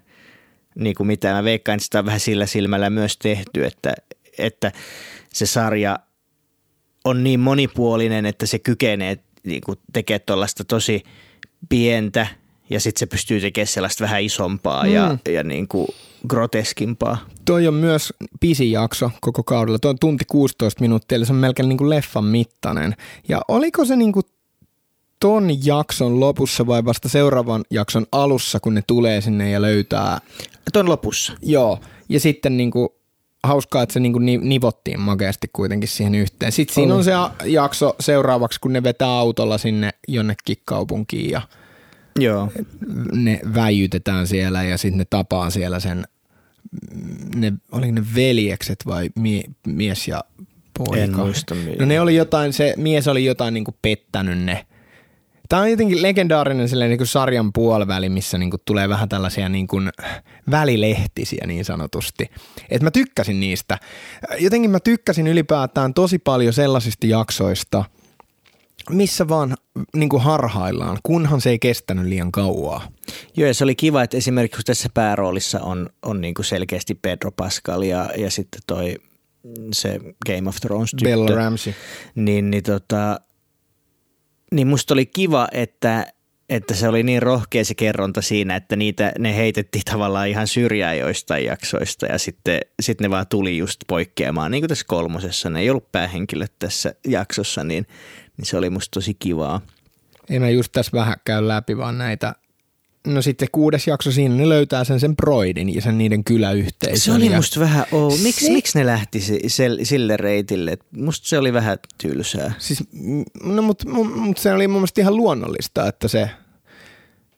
niin 0.75 0.95
kuin 0.95 1.07
mitään. 1.07 1.37
Mä 1.37 1.45
veikkaan, 1.45 1.77
että 1.77 1.85
sitä 1.85 1.99
on 1.99 2.07
vähän 2.07 2.21
sillä 2.21 2.47
silmällä 2.47 2.91
myös 2.91 3.17
tehty, 3.17 3.65
että, 3.65 3.95
että 4.39 4.73
se 5.33 5.47
sarja 5.47 5.99
on 7.05 7.25
niin 7.25 7.41
monipuolinen, 7.41 8.27
että 8.27 8.47
se 8.47 8.59
kykenee 8.59 9.19
niin 9.45 9.61
kuin 9.61 9.79
tekemään 9.93 10.21
tuollaista 10.27 10.65
tosi 10.65 11.03
pientä 11.69 12.27
ja 12.71 12.81
sitten 12.81 12.99
se 12.99 13.07
pystyy 13.07 13.41
tekemään 13.41 13.67
sellaista 13.67 14.05
vähän 14.05 14.23
isompaa 14.23 14.85
mm. 14.85 14.93
ja, 14.93 15.17
ja 15.29 15.45
niin 15.45 15.69
kuin 15.69 15.89
groteskimpaa. 16.29 17.19
Toi 17.45 17.69
on 17.69 17.75
myös 17.75 18.13
pisin 18.41 18.73
jakso 18.73 19.11
koko 19.21 19.43
kaudella. 19.43 19.79
Tuo 19.79 19.91
on 19.91 19.99
tunti 20.01 20.25
16 20.29 20.81
minuuttia, 20.81 21.17
eli 21.17 21.27
se 21.27 21.33
on 21.33 21.39
melkein 21.39 21.69
niin 21.69 21.79
kuin 21.79 21.91
leffan 21.91 22.25
mittainen. 22.25 22.97
Ja 23.29 23.41
oliko 23.49 23.85
se 23.85 23.97
niin 23.97 24.13
kuin 24.13 24.25
ton 25.21 25.65
jakson 25.65 26.21
lopussa 26.21 26.67
vai 26.67 26.85
vasta 26.85 27.09
seuraavan 27.09 27.65
jakson 27.71 28.07
alussa, 28.13 28.61
kun 28.61 28.75
ne 28.75 28.83
tulee 28.87 29.21
sinne 29.21 29.51
ja 29.51 29.63
löytää? 29.63 30.21
Ton 30.73 30.89
lopussa. 30.89 31.33
Joo, 31.43 31.79
ja 32.09 32.21
sitten 32.21 32.57
niin 32.57 32.71
kuin 32.71 32.89
hauskaa, 33.45 33.83
että 33.83 33.93
se 33.93 34.01
niin 34.01 34.13
kuin 34.13 34.27
nivottiin 34.49 35.01
makeasti 35.01 35.51
kuitenkin 35.53 35.89
siihen 35.89 36.15
yhteen. 36.15 36.53
Sitten 36.53 36.75
siinä 36.75 36.95
on 36.95 37.05
se 37.05 37.13
jakso 37.45 37.97
seuraavaksi, 38.01 38.61
kun 38.61 38.73
ne 38.73 38.83
vetää 38.83 39.09
autolla 39.09 39.59
sinne 39.59 39.91
jonnekin 40.09 40.57
kaupunkiin 40.65 41.31
ja 41.31 41.43
Joo. 42.19 42.53
ne 43.13 43.41
väijytetään 43.55 44.27
siellä 44.27 44.63
ja 44.63 44.79
sitten 44.79 44.99
ne 44.99 45.07
tapaa 45.11 45.51
siellä 45.51 45.81
sen, 45.81 46.05
ne, 47.35 47.53
oli 47.73 47.93
ne 47.93 48.03
veljekset 48.15 48.87
vai 48.87 49.11
mie, 49.15 49.43
mies 49.67 50.09
ja 50.09 50.25
poika? 50.79 51.03
En 51.03 51.17
muista. 51.17 51.55
No 51.79 51.87
ne 51.87 52.01
oli 52.01 52.17
jotain, 52.17 52.53
se 52.53 52.75
mies 52.77 53.09
oli 53.09 53.25
jotain 53.25 53.55
niin 53.55 53.65
kuin 53.65 53.77
pettänyt 53.83 54.39
ne 54.39 54.67
Tämä 55.51 55.63
on 55.63 55.71
jotenkin 55.71 56.03
legendaarinen 56.03 56.69
niin 56.71 56.99
kuin 56.99 57.07
sarjan 57.07 57.53
puoliväli, 57.53 58.09
missä 58.09 58.39
niin 58.39 58.51
kuin 58.51 58.61
tulee 58.65 58.89
vähän 58.89 59.09
tällaisia 59.09 59.49
niin 59.49 59.67
kuin 59.67 59.91
välilehtisiä 60.51 61.45
niin 61.47 61.65
sanotusti. 61.65 62.31
Et 62.69 62.83
mä 62.83 62.91
tykkäsin 62.91 63.41
niistä. 63.41 63.79
Jotenkin 64.39 64.71
mä 64.71 64.81
tykkäsin 64.81 65.27
ylipäätään 65.27 65.95
tosi 65.95 66.19
paljon 66.19 66.53
sellaisista 66.53 67.07
jaksoista, 67.07 67.85
missä 68.91 69.29
vaan 69.29 69.57
niin 69.97 70.09
kuin 70.09 70.23
harhaillaan, 70.23 70.99
kunhan 71.03 71.41
se 71.41 71.51
ei 71.51 71.59
kestänyt 71.59 72.07
liian 72.07 72.33
kauaa. 72.33 72.89
Joo, 73.37 73.47
ja 73.47 73.55
se 73.55 73.65
oli 73.65 73.75
kiva, 73.75 74.03
että 74.03 74.17
esimerkiksi 74.17 74.63
tässä 74.63 74.89
pääroolissa 74.95 75.61
on, 75.61 75.91
on 76.03 76.21
niin 76.21 76.35
kuin 76.35 76.47
selkeästi 76.47 76.95
Pedro 76.95 77.31
Pascal 77.33 77.83
ja, 77.83 78.11
ja 78.17 78.31
sitten 78.31 78.61
toi 78.67 78.97
se 79.73 80.01
Game 80.27 80.49
of 80.49 80.57
Thrones 80.57 80.91
tyttö. 80.91 81.05
Bella 81.05 81.35
Ramsey. 81.35 81.75
Niin, 82.15 82.51
niin 82.51 82.63
tota, 82.63 83.21
niin 84.51 84.67
musta 84.67 84.95
oli 84.95 85.07
kiva, 85.07 85.49
että, 85.53 86.07
että 86.49 86.75
se 86.75 86.89
oli 86.89 87.03
niin 87.03 87.23
rohkea 87.23 87.65
se 87.65 87.75
kerronta 87.75 88.23
siinä, 88.23 88.57
että 88.57 88.77
niitä, 88.77 89.13
ne 89.19 89.37
heitettiin 89.37 89.85
tavallaan 89.93 90.29
ihan 90.29 90.47
syrjään 90.47 90.99
joistain 90.99 91.45
jaksoista 91.45 92.07
ja 92.07 92.19
sitten 92.19 92.61
sit 92.83 93.01
ne 93.01 93.11
vaan 93.11 93.27
tuli 93.27 93.59
just 93.59 93.81
poikkeamaan. 93.87 94.51
Niin 94.51 94.63
kuin 94.63 94.69
tässä 94.69 94.85
kolmosessa, 94.89 95.51
ne 95.51 95.61
ei 95.61 95.71
ollut 95.71 95.93
päähenkilöt 95.93 96.53
tässä 96.59 96.95
jaksossa, 97.07 97.65
niin, 97.65 97.87
niin 98.37 98.47
se 98.47 98.57
oli 98.57 98.71
musta 98.71 98.95
tosi 98.95 99.15
kivaa. 99.15 99.61
Ei 100.31 100.39
mä 100.39 100.51
just 100.51 100.73
tässä 100.73 100.93
vähän 100.93 101.17
käy 101.25 101.49
läpi 101.49 101.77
vaan 101.77 101.99
näitä 101.99 102.35
No 103.07 103.23
sitten 103.23 103.49
kuudes 103.53 103.87
jakso 103.87 104.13
siinä, 104.13 104.35
ne 104.35 104.49
löytää 104.49 104.85
sen 104.85 105.01
sen 105.01 105.17
Broidin 105.17 105.75
ja 105.75 105.81
sen 105.81 105.99
niiden 105.99 106.25
kyläyhteisön. 106.25 106.99
Se 106.99 107.13
oli 107.13 107.31
ja... 107.31 107.37
musta 107.37 107.61
vähän, 107.61 107.85
oh, 107.93 108.19
miksi, 108.23 108.47
se... 108.47 108.53
miksi 108.53 108.79
ne 108.79 108.87
lähti 108.87 109.21
sille 109.83 110.17
reitille? 110.17 110.79
Musta 110.97 111.29
se 111.29 111.39
oli 111.39 111.53
vähän 111.53 111.79
tylsää. 112.03 112.53
Siis, 112.59 112.85
no 113.43 113.63
mutta 113.63 113.89
mut 113.89 114.39
se 114.39 114.53
oli 114.53 114.69
mun 114.69 114.81
mielestä 114.81 115.01
ihan 115.01 115.17
luonnollista, 115.17 115.89
että 115.89 116.09
se, 116.09 116.31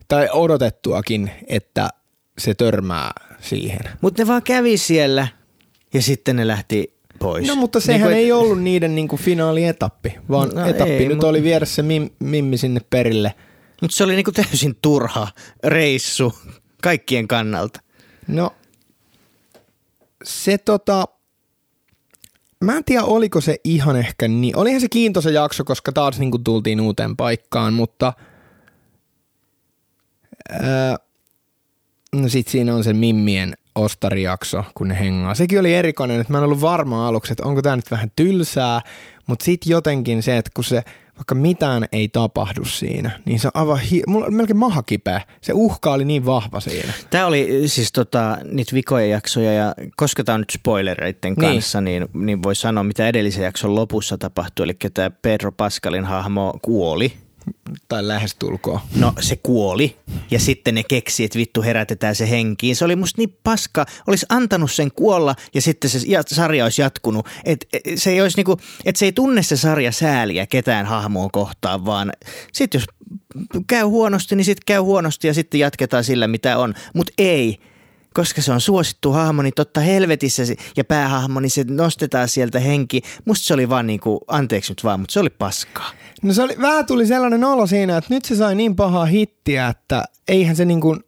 tai 0.09 0.29
odotettuakin, 0.33 1.31
että 1.47 1.89
se 2.39 2.55
törmää 2.55 3.13
siihen. 3.41 3.81
Mutta 4.01 4.23
ne 4.23 4.27
vaan 4.27 4.43
kävi 4.43 4.77
siellä 4.77 5.29
ja 5.95 6.03
sitten 6.03 6.37
ne 6.37 6.47
lähti 6.47 6.95
pois. 7.19 7.49
No 7.49 7.57
mutta 7.57 7.81
sehän 7.81 8.01
niin 8.01 8.09
kuin, 8.09 8.17
ei 8.17 8.33
ollut 8.33 8.63
niiden 8.63 8.95
niin 8.95 9.09
kuin 9.09 9.23
finaalietappi, 9.23 10.15
vaan 10.31 10.49
no, 10.49 10.67
etappi 10.67 10.93
ei, 10.93 10.99
nyt 10.99 11.09
mutta... 11.09 11.27
oli 11.27 11.43
viedä 11.43 11.65
se 11.65 11.83
mim, 11.83 12.11
Mimmi 12.19 12.59
sinne 12.59 12.81
perille– 12.91 13.35
mutta 13.83 13.97
se 13.97 14.05
oli 14.05 14.15
niinku 14.15 14.33
täysin 14.33 14.79
turha 14.83 15.29
reissu 15.65 16.35
kaikkien 16.83 17.29
kannalta. 17.29 17.81
No 18.29 18.51
se 20.25 20.59
tota, 20.59 21.05
mä 22.65 22.77
en 22.77 22.85
tiedä 22.85 23.05
oliko 23.05 23.41
se 23.41 23.57
ihan 23.65 23.97
ehkä 23.97 24.29
niin. 24.29 24.57
Olihan 24.57 24.81
se 24.81 24.89
kiintoisa 24.89 25.31
jakso, 25.31 25.65
koska 25.65 25.93
taas 25.93 26.19
niinku 26.19 26.39
tultiin 26.39 26.81
uuteen 26.81 27.17
paikkaan, 27.17 27.75
mutta 27.75 28.13
ää, 30.51 30.97
no 32.13 32.29
sit 32.29 32.49
siinä 32.49 32.75
on 32.75 32.85
se 32.85 32.93
Mimmien 32.93 33.55
ostarijakso, 33.75 34.65
kun 34.75 34.89
ne 34.89 34.99
hengaa. 34.99 35.35
Sekin 35.35 35.61
oli 35.61 35.75
erikoinen, 35.75 36.21
että 36.21 36.33
mä 36.33 36.39
en 36.39 36.45
ollut 36.45 36.61
varma 36.61 37.09
aluksi, 37.09 37.33
että 37.33 37.45
onko 37.45 37.63
tämä 37.63 37.77
nyt 37.77 37.91
vähän 37.91 38.13
tylsää, 38.17 38.81
mutta 39.27 39.45
sitten 39.45 39.71
jotenkin 39.71 40.23
se, 40.23 40.37
että 40.37 40.51
kun 40.55 40.65
se– 40.65 40.83
vaikka 41.17 41.35
mitään 41.35 41.85
ei 41.93 42.09
tapahdu 42.09 42.65
siinä, 42.65 43.21
niin 43.25 43.41
se 43.41 43.49
on 43.49 43.53
aivan 43.55 43.81
hi- 43.81 44.03
mulla 44.07 44.27
on 44.27 44.35
melkein 44.35 44.57
maha 44.57 44.83
kipeä. 44.83 45.21
Se 45.41 45.53
uhka 45.53 45.93
oli 45.93 46.05
niin 46.05 46.27
vahva 46.27 46.61
siinä. 46.61 46.93
Tämä 47.11 47.27
oli 47.27 47.63
siis 47.67 47.93
tota, 47.93 48.39
niitä 48.53 48.75
vikoja 48.75 49.07
jaksoja 49.07 49.53
ja 49.53 49.75
koska 49.97 50.25
tämä 50.25 50.35
on 50.35 50.41
nyt 50.41 50.51
spoilereiden 50.51 51.35
niin. 51.35 51.35
kanssa, 51.35 51.81
niin, 51.81 52.07
niin, 52.13 52.27
niin 52.27 52.43
voi 52.43 52.55
sanoa 52.55 52.85
mitä 52.85 53.09
edellisen 53.09 53.45
jakson 53.45 53.75
lopussa 53.75 54.19
tapahtui. 54.19 54.65
Eli 54.65 54.77
tämä 54.95 55.11
Pedro 55.11 55.53
Pascalin 55.53 56.05
hahmo 56.05 56.59
kuoli 56.63 57.13
tai 57.89 58.09
lähestulkoon. 58.09 58.81
No 58.97 59.13
se 59.21 59.37
kuoli 59.37 59.97
ja 60.31 60.39
sitten 60.39 60.75
ne 60.75 60.83
keksi, 60.89 61.25
että 61.25 61.39
vittu 61.39 61.63
herätetään 61.63 62.15
se 62.15 62.31
henkiin. 62.31 62.77
Se 62.77 62.85
oli 62.85 62.97
musta 62.97 63.21
niin 63.21 63.39
paska, 63.45 63.87
olisi 64.07 64.27
antanut 64.29 64.73
sen 64.73 64.93
kuolla 64.93 65.35
ja 65.55 65.63
sitten 65.63 65.91
se 65.91 66.01
sarja 66.27 66.65
olisi 66.65 66.83
jatkunut. 66.83 67.27
Et, 67.45 67.67
et, 67.73 67.83
se 67.97 68.11
ei 68.11 68.21
olisi 68.21 68.37
niinku, 68.37 68.57
et 68.85 68.97
se 68.97 69.05
ei 69.05 69.13
tunne 69.13 69.43
se 69.43 69.57
sarja 69.57 69.93
sääliä 69.93 70.47
ketään 70.47 70.87
hahmoon 70.87 71.31
kohtaan, 71.31 71.85
vaan 71.85 72.13
sitten 72.53 72.79
jos 72.79 72.87
käy 73.67 73.85
huonosti, 73.85 74.37
niin 74.37 74.45
sitten 74.45 74.67
käy 74.67 74.81
huonosti 74.81 75.27
ja 75.27 75.35
sitten 75.35 75.61
jatketaan 75.61 76.05
sillä 76.05 76.29
mitä 76.29 76.59
on. 76.59 76.75
Mutta 76.95 77.13
ei, 77.19 77.59
koska 78.15 78.43
se 78.43 78.53
on 78.53 78.61
suosittu 78.61 79.13
hahmo, 79.13 79.43
niin 79.43 79.55
totta 79.57 79.81
helvetissä 79.81 80.47
se, 80.47 80.57
ja 80.77 80.85
päähahmo, 80.85 81.41
niin 81.41 81.51
se 81.51 81.65
nostetaan 81.69 82.29
sieltä 82.29 82.61
henki. 82.61 83.03
Musta 83.25 83.47
se 83.47 83.55
oli 83.55 83.69
vaan 83.69 83.87
niinku, 83.87 84.21
anteeksi 84.29 84.73
nyt 84.73 84.85
vaan, 84.85 85.01
mutta 85.01 85.13
se 85.13 85.21
oli 85.21 85.31
paskaa. 85.31 85.91
No 86.23 86.33
se 86.33 86.43
oli, 86.43 86.57
vähän 86.61 86.87
tuli 86.87 87.07
sellainen 87.07 87.45
olo 87.45 87.67
siinä, 87.67 87.97
että 87.97 88.15
nyt 88.15 88.25
se 88.25 88.37
sai 88.37 88.55
niin 88.55 88.77
pahaa 88.77 89.07
hittiä, 89.07 89.69
että 89.69 90.05
eihän 90.29 90.57
se 90.57 90.65
niin 90.65 90.81
kuin 90.81 91.01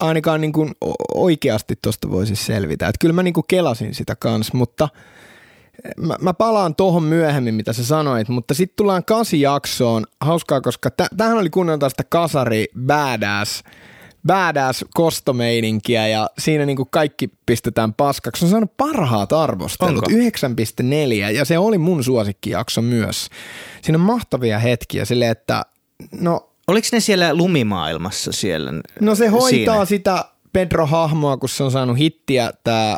ainakaan 0.00 0.40
niin 0.40 0.52
kuin 0.52 0.72
oikeasti 1.14 1.78
tuosta 1.82 2.10
voisi 2.10 2.36
selvitä. 2.36 2.88
Että 2.88 2.98
kyllä 3.00 3.12
mä 3.12 3.22
niin 3.22 3.34
kuin 3.34 3.44
kelasin 3.48 3.94
sitä 3.94 4.16
kanssa, 4.16 4.56
mutta 4.56 4.88
mä, 5.96 6.16
mä 6.20 6.34
palaan 6.34 6.74
tuohon 6.74 7.02
myöhemmin, 7.02 7.54
mitä 7.54 7.72
sä 7.72 7.84
sanoit, 7.84 8.28
mutta 8.28 8.54
sitten 8.54 8.76
tullaan 8.76 9.04
kasi 9.04 9.40
jaksoon. 9.40 10.06
Hauskaa, 10.20 10.60
koska 10.60 10.90
tähän 11.16 11.38
oli 11.38 11.50
kunnon 11.50 11.78
sitä 11.88 12.04
kasari 12.04 12.66
badass– 12.86 13.62
badass 14.26 14.84
kostomeininkiä 14.94 16.08
ja 16.08 16.30
siinä 16.38 16.66
niinku 16.66 16.84
kaikki 16.84 17.30
pistetään 17.46 17.94
paskaksi. 17.94 18.40
Se 18.40 18.46
on 18.46 18.50
saanut 18.50 18.76
parhaat 18.76 19.32
arvostelut, 19.32 20.08
9,4 20.08 21.34
ja 21.34 21.44
se 21.44 21.58
oli 21.58 21.78
mun 21.78 22.04
suosikkijakso 22.04 22.82
myös. 22.82 23.28
Siinä 23.82 23.96
on 23.96 24.04
mahtavia 24.04 24.58
hetkiä 24.58 25.04
sille, 25.04 25.28
että 25.28 25.62
no... 26.12 26.48
Oliko 26.68 26.88
ne 26.92 27.00
siellä 27.00 27.34
lumimaailmassa 27.34 28.32
siellä? 28.32 28.72
No 29.00 29.14
se 29.14 29.28
hoitaa 29.28 29.74
siinä? 29.74 29.84
sitä 29.84 30.24
Pedro-hahmoa, 30.52 31.36
kun 31.36 31.48
se 31.48 31.62
on 31.64 31.70
saanut 31.70 31.98
hittiä 31.98 32.50
tämä 32.64 32.96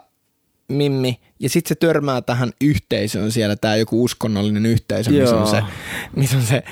Mimmi, 0.69 1.21
ja 1.41 1.49
sitten 1.49 1.69
se 1.69 1.75
törmää 1.75 2.23
tähän 2.23 2.53
yhteisöön 2.61 3.33
siellä, 3.33 3.57
tämä 3.57 3.77
joku 3.77 4.05
uskonnollinen 4.05 4.67
yhteisö, 4.67 5.11
missä 5.11 5.37
on, 5.37 5.47
se, 5.47 5.63
missä 6.17 6.37
on 6.37 6.43
se 6.43 6.63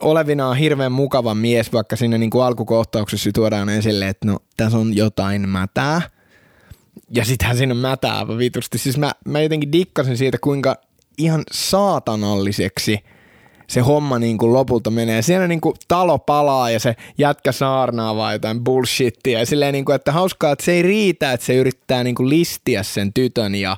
olevinaan 0.00 0.56
hirveän 0.56 0.92
mukava 0.92 1.34
mies, 1.34 1.72
vaikka 1.72 1.96
siinä 1.96 2.18
niin 2.18 2.30
kuin 2.30 2.44
alkukohtauksessa 2.44 3.30
tuodaan 3.34 3.68
esille, 3.68 4.08
että 4.08 4.26
no 4.26 4.38
tässä 4.56 4.78
on 4.78 4.96
jotain 4.96 5.48
mätää. 5.48 6.02
Ja 7.10 7.24
sittenhän 7.24 7.56
siinä 7.56 7.74
on 7.74 7.78
mätää 7.78 8.28
vitusti. 8.28 8.78
Siis 8.78 8.98
mä, 8.98 9.12
mä 9.24 9.40
jotenkin 9.40 9.72
dikkasin 9.72 10.16
siitä, 10.16 10.38
kuinka 10.40 10.76
ihan 11.18 11.42
saatanalliseksi– 11.52 12.98
se 13.68 13.80
homma 13.80 14.18
niin 14.18 14.38
kuin 14.38 14.52
lopulta 14.52 14.90
menee. 14.90 15.22
Siellä 15.22 15.48
niin 15.48 15.60
kuin 15.60 15.74
talo 15.88 16.18
palaa 16.18 16.70
ja 16.70 16.80
se 16.80 16.96
jätkä 17.18 17.52
saarnaa 17.52 18.16
vai 18.16 18.34
jotain 18.34 18.64
bullshittia. 18.64 19.38
Ja 19.38 19.72
niin 19.72 19.84
kuin, 19.84 19.96
että 19.96 20.12
hauskaa, 20.12 20.52
että 20.52 20.64
se 20.64 20.72
ei 20.72 20.82
riitä, 20.82 21.32
että 21.32 21.46
se 21.46 21.54
yrittää 21.54 22.04
niin 22.04 22.14
kuin 22.14 22.28
listiä 22.28 22.82
sen 22.82 23.12
tytön 23.12 23.54
ja 23.54 23.76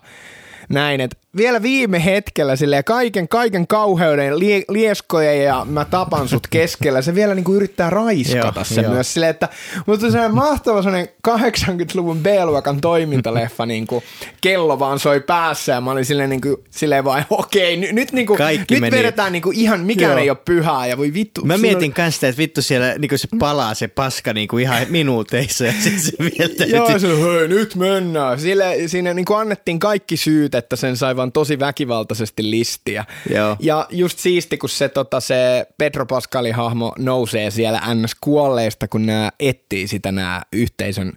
näin. 0.69 1.01
Että 1.01 1.17
vielä 1.39 1.63
viime 1.63 2.05
hetkellä 2.05 2.57
silleen 2.57 2.85
kaiken, 2.85 3.29
kaiken 3.29 3.67
kauheuden, 3.67 4.39
lie, 4.39 4.63
lieskoja 4.69 5.35
ja 5.35 5.67
mä 5.71 5.85
tapan 5.85 6.29
sut 6.29 6.47
keskellä, 6.51 7.03
se 7.03 7.15
vielä 7.15 7.35
niinku 7.35 7.55
yrittää 7.55 7.91
raiskata 7.91 8.65
jo. 8.83 8.91
myös 8.91 9.15
silleen, 9.15 9.31
että 9.31 9.49
mutta 9.87 10.11
se 10.11 10.21
on 10.21 10.35
mahtava 10.35 10.83
sellainen 10.83 11.09
80-luvun 11.29 12.19
B-luokan 12.19 12.81
toimintaleffa, 12.81 13.67
niinku 13.79 14.03
kello 14.41 14.79
vaan 14.79 14.99
soi 14.99 15.21
päässä 15.21 15.73
ja 15.73 15.81
mä 15.81 15.91
olin 15.91 16.05
silleen, 16.05 16.31
niinku, 16.31 16.65
silleen 16.71 17.05
vaan, 17.05 17.25
okei, 17.31 17.79
okay, 17.79 17.93
nyt, 17.93 18.13
niinku, 18.13 18.37
nyt 18.71 18.81
meni. 18.81 18.97
vedetään 18.97 19.33
niinku 19.33 19.51
ihan, 19.55 19.81
mikään 19.81 20.13
Joo. 20.13 20.21
ei 20.21 20.31
ole 20.31 20.39
pyhää 20.45 20.87
ja 20.87 20.99
voi 20.99 21.15
vittu. 21.15 21.45
Mä 21.45 21.59
mietin 21.59 21.91
on... 21.91 21.95
kanssa, 21.95 22.29
että 22.29 22.39
vittu 22.39 22.63
siellä 22.63 22.95
niinku 22.99 23.19
se 23.19 23.29
palaa 23.39 23.75
se 23.75 23.89
paska 23.89 24.33
niinku 24.33 24.59
ihan 24.59 24.87
minuuteissa 24.89 25.65
ja 25.65 25.73
sitten 25.73 26.01
se 26.01 26.13
vielä 26.19 26.67
Joo, 26.67 26.99
se, 26.99 27.09
hei, 27.09 27.49
nyt 27.49 27.75
mennään. 27.75 28.41
Sille, 28.41 28.75
siinä 28.87 29.15
niinku 29.15 29.35
annettiin 29.35 29.79
kaikki 29.79 30.17
syyt, 30.17 30.55
että 30.55 30.77
sen 30.77 30.97
sai 30.97 31.17
vaan 31.17 31.28
tosi 31.33 31.59
väkivaltaisesti 31.59 32.51
listiä. 32.51 33.05
Joo. 33.35 33.57
Ja 33.61 33.87
just 33.91 34.19
siisti, 34.19 34.59
kun 34.59 34.69
se, 34.69 34.89
tota, 34.89 35.21
se 35.21 35.67
Pedro 35.79 36.07
Pascalin 36.07 36.55
hahmo 36.55 36.93
nousee 36.99 37.51
siellä 37.51 37.95
ns. 37.95 38.15
kuolleista, 38.21 38.89
kun 38.89 39.07
nämä 39.07 39.31
etsii 39.41 39.89
sitä 39.89 40.13
nämä 40.13 40.43
yhteisön 40.53 41.13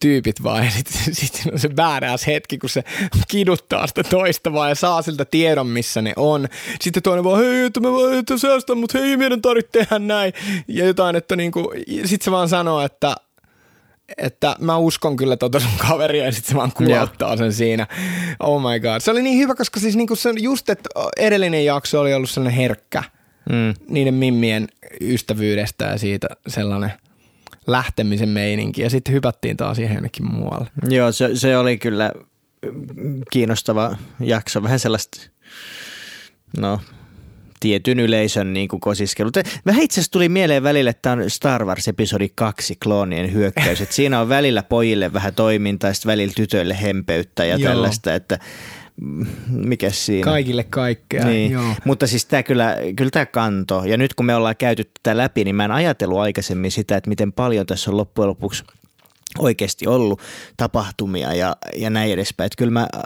tyypit 0.00 0.42
vaan. 0.42 0.64
Ja 0.64 0.70
sitten 0.70 1.14
sit 1.14 1.42
on 1.52 1.58
se 1.58 1.68
badass 1.68 2.26
hetki, 2.26 2.58
kun 2.58 2.70
se 2.70 2.84
kiduttaa 3.28 3.86
sitä 3.86 4.04
toista 4.04 4.52
vaan 4.52 4.68
ja 4.68 4.74
saa 4.74 5.02
siltä 5.02 5.24
tiedon, 5.24 5.66
missä 5.66 6.02
ne 6.02 6.12
on. 6.16 6.48
Sitten 6.80 7.02
toinen 7.02 7.24
vaan, 7.24 7.44
hei, 7.44 7.64
että 7.64 7.80
mä 7.80 7.92
vaan, 7.92 8.18
että 8.18 8.38
säästä, 8.38 8.74
mutta 8.74 8.98
hei, 8.98 9.16
meidän 9.16 9.42
tarvitse 9.42 9.70
tehdä 9.72 9.98
näin. 9.98 10.32
Ja 10.68 10.86
jotain, 10.86 11.16
että 11.16 11.36
niinku, 11.36 11.72
sitten 11.86 12.24
se 12.24 12.30
vaan 12.30 12.48
sanoo, 12.48 12.80
että 12.80 13.14
että 14.16 14.56
mä 14.60 14.76
uskon 14.76 15.16
kyllä 15.16 15.36
tota 15.36 15.60
sun 15.60 15.70
kaveria 15.88 16.24
ja 16.24 16.32
sitten 16.32 16.50
se 16.50 16.56
vaan 16.56 16.72
kuvauttaa 16.72 17.28
yeah. 17.28 17.38
sen 17.38 17.52
siinä. 17.52 17.86
Oh 18.40 18.62
my 18.62 18.80
god. 18.80 19.00
Se 19.00 19.10
oli 19.10 19.22
niin 19.22 19.38
hyvä, 19.38 19.54
koska 19.54 19.80
siis 19.80 19.96
niinku 19.96 20.16
se 20.16 20.32
just, 20.40 20.68
että 20.70 20.90
edellinen 21.16 21.64
jakso 21.64 22.00
oli 22.00 22.14
ollut 22.14 22.30
sellainen 22.30 22.56
herkkä 22.58 23.02
mm. 23.50 23.74
niiden 23.88 24.14
mimmien 24.14 24.68
ystävyydestä 25.00 25.84
ja 25.84 25.98
siitä 25.98 26.28
sellainen 26.46 26.92
lähtemisen 27.66 28.28
meininki 28.28 28.82
ja 28.82 28.90
sitten 28.90 29.14
hypättiin 29.14 29.56
taas 29.56 29.78
ihan 29.78 29.94
jonnekin 29.94 30.26
muualle. 30.26 30.68
Joo, 30.88 31.12
se, 31.12 31.30
se 31.34 31.58
oli 31.58 31.78
kyllä 31.78 32.12
kiinnostava 33.30 33.96
jakso, 34.20 34.62
vähän 34.62 34.78
sellaista, 34.78 35.20
no 36.58 36.80
tietyn 37.64 38.00
yleisön 38.00 38.52
niin 38.52 38.68
kuin 38.68 38.80
kosiskelu. 38.80 39.30
Vähän 39.66 39.82
itse 39.82 39.94
asiassa 39.94 40.12
tuli 40.12 40.28
mieleen 40.28 40.62
välillä, 40.62 40.90
että 40.90 41.02
tämä 41.02 41.22
on 41.22 41.30
Star 41.30 41.64
Wars 41.64 41.88
episodi 41.88 42.28
2, 42.34 42.76
kloonien 42.82 43.32
hyökkäys. 43.32 43.80
että 43.80 43.94
siinä 43.94 44.20
on 44.20 44.28
välillä 44.28 44.62
pojille 44.62 45.12
vähän 45.12 45.34
toimintaa 45.34 45.90
ja 45.90 45.94
välillä 46.06 46.32
tytöille 46.36 46.82
hempeyttä 46.82 47.44
ja 47.44 47.56
Joo. 47.56 47.72
tällaista, 47.72 48.14
että 48.14 48.38
mikä 49.48 49.90
siinä? 49.90 50.24
Kaikille 50.24 50.64
kaikkea, 50.64 51.24
niin. 51.24 51.52
Joo. 51.52 51.74
Mutta 51.84 52.06
siis 52.06 52.26
tämä 52.26 52.42
kyllä, 52.42 52.76
kyllä 52.96 53.10
tämä 53.10 53.26
kanto. 53.26 53.82
Ja 53.84 53.96
nyt 53.96 54.14
kun 54.14 54.26
me 54.26 54.34
ollaan 54.34 54.56
käyty 54.56 54.84
tätä 54.84 55.16
läpi, 55.16 55.44
niin 55.44 55.56
mä 55.56 55.64
en 55.64 55.72
ajatellut 55.72 56.18
aikaisemmin 56.18 56.70
sitä, 56.70 56.96
että 56.96 57.10
miten 57.10 57.32
paljon 57.32 57.66
tässä 57.66 57.90
on 57.90 57.96
loppujen 57.96 58.28
lopuksi 58.28 58.64
oikeasti 59.38 59.86
ollut 59.86 60.20
tapahtumia 60.56 61.34
ja, 61.34 61.56
ja 61.76 61.90
näin 61.90 62.12
edespäin. 62.12 62.46
Että 62.46 62.56
kyllä 62.58 62.72
mä... 62.72 62.86
Äh, 62.96 63.04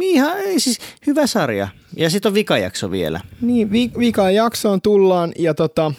Ihan 0.00 0.36
siis 0.58 0.78
hyvä 1.06 1.26
sarja. 1.26 1.68
Ja 1.96 2.10
sitten 2.10 2.30
on 2.30 2.34
vikajakso 2.34 2.90
vielä. 2.90 3.20
Niin, 3.40 3.72
vi- 3.72 3.92
vikajaksoon 3.98 4.80
tullaan 4.82 5.32
ja 5.38 5.54
tota, 5.54 5.92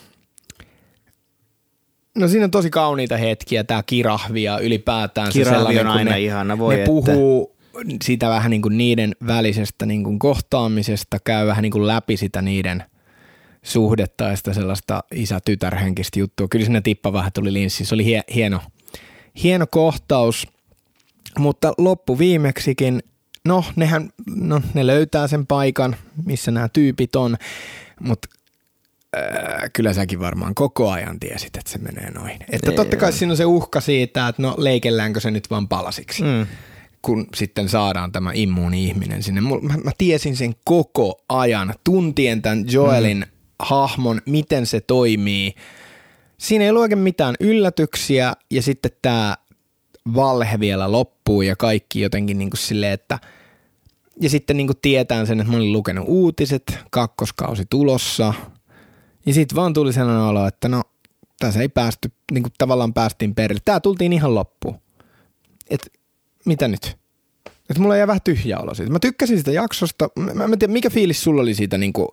No 2.18 2.28
siinä 2.28 2.46
on 2.46 2.52
tosi 2.52 2.70
kauniita 2.70 3.18
hetkiä, 3.18 3.64
tämä 3.64 3.84
kirahvi 3.84 4.44
ja 4.44 4.60
ylipäätään 4.60 5.32
kirahvi 5.32 5.74
se 5.74 5.82
on 5.82 5.88
aina 5.88 6.12
ne, 6.12 6.22
ihana, 6.22 6.58
voi 6.58 6.74
ne 6.74 6.82
että... 6.82 6.88
puhuu 6.88 7.56
sitä 8.04 8.30
vähän 8.30 8.52
niin 8.52 8.62
kuin 8.62 8.78
niiden 8.78 9.16
välisestä 9.28 9.86
niin 9.86 10.04
kuin 10.04 10.20
kohtaamisesta, 10.20 11.18
käy 11.24 11.48
vähän 11.48 11.62
niin 11.62 11.72
kuin 11.72 11.88
läpi 11.88 12.18
sitä 12.18 12.42
niiden 12.42 12.84
suhdetta 13.64 14.24
ja 14.24 14.36
sitä 14.36 14.54
sellaista 14.54 15.04
isä-tytärhenkistä 15.16 16.20
juttua. 16.20 16.48
Kyllä 16.48 16.66
sinne 16.66 16.82
tippa 16.82 17.14
vähän 17.14 17.32
tuli 17.32 17.54
linssi, 17.54 17.86
se 17.86 17.96
oli 17.96 18.04
hie- 18.04 18.34
hieno, 18.36 18.60
hieno 19.44 19.66
kohtaus, 19.68 20.48
mutta 21.40 21.74
loppu 21.78 22.20
viimeksikin 22.20 23.04
no, 23.48 23.66
nehän, 23.76 24.10
no, 24.36 24.62
ne 24.74 24.88
löytää 24.88 25.28
sen 25.28 25.48
paikan, 25.48 25.96
missä 26.26 26.52
nämä 26.52 26.70
tyypit 26.70 27.16
on, 27.16 27.38
mutta 28.00 28.28
äh, 29.18 29.24
kyllä 29.74 29.94
säkin 29.94 30.20
varmaan 30.20 30.56
koko 30.56 30.92
ajan 30.92 31.20
tiesit, 31.20 31.58
että 31.58 31.72
se 31.72 31.78
menee 31.78 32.12
noin. 32.12 32.40
Että 32.50 32.72
totta 32.72 32.98
kai 32.98 33.14
siinä 33.14 33.34
on 33.34 33.38
se 33.38 33.46
uhka 33.46 33.82
siitä, 33.82 34.28
että 34.28 34.42
no 34.42 34.56
leikelläänkö 34.58 35.20
se 35.20 35.32
nyt 35.32 35.50
vaan 35.50 35.68
palasiksi. 35.68 36.24
Mm 36.24 36.48
kun 37.02 37.28
sitten 37.36 37.70
saadaan 37.70 38.12
tämä 38.12 38.32
immuuni-ihminen 38.34 39.24
sinne. 39.24 39.42
Mä, 39.42 39.50
mä 39.84 39.92
tiesin 39.98 40.36
sen 40.36 40.54
koko 40.64 41.22
ajan, 41.30 41.74
tuntien 41.84 42.42
tämän 42.42 42.66
Joelin 42.72 43.18
mm. 43.18 43.26
hahmon, 43.60 44.22
miten 44.26 44.66
se 44.66 44.82
toimii. 44.82 45.56
Siinä 46.38 46.64
ei 46.64 46.70
ollut 46.70 46.82
oikein 46.82 47.00
mitään 47.00 47.36
yllätyksiä 47.40 48.34
ja 48.52 48.62
sitten 48.62 48.92
tämä 49.02 49.38
valhe 50.16 50.60
vielä 50.60 50.92
loppuu 50.92 51.42
ja 51.42 51.56
kaikki 51.56 52.02
jotenkin 52.02 52.38
niin 52.38 52.50
kuin 52.50 52.60
silleen, 52.60 52.94
että– 52.94 53.20
ja 54.22 54.30
sitten 54.30 54.58
niin 54.58 54.68
kuin 54.68 54.78
tietää 54.82 55.26
sen, 55.26 55.40
että 55.40 55.52
mä 55.52 55.58
olin 55.58 55.74
lukenut 55.74 56.06
uutiset, 56.08 56.80
kakkoskausi 56.90 57.64
tulossa. 57.70 58.34
Ja 59.26 59.34
sitten 59.34 59.56
vaan 59.56 59.74
tuli 59.74 59.94
sellainen 59.94 60.24
olo, 60.24 60.48
että 60.48 60.70
no 60.70 60.82
tässä 61.40 61.62
ei 61.62 61.70
päästy, 61.70 62.12
niin 62.32 62.44
kuin 62.44 62.54
tavallaan 62.58 62.94
päästiin 62.94 63.36
perille. 63.36 63.62
Tää 63.66 63.80
tultiin 63.80 64.14
ihan 64.14 64.36
loppuun. 64.36 64.76
Et 65.70 65.92
mitä 66.46 66.68
nyt? 66.68 66.98
Et 67.70 67.78
mulla 67.78 67.98
jäi 67.98 68.08
vähän 68.08 68.22
tyhjä 68.24 68.60
olo 68.60 68.74
siitä. 68.74 68.92
Mä 68.92 69.00
tykkäsin 69.00 69.38
sitä 69.38 69.52
jaksosta. 69.52 70.10
Mä, 70.34 70.44
en 70.44 70.60
tiedä, 70.60 70.74
mikä 70.74 70.90
fiilis 70.90 71.24
sulla 71.24 71.42
oli 71.42 71.54
siitä 71.54 71.78
niin 71.78 71.94
kuin, 71.94 72.08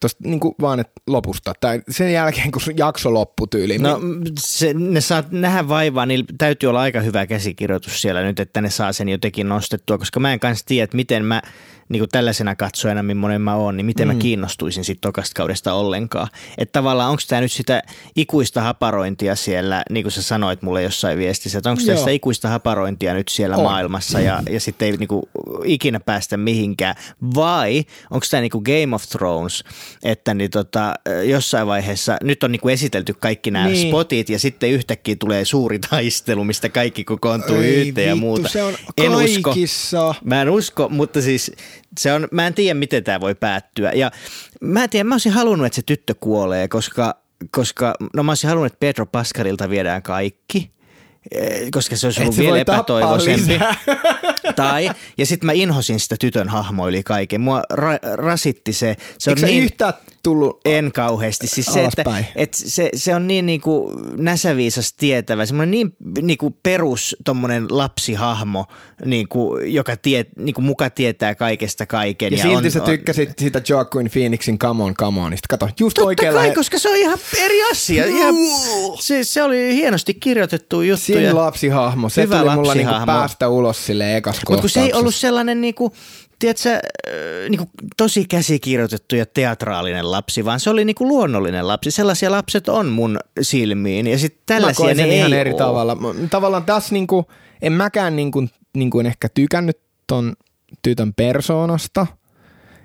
tosta, 0.00 0.28
niin 0.28 0.40
kuin 0.40 0.54
vaan 0.60 0.80
et 0.80 0.90
lopusta, 1.06 1.52
tai 1.60 1.82
sen 1.90 2.12
jälkeen 2.12 2.50
kun 2.50 2.62
jakso 2.76 3.14
loppui 3.14 3.48
tyyliin. 3.48 3.82
No 3.82 4.00
se, 4.38 4.74
ne 4.74 5.00
saa 5.00 5.24
nähdä 5.30 5.68
vaivaa, 5.68 6.06
niin 6.06 6.24
täytyy 6.38 6.68
olla 6.68 6.80
aika 6.80 7.00
hyvä 7.00 7.26
käsikirjoitus 7.26 8.02
siellä 8.02 8.22
nyt, 8.22 8.40
että 8.40 8.60
ne 8.60 8.70
saa 8.70 8.92
sen 8.92 9.08
jotenkin 9.08 9.48
nostettua, 9.48 9.98
koska 9.98 10.20
mä 10.20 10.32
en 10.32 10.40
kanssa 10.40 10.66
tiedä, 10.66 10.84
että 10.84 10.96
miten 10.96 11.24
mä 11.24 11.42
niin 11.88 12.00
kuin 12.00 12.08
tällaisena 12.08 12.56
katsojana, 12.56 13.02
millainen 13.02 13.40
mä 13.40 13.54
oon, 13.54 13.76
niin 13.76 13.86
miten 13.86 14.08
mm. 14.08 14.14
mä 14.14 14.20
kiinnostuisin 14.20 14.84
sitten 14.84 15.08
tokasta 15.08 15.34
kaudesta 15.36 15.72
ollenkaan. 15.72 16.28
Että 16.58 16.72
tavallaan 16.72 17.10
onko 17.10 17.22
tämä 17.28 17.40
nyt 17.40 17.52
sitä 17.52 17.82
ikuista 18.16 18.60
haparointia 18.60 19.36
siellä, 19.36 19.82
niin 19.90 20.04
kuin 20.04 20.12
sä 20.12 20.22
sanoit 20.22 20.62
mulle 20.62 20.82
jossain 20.82 21.18
viestissä, 21.18 21.58
että 21.58 21.70
onko 21.70 21.80
sitä 21.80 22.10
ikuista 22.10 22.48
haparointia 22.48 23.14
nyt 23.14 23.28
siellä 23.28 23.56
on. 23.56 23.62
maailmassa 23.62 24.20
ja, 24.20 24.42
ja 24.50 24.60
sitten 24.60 24.86
ei 24.86 24.96
niin 24.96 25.08
kuin, 25.08 25.22
ikinä 25.64 26.00
päästä 26.00 26.36
mihinkään, 26.36 26.94
vai 27.34 27.84
onko 28.10 28.26
tämä 28.30 28.40
niin 28.40 28.50
kuin 28.50 28.64
Game 28.64 28.94
of 28.94 29.02
Thrones, 29.08 29.64
että 30.02 30.34
niin 30.34 30.50
tota, 30.50 30.94
jossain 31.24 31.66
vaiheessa, 31.66 32.16
nyt 32.22 32.42
on 32.42 32.52
niin 32.52 32.60
kuin 32.60 32.72
esitelty 32.72 33.14
kaikki 33.14 33.50
nämä 33.50 33.66
niin. 33.66 33.88
spotit 33.88 34.28
ja 34.28 34.38
sitten 34.38 34.70
yhtäkkiä 34.70 35.16
tulee 35.18 35.44
suuri 35.44 35.78
taistelu, 35.78 36.44
mistä 36.44 36.68
kaikki 36.68 37.04
kokoontuu 37.04 37.56
yhteen 37.56 38.08
ja 38.08 38.16
muuta. 38.16 38.48
Se 38.48 38.62
on 38.62 38.74
en 38.96 39.12
kaikissa. 39.42 40.08
Usko, 40.08 40.20
mä 40.24 40.42
en 40.42 40.50
usko, 40.50 40.88
mutta 40.88 41.22
siis 41.22 41.52
se 42.00 42.12
on, 42.12 42.28
mä 42.30 42.46
en 42.46 42.54
tiedä, 42.54 42.74
miten 42.74 43.04
tämä 43.04 43.20
voi 43.20 43.34
päättyä. 43.34 43.92
Ja 43.92 44.10
mä 44.60 44.84
en 44.84 44.90
tiedä, 44.90 45.04
mä 45.04 45.14
olisin 45.14 45.32
halunnut, 45.32 45.66
että 45.66 45.76
se 45.76 45.82
tyttö 45.82 46.14
kuolee, 46.20 46.68
koska, 46.68 47.14
koska 47.50 47.94
no 48.14 48.22
mä 48.22 48.30
olisin 48.30 48.48
halunnut, 48.48 48.72
että 48.72 48.80
Pedro 48.80 49.06
Pascalilta 49.06 49.70
viedään 49.70 50.02
kaikki 50.02 50.70
eh, 51.30 51.68
koska 51.70 51.96
se 51.96 52.06
olisi 52.06 52.22
ollut 52.22 52.38
vielä 52.38 52.58
epätoivoisempi. 52.58 53.58
tai, 54.56 54.90
ja 55.18 55.26
sitten 55.26 55.46
mä 55.46 55.52
inhosin 55.52 56.00
sitä 56.00 56.16
tytön 56.20 56.48
hahmoa 56.48 56.88
yli 56.88 57.02
kaiken. 57.02 57.40
Mua 57.40 57.62
ra- 57.72 58.16
rasitti 58.16 58.72
se. 58.72 58.96
se 59.18 59.30
on 59.30 59.36
niin, 59.42 59.64
yhtään 59.64 59.92
tullut 60.24 60.60
En 60.64 60.92
kauheasti. 60.92 61.46
Siis 61.46 61.66
se, 61.66 61.84
että, 61.84 62.24
että 62.36 62.58
se, 62.66 62.90
se 62.94 63.14
on 63.14 63.26
niin, 63.26 63.46
niin 63.46 63.60
kuin 63.60 63.94
näsäviisas 64.16 64.92
tietävä, 64.92 65.46
semmoinen 65.46 65.70
niin, 65.70 65.96
niin 66.22 66.38
kuin 66.38 66.56
perus 66.62 67.16
tommonen 67.24 67.66
lapsihahmo, 67.70 68.66
niin 69.04 69.28
kuin, 69.28 69.74
joka 69.74 69.96
tie, 69.96 70.26
niin 70.38 70.54
kuin 70.54 70.64
muka 70.64 70.90
tietää 70.90 71.34
kaikesta 71.34 71.86
kaiken. 71.86 72.32
Ja, 72.32 72.38
ja 72.38 72.42
silti 72.42 72.66
on, 72.66 72.70
sä 72.70 72.80
tykkäsit 72.80 73.28
on, 73.28 73.34
sitä 73.38 73.62
Joaquin 73.68 74.10
Phoenixin 74.10 74.58
Come 74.58 74.82
on, 74.82 74.94
come 74.94 75.20
onista. 75.20 75.46
Kato, 75.48 75.68
just 75.80 75.94
Totta 75.94 76.22
kai, 76.22 76.34
lähe... 76.34 76.54
koska 76.54 76.78
se 76.78 76.88
on 76.88 76.96
ihan 76.96 77.18
eri 77.38 77.70
asia. 77.70 78.06
Ihan, 78.06 78.34
se, 79.00 79.24
se 79.24 79.42
oli 79.42 79.74
hienosti 79.74 80.14
kirjoitettu 80.14 80.82
juttu. 80.82 81.04
Siinä 81.04 81.34
lapsihahmo. 81.34 82.08
Se 82.08 82.22
Hyvä 82.22 82.38
tuli 82.38 82.54
mulla 82.54 82.74
niin 82.74 82.88
kuin 82.88 83.06
päästä 83.06 83.48
ulos 83.48 83.86
sille 83.86 84.16
ekas 84.16 84.40
Mutta 84.48 84.60
kun 84.60 84.70
se 84.70 84.80
ei 84.80 84.92
ollut 84.92 85.14
sellainen 85.14 85.60
niin 85.60 85.74
kuin, 85.74 85.92
tiedätkö, 86.38 86.70
äh, 86.70 86.80
niin 87.48 87.58
kuin 87.58 87.70
tosi 87.96 88.24
käsikirjoitettu 88.24 89.16
ja 89.16 89.26
teatraalinen 89.26 90.10
lapsi, 90.10 90.44
vaan 90.44 90.60
se 90.60 90.70
oli 90.70 90.84
niin 90.84 90.94
kuin 90.94 91.08
luonnollinen 91.08 91.68
lapsi. 91.68 91.90
Sellaisia 91.90 92.30
lapset 92.30 92.68
on 92.68 92.86
mun 92.86 93.18
silmiin 93.40 94.06
ja 94.06 94.18
sitten 94.18 94.42
tällaisia 94.46 94.86
Mä 94.86 94.94
ne 94.94 95.16
ihan 95.16 95.32
ei 95.32 95.40
eri 95.40 95.50
ole. 95.50 95.58
tavalla. 95.58 95.96
Tavallaan 96.30 96.64
tässä 96.64 96.92
niin 96.92 97.06
kuin, 97.06 97.26
en 97.62 97.72
mäkään 97.72 98.16
niin 98.16 98.30
kuin, 98.30 98.50
niin 98.74 98.90
kuin 98.90 99.06
ehkä 99.06 99.28
tykännyt 99.28 99.78
ton 100.06 100.32
tytön 100.82 101.14
persoonasta– 101.14 102.06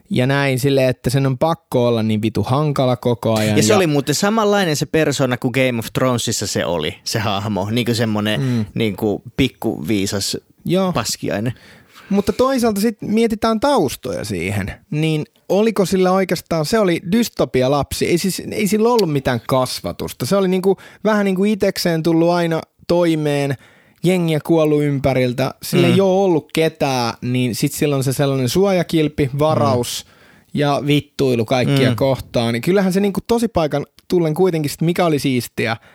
ja 0.10 0.28
näin 0.28 0.60
sille, 0.60 0.88
että 0.88 1.10
sen 1.10 1.28
on 1.28 1.38
pakko 1.38 1.88
olla 1.88 2.04
niin 2.04 2.22
vitu 2.22 2.44
hankala 2.44 2.96
koko 2.96 3.36
ajan. 3.36 3.58
Ja 3.58 3.64
se 3.64 3.74
ja... 3.74 3.78
oli 3.78 3.88
muuten 3.88 4.16
samanlainen 4.16 4.76
se 4.76 4.86
persona 4.86 5.38
kuin 5.38 5.52
Game 5.52 5.80
of 5.80 5.86
Thronesissa 5.94 6.48
se 6.48 6.66
oli, 6.66 6.96
se 7.04 7.20
hahmo. 7.20 7.68
Niin 7.72 7.86
kuin 7.86 7.96
semmoinen 7.96 8.42
mm. 8.42 8.66
niin 8.74 8.96
kuin 8.96 9.24
pikkuviisas 9.38 10.38
Joo. 10.66 10.94
paskiainen. 10.94 11.54
Mutta 12.10 12.34
toisaalta 12.34 12.82
sitten 12.82 13.14
mietitään 13.14 13.60
taustoja 13.60 14.26
siihen, 14.26 14.72
niin 14.92 15.26
oliko 15.50 15.86
sillä 15.86 16.12
oikeastaan, 16.12 16.66
se 16.66 16.80
oli 16.80 17.02
dystopia 17.12 17.72
lapsi, 17.72 18.08
ei, 18.08 18.18
siis, 18.18 18.42
ei 18.52 18.68
sillä 18.68 18.90
ollut 18.90 19.12
mitään 19.12 19.42
kasvatusta. 19.48 20.26
Se 20.26 20.36
oli 20.36 20.48
niinku, 20.48 20.78
vähän 21.04 21.26
niin 21.26 21.36
kuin 21.36 21.52
itekseen 21.52 22.04
tullut 22.04 22.30
aina 22.30 22.62
toimeen, 22.88 23.56
jengiä 24.04 24.40
kuollut 24.46 24.84
ympäriltä, 24.84 25.54
sillä 25.64 25.88
mm. 25.88 25.94
ei 25.94 26.02
ole 26.02 26.24
ollut 26.24 26.50
ketään, 26.54 27.14
niin 27.22 27.56
sitten 27.56 27.80
silloin 27.80 28.04
se 28.04 28.14
sellainen 28.14 28.50
suojakilpi, 28.50 29.30
varaus 29.40 30.06
mm. 30.06 30.12
ja 30.54 30.82
vittuilu 30.88 31.46
kaikkia 31.46 31.90
mm. 31.90 31.96
kohtaan. 31.96 32.54
Niin 32.54 32.62
kyllähän 32.62 32.94
se 32.94 33.00
niinku 33.00 33.20
tosi 33.28 33.48
paikan 33.48 33.86
tullen 34.08 34.34
kuitenkin, 34.34 34.72
sit 34.72 34.82
mikä 34.82 35.06
oli 35.06 35.20
siistiä– 35.20 35.78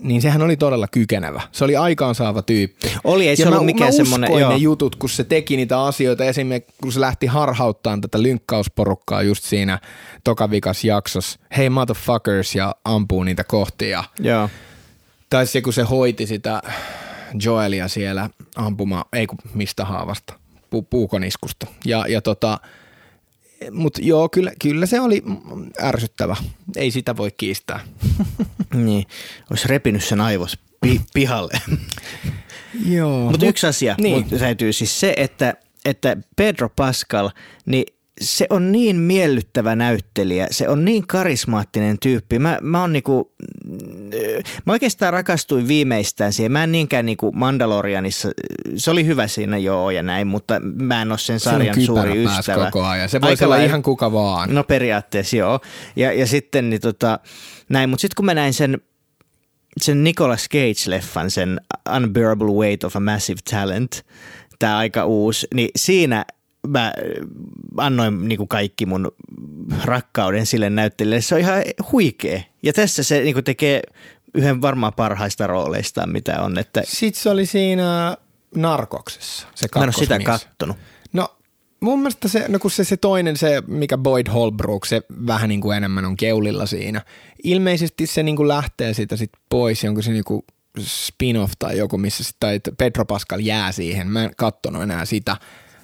niin 0.00 0.22
sehän 0.22 0.42
oli 0.42 0.56
todella 0.56 0.88
kykenevä. 0.88 1.42
Se 1.52 1.64
oli 1.64 1.76
aikaansaava 1.76 2.42
tyyppi. 2.42 2.92
Oli, 3.04 3.28
ei 3.28 3.36
se 3.36 3.42
ja 3.42 3.48
ollut 3.48 3.62
mä, 3.62 3.66
mikään 3.66 3.92
semmoinen... 3.92 4.30
ne 4.48 4.56
jutut, 4.56 4.96
kun 4.96 5.08
se 5.08 5.24
teki 5.24 5.56
niitä 5.56 5.82
asioita, 5.82 6.24
esimerkiksi 6.24 6.74
kun 6.82 6.92
se 6.92 7.00
lähti 7.00 7.26
harhauttaan 7.26 8.00
tätä 8.00 8.22
lynkkausporukkaa 8.22 9.22
just 9.22 9.44
siinä 9.44 9.78
tokavikas 10.24 10.84
jaksossa, 10.84 11.40
hey 11.56 11.68
motherfuckers, 11.68 12.54
ja 12.54 12.74
ampuu 12.84 13.22
niitä 13.24 13.44
kohtia. 13.44 14.04
Joo. 14.20 14.48
Tai 15.30 15.46
se, 15.46 15.60
kun 15.60 15.72
se 15.72 15.82
hoiti 15.82 16.26
sitä 16.26 16.62
Joelia 17.44 17.88
siellä 17.88 18.30
ampuma, 18.56 19.04
ei 19.12 19.26
kun 19.26 19.38
mistä 19.54 19.84
haavasta, 19.84 20.34
pu- 20.74 20.86
puukoniskusta. 20.90 21.66
Ja, 21.84 22.04
ja 22.08 22.20
tota, 22.20 22.58
mutta 23.70 24.00
joo, 24.02 24.28
kyllä, 24.28 24.52
kyllä 24.62 24.86
se 24.86 25.00
oli 25.00 25.22
ärsyttävä. 25.82 26.36
Ei 26.76 26.90
sitä 26.90 27.16
voi 27.16 27.30
kiistää. 27.36 27.80
niin, 28.74 29.04
olisi 29.50 29.68
repinyt 29.68 30.04
sen 30.04 30.20
aivos 30.20 30.58
pi- 30.80 31.00
pihalle. 31.14 31.52
joo. 32.96 33.30
Mutta 33.30 33.46
mut, 33.46 33.50
yksi 33.50 33.66
asia 33.66 33.94
niin. 33.98 34.18
mut 34.18 34.40
täytyy 34.40 34.72
siis 34.72 35.00
se, 35.00 35.14
että, 35.16 35.54
että 35.84 36.16
Pedro 36.36 36.68
Pascal, 36.68 37.30
niin 37.66 37.84
se 38.20 38.46
on 38.50 38.72
niin 38.72 38.96
miellyttävä 38.96 39.76
näyttelijä, 39.76 40.46
se 40.50 40.68
on 40.68 40.84
niin 40.84 41.06
karismaattinen 41.06 41.98
tyyppi. 41.98 42.38
Mä, 42.38 42.58
mä, 42.62 42.82
on 42.82 42.92
niinku, 42.92 43.32
mä 44.64 44.72
oikeastaan 44.72 45.12
rakastuin 45.12 45.68
viimeistään 45.68 46.32
siihen. 46.32 46.52
Mä 46.52 46.64
en 46.64 46.72
niinkään 46.72 47.06
niinku 47.06 47.32
Mandalorianissa, 47.32 48.30
se 48.76 48.90
oli 48.90 49.06
hyvä 49.06 49.26
siinä 49.26 49.58
joo 49.58 49.90
ja 49.90 50.02
näin, 50.02 50.26
mutta 50.26 50.60
mä 50.60 51.02
en 51.02 51.12
ole 51.12 51.18
sen 51.18 51.40
sarjan 51.40 51.74
se 51.74 51.86
suuri 51.86 52.24
ystävä. 52.24 52.64
koko 52.64 52.86
ajan. 52.86 53.08
Se 53.08 53.20
voi 53.20 53.36
olla 53.44 53.56
ihan 53.56 53.82
kuka 53.82 54.12
vaan. 54.12 54.54
No 54.54 54.64
periaatteessa 54.64 55.36
joo. 55.36 55.60
Ja, 55.96 56.12
ja 56.12 56.26
sitten 56.26 56.70
niin 56.70 56.80
tota, 56.80 57.18
näin, 57.68 57.90
mutta 57.90 58.00
sitten 58.00 58.16
kun 58.16 58.24
mä 58.24 58.34
näin 58.34 58.54
sen 58.54 58.80
sen 59.80 60.04
Nicolas 60.04 60.48
Cage-leffan, 60.54 61.30
sen 61.30 61.60
Unbearable 61.96 62.50
Weight 62.50 62.84
of 62.84 62.96
a 62.96 63.00
Massive 63.00 63.40
Talent, 63.50 64.06
tämä 64.58 64.78
aika 64.78 65.04
uusi, 65.04 65.46
niin 65.54 65.70
siinä– 65.76 66.24
mä 66.68 66.92
annoin 67.76 68.28
niin 68.28 68.36
kuin 68.36 68.48
kaikki 68.48 68.86
mun 68.86 69.12
rakkauden 69.84 70.46
sille 70.46 70.70
näyttelijälle. 70.70 71.20
Se 71.20 71.34
on 71.34 71.40
ihan 71.40 71.62
huikea. 71.92 72.40
Ja 72.62 72.72
tässä 72.72 73.02
se 73.02 73.20
niin 73.20 73.34
kuin 73.34 73.44
tekee 73.44 73.82
yhden 74.34 74.62
varmaan 74.62 74.92
parhaista 74.92 75.46
rooleistaan, 75.46 76.10
mitä 76.12 76.42
on. 76.42 76.58
Että... 76.58 76.82
Sitten 76.84 77.22
se 77.22 77.30
oli 77.30 77.46
siinä 77.46 78.16
Narkoksessa, 78.54 79.46
se 79.54 79.68
Mä 79.74 79.82
en 79.82 79.86
ole 79.86 79.92
sitä 79.92 80.18
kattonut. 80.18 80.76
No 81.12 81.36
mun 81.80 81.98
mielestä 81.98 82.28
se, 82.28 82.44
no 82.48 82.58
kun 82.58 82.70
se, 82.70 82.84
se 82.84 82.96
toinen, 82.96 83.36
se 83.36 83.62
mikä 83.66 83.98
Boyd 83.98 84.26
Holbrook, 84.32 84.86
se 84.86 85.02
vähän 85.26 85.48
niin 85.48 85.60
kuin 85.60 85.76
enemmän 85.76 86.04
on 86.04 86.16
keulilla 86.16 86.66
siinä. 86.66 87.02
Ilmeisesti 87.44 88.06
se 88.06 88.22
niin 88.22 88.36
kuin 88.36 88.48
lähtee 88.48 88.94
siitä 88.94 89.16
sit 89.16 89.30
pois, 89.48 89.84
jonka 89.84 90.02
se 90.02 90.10
niin 90.10 90.24
kuin 90.24 90.42
spin-off 90.78 91.52
tai 91.58 91.78
joku, 91.78 91.98
missä 91.98 92.24
sit, 92.24 92.36
tai 92.40 92.60
Pedro 92.78 93.04
Pascal 93.04 93.40
jää 93.40 93.72
siihen. 93.72 94.06
Mä 94.08 94.24
en 94.24 94.30
kattonut 94.36 94.82
enää 94.82 95.04
sitä. 95.04 95.36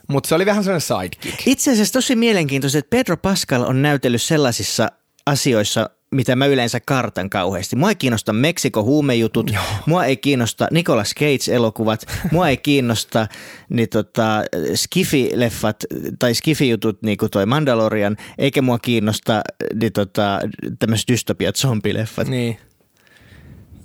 Mutta 0.09 0.29
se 0.29 0.35
oli 0.35 0.47
vähän 0.47 0.65
sellainen 0.65 0.81
sidekick. 0.81 1.47
Itse 1.47 1.73
asiassa 1.73 1.93
tosi 1.93 2.17
mielenkiintoista, 2.17 2.79
että 2.79 2.91
Pedro 2.91 3.17
Pascal 3.17 3.63
on 3.63 3.83
näytellyt 3.83 4.23
sellaisissa 4.23 4.89
asioissa, 5.27 5.91
mitä 6.11 6.37
mä 6.37 6.47
yleensä 6.47 6.81
kartan 6.81 7.31
kauheasti. 7.31 7.77
Mua 7.77 7.89
ei 7.89 7.95
kiinnosta 7.95 8.33
Meksiko 8.33 8.83
huumejutut, 8.83 9.51
Joo. 9.53 9.63
mua 9.87 10.05
ei 10.05 10.17
kiinnosta 10.17 10.69
Nicolas 10.71 11.15
Cage-elokuvat, 11.19 12.07
mua 12.33 12.49
ei 12.49 12.57
kiinnosta 12.57 13.27
niin 13.69 13.89
tota, 13.89 14.43
Skifi-leffat 14.75 15.77
tai 16.19 16.35
Skifi-jutut 16.35 17.03
niin 17.03 17.19
kuin 17.19 17.31
toi 17.31 17.47
Mandalorian, 17.47 18.17
eikä 18.39 18.63
mua 18.63 18.79
kiinnosta 18.79 19.43
niin 19.81 19.93
tota, 19.93 20.41
tämmöiset 20.79 21.09
dystopiat 21.09 21.57
zombie-leffat. 21.57 22.29
Niin. 22.29 22.59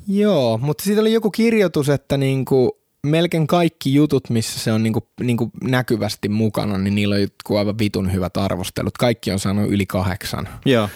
Joo, 0.08 0.58
mutta 0.58 0.84
siitä 0.84 1.02
oli 1.02 1.14
joku 1.14 1.32
kirjoitus, 1.32 1.90
että 1.90 2.18
niinku 2.18 2.81
melkein 3.08 3.48
kaikki 3.48 3.94
jutut, 3.94 4.30
missä 4.30 4.60
se 4.60 4.72
on 4.72 4.84
niinku, 4.84 5.08
niinku 5.22 5.52
näkyvästi 5.64 6.30
mukana, 6.30 6.78
niin 6.78 6.96
niillä 6.96 7.16
on 7.50 7.58
aivan 7.58 7.80
vitun 7.80 8.14
hyvät 8.14 8.38
arvostelut. 8.38 8.98
Kaikki 8.98 9.32
on 9.32 9.40
saanut 9.40 9.70
yli 9.70 9.86
kahdeksan. 9.86 10.50
Joo. 10.66 10.90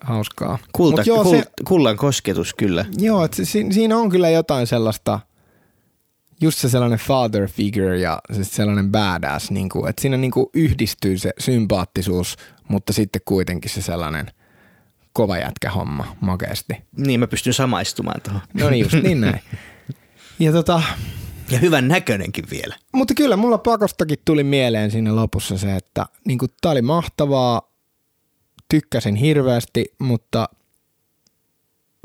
Hauskaa. 0.00 0.58
Kulta, 0.72 1.02
joo, 1.06 1.22
kul, 1.24 1.36
se, 1.36 1.44
kullan 1.68 1.96
kosketus 1.96 2.54
kyllä. 2.54 2.84
Joo, 2.98 3.24
että 3.24 3.44
si, 3.44 3.66
siinä 3.70 3.96
on 3.96 4.10
kyllä 4.10 4.30
jotain 4.30 4.66
sellaista, 4.66 5.20
just 6.40 6.58
se 6.58 6.68
sellainen 6.68 6.98
father 6.98 7.48
figure 7.48 7.98
ja 7.98 8.18
sellainen 8.42 8.90
badass, 8.90 9.50
niin 9.50 9.68
kuin, 9.68 9.90
että 9.90 10.02
siinä 10.02 10.16
niin 10.16 10.30
kuin 10.30 10.46
yhdistyy 10.54 11.18
se 11.18 11.30
sympaattisuus, 11.38 12.36
mutta 12.68 12.92
sitten 12.92 13.22
kuitenkin 13.24 13.70
se 13.70 13.82
sellainen 13.82 14.30
kova 15.12 15.38
jätkä 15.38 15.70
homma 15.70 16.16
makeasti. 16.20 16.74
Niin, 16.96 17.20
mä 17.20 17.26
pystyn 17.26 17.54
samaistumaan 17.54 18.20
tuohon. 18.20 18.40
No 18.54 18.70
niin, 18.70 18.82
just 18.82 19.02
niin 19.02 19.20
näin. 19.20 19.40
Ja, 20.38 20.52
tota, 20.52 20.82
ja 21.50 21.58
hyvän 21.58 21.88
näköinenkin 21.88 22.44
vielä. 22.50 22.76
Mutta 22.92 23.14
kyllä 23.14 23.36
mulla 23.36 23.58
pakostakin 23.58 24.18
tuli 24.24 24.44
mieleen 24.44 24.90
siinä 24.90 25.16
lopussa 25.16 25.58
se, 25.58 25.76
että 25.76 26.06
niin 26.26 26.38
tämä 26.60 26.72
oli 26.72 26.82
mahtavaa, 26.82 27.62
tykkäsin 28.68 29.14
hirveästi, 29.14 29.84
mutta 29.98 30.48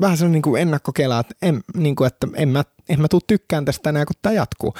vähän 0.00 0.16
se 0.16 0.24
on 0.24 0.32
niin 0.32 0.56
ennakkokela, 0.58 1.18
että 1.18 1.34
en, 1.42 1.60
niin 1.76 1.96
kuin, 1.96 2.06
että 2.06 2.26
en 2.34 2.48
mä, 2.48 2.64
en 2.88 3.00
mä 3.00 3.08
tuu 3.08 3.20
tykkään 3.26 3.64
tästä 3.64 3.90
enää, 3.90 4.06
kun 4.06 4.16
tämä 4.22 4.32
jatkuu. 4.32 4.74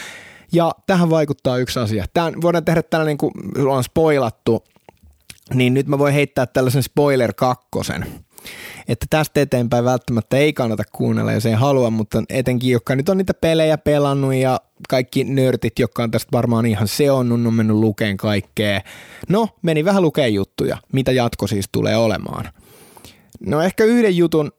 Ja 0.53 0.73
tähän 0.87 1.11
vaikuttaa 1.11 1.59
yksi 1.59 1.79
asia. 1.79 2.05
Tämän, 2.15 2.43
voidaan 2.43 2.65
tehdä 2.65 2.83
tällainen, 2.83 3.19
kun 3.19 3.33
on 3.69 3.85
spoilattu, 3.85 4.65
niin 5.55 5.75
nyt 5.75 5.87
mä 5.87 5.99
voin 5.99 6.15
heittää 6.15 6.47
tällaisen 6.47 6.83
spoiler 6.83 7.33
kakkosen 7.35 8.07
että 8.89 9.07
tästä 9.11 9.41
eteenpäin 9.41 9.85
välttämättä 9.85 10.37
ei 10.37 10.53
kannata 10.53 10.83
kuunnella, 10.93 11.33
jos 11.33 11.47
ei 11.47 11.53
halua, 11.53 11.91
mutta 11.91 12.23
etenkin, 12.29 12.71
jotka 12.71 12.97
nyt 12.97 13.09
on 13.09 13.19
niitä 13.19 13.35
pelejä 13.35 13.79
pelannut 13.79 14.35
ja 14.35 14.61
kaikki 14.89 15.25
nörtit, 15.25 15.79
jotka 15.79 16.03
on 16.03 16.11
tästä 16.11 16.33
varmaan 16.33 16.67
ihan 16.67 16.89
seonnut, 16.89 17.47
on 17.47 17.55
mennyt 17.55 17.77
lukeen 17.77 18.17
kaikkea. 18.17 18.81
No, 19.29 19.49
meni 19.63 19.85
vähän 19.85 20.03
lukeen 20.03 20.35
juttuja, 20.35 20.77
mitä 20.93 21.13
jatko 21.13 21.47
siis 21.47 21.69
tulee 21.73 21.97
olemaan. 21.97 22.49
No 23.41 23.63
ehkä 23.63 23.85
yhden 23.85 24.17
jutun 24.17 24.53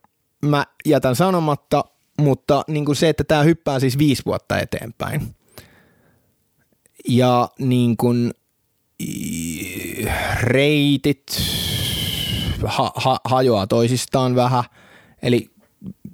mä 0.45 0.65
jätän 0.86 1.15
sanomatta, 1.15 1.86
mutta 2.17 2.63
niin 2.67 2.86
kuin 2.86 2.95
se, 2.95 3.09
että 3.09 3.23
tämä 3.23 3.43
hyppää 3.43 3.79
siis 3.79 3.97
viisi 3.97 4.25
vuotta 4.25 4.59
eteenpäin. 4.59 5.36
Ja 7.07 7.49
niin 7.59 7.97
kuin 7.97 8.32
reitit, 10.41 11.23
ha, 12.66 12.91
ha, 12.95 13.20
hajoaa 13.26 13.68
toisistaan 13.68 14.36
vähän. 14.36 14.64
Eli 15.22 15.49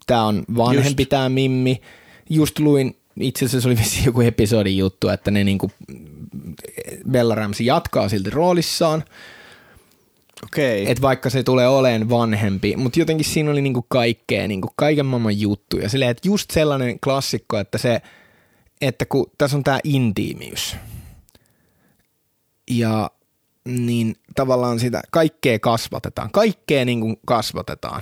tämä 0.05 0.23
on 0.23 0.43
vanhempi 0.57 1.05
tämä 1.05 1.29
Mimmi. 1.29 1.81
Just 2.29 2.59
luin, 2.59 2.97
itse 3.19 3.45
asiassa 3.45 3.69
oli 3.69 3.77
vissi 3.77 4.05
joku 4.05 4.21
episodin 4.21 4.77
juttu, 4.77 5.09
että 5.09 5.31
ne 5.31 5.43
niinku, 5.43 5.71
Bella 7.11 7.35
Ramsey 7.35 7.65
jatkaa 7.65 8.09
silti 8.09 8.29
roolissaan. 8.29 9.03
Okei. 10.43 10.81
Okay. 10.81 10.91
Et 10.91 11.01
vaikka 11.01 11.29
se 11.29 11.43
tulee 11.43 11.67
oleen 11.67 12.09
vanhempi, 12.09 12.75
mutta 12.75 12.99
jotenkin 12.99 13.25
siinä 13.25 13.51
oli 13.51 13.61
niinku 13.61 13.85
kaikkea, 13.87 14.47
niinku 14.47 14.69
kaiken 14.75 15.05
maailman 15.05 15.39
juttuja. 15.39 15.89
Silleen, 15.89 16.11
että 16.11 16.27
just 16.27 16.51
sellainen 16.51 16.99
klassikko, 16.99 17.57
että 17.57 17.77
se, 17.77 18.01
että 18.81 19.05
kun 19.05 19.31
tässä 19.37 19.57
on 19.57 19.63
tämä 19.63 19.79
intiimiys. 19.83 20.75
Ja 22.69 23.11
niin 23.67 24.15
tavallaan 24.35 24.79
sitä 24.79 25.01
kaikkea 25.11 25.59
kasvatetaan. 25.59 26.29
Kaikkea 26.31 26.85
niin 26.85 27.01
kuin 27.01 27.15
kasvatetaan. 27.25 28.01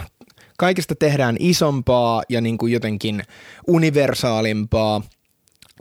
Kaikesta 0.58 0.96
tehdään 0.96 1.36
isompaa 1.40 2.24
ja 2.30 2.42
niin 2.42 2.58
kuin 2.58 2.74
jotenkin 2.74 3.24
universaalimpaa. 3.68 5.02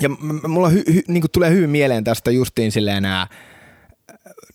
Ja 0.02 0.08
mulla 0.48 0.68
hy, 0.68 0.82
hy, 0.92 1.02
niin 1.08 1.20
kuin 1.20 1.30
tulee 1.30 1.50
hyvin 1.50 1.70
mieleen 1.70 2.04
tästä 2.04 2.30
justiin 2.30 2.72
silleen 2.72 3.02
nämä, 3.02 3.26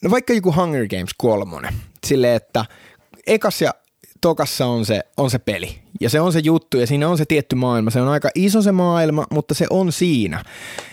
no 0.03 0.11
vaikka 0.11 0.33
joku 0.33 0.55
Hunger 0.55 0.87
Games 0.87 1.13
kolmonen, 1.17 1.73
silleen, 2.07 2.35
että 2.35 2.65
ekas 3.27 3.61
ja 3.61 3.73
tokassa 4.21 4.65
on 4.65 4.85
se, 4.85 5.01
on 5.17 5.29
se 5.29 5.39
peli 5.39 5.79
ja 6.01 6.09
se 6.09 6.21
on 6.21 6.33
se 6.33 6.39
juttu 6.39 6.77
ja 6.77 6.87
siinä 6.87 7.09
on 7.09 7.17
se 7.17 7.25
tietty 7.25 7.55
maailma. 7.55 7.89
Se 7.89 8.01
on 8.01 8.07
aika 8.07 8.29
iso 8.35 8.61
se 8.61 8.71
maailma, 8.71 9.25
mutta 9.31 9.53
se 9.53 9.65
on 9.69 9.91
siinä. 9.91 10.43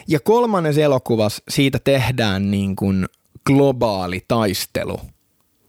Ja 0.09 0.20
kolmannes 0.20 0.78
elokuvas 0.78 1.43
siitä 1.49 1.78
tehdään 1.84 2.51
niin 2.51 2.76
kuin 2.76 3.07
globaali 3.47 4.24
taistelu. 4.28 5.01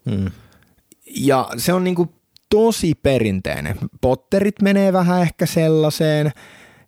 Mm. 0.05 0.31
Ja 1.15 1.49
se 1.57 1.73
on 1.73 1.83
niinku 1.83 2.13
tosi 2.49 2.95
perinteinen. 3.03 3.75
Potterit 4.01 4.61
menee 4.61 4.93
vähän 4.93 5.21
ehkä 5.21 5.45
sellaiseen 5.45 6.31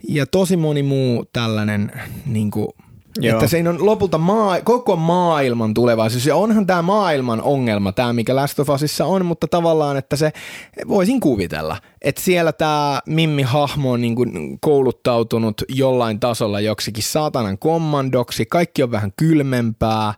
ja 0.07 0.25
tosi 0.25 0.57
moni 0.57 0.83
muu 0.83 1.25
tällainen 1.33 1.91
niinku 2.25 2.73
Joo. 3.21 3.33
Että 3.33 3.47
se 3.47 3.69
on 3.69 3.85
lopulta 3.85 4.17
maa, 4.17 4.61
koko 4.61 4.95
maailman 4.95 5.73
tulevaisuus. 5.73 6.25
Ja 6.25 6.35
onhan 6.35 6.67
tämä 6.67 6.81
maailman 6.81 7.41
ongelma, 7.41 7.91
tämä 7.91 8.13
mikä 8.13 8.35
Last 8.35 8.59
of 8.59 8.69
Usissa 8.69 9.05
on, 9.05 9.25
mutta 9.25 9.47
tavallaan, 9.47 9.97
että 9.97 10.15
se 10.15 10.31
voisin 10.87 11.19
kuvitella, 11.19 11.77
että 12.01 12.21
siellä 12.21 12.51
tämä 12.51 12.99
Mimmi-hahmo 13.05 13.91
on 13.91 14.01
niin 14.01 14.15
kuin 14.15 14.57
kouluttautunut 14.61 15.61
jollain 15.69 16.19
tasolla 16.19 16.59
joksikin 16.59 17.03
saatanan 17.03 17.57
kommandoksi, 17.57 18.45
kaikki 18.45 18.83
on 18.83 18.91
vähän 18.91 19.13
kylmempää. 19.17 20.13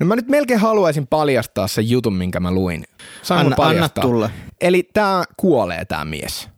No 0.00 0.06
mä 0.06 0.16
nyt 0.16 0.28
melkein 0.28 0.60
haluaisin 0.60 1.06
paljastaa 1.06 1.68
sen 1.68 1.90
jutun, 1.90 2.14
minkä 2.14 2.40
mä 2.40 2.50
luin. 2.50 2.84
Saanko 3.22 3.46
anna, 3.46 3.56
paljastaa? 3.56 4.02
anna 4.04 4.12
tulla. 4.12 4.30
Eli 4.60 4.88
tämä 4.92 5.24
kuolee 5.36 5.84
tämä 5.84 6.04
mies. 6.04 6.48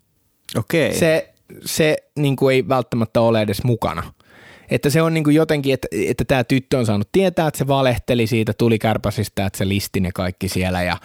Okei. 0.59 0.87
Okay. 0.87 0.99
Se, 0.99 1.33
se 1.65 1.97
niin 2.17 2.37
kuin 2.37 2.55
ei 2.55 2.69
välttämättä 2.69 3.21
ole 3.21 3.43
edes 3.43 3.65
mukana– 3.65 4.03
että 4.71 4.91
se 4.91 5.03
on 5.03 5.15
niin 5.15 5.25
kuin 5.25 5.37
jotenkin, 5.37 5.75
että, 5.75 5.89
että 5.93 6.25
tämä 6.25 6.45
tyttö 6.45 6.79
on 6.79 6.87
saanut 6.87 7.09
tietää, 7.13 7.49
että 7.49 7.59
se 7.59 7.67
valehteli 7.67 8.27
siitä 8.27 8.53
tuli 8.59 8.79
kärpäsistä, 8.79 9.47
että 9.47 9.57
se 9.57 9.69
listi 9.69 10.01
ne 10.01 10.11
kaikki 10.15 10.49
siellä 10.49 10.83
ja 10.83 10.97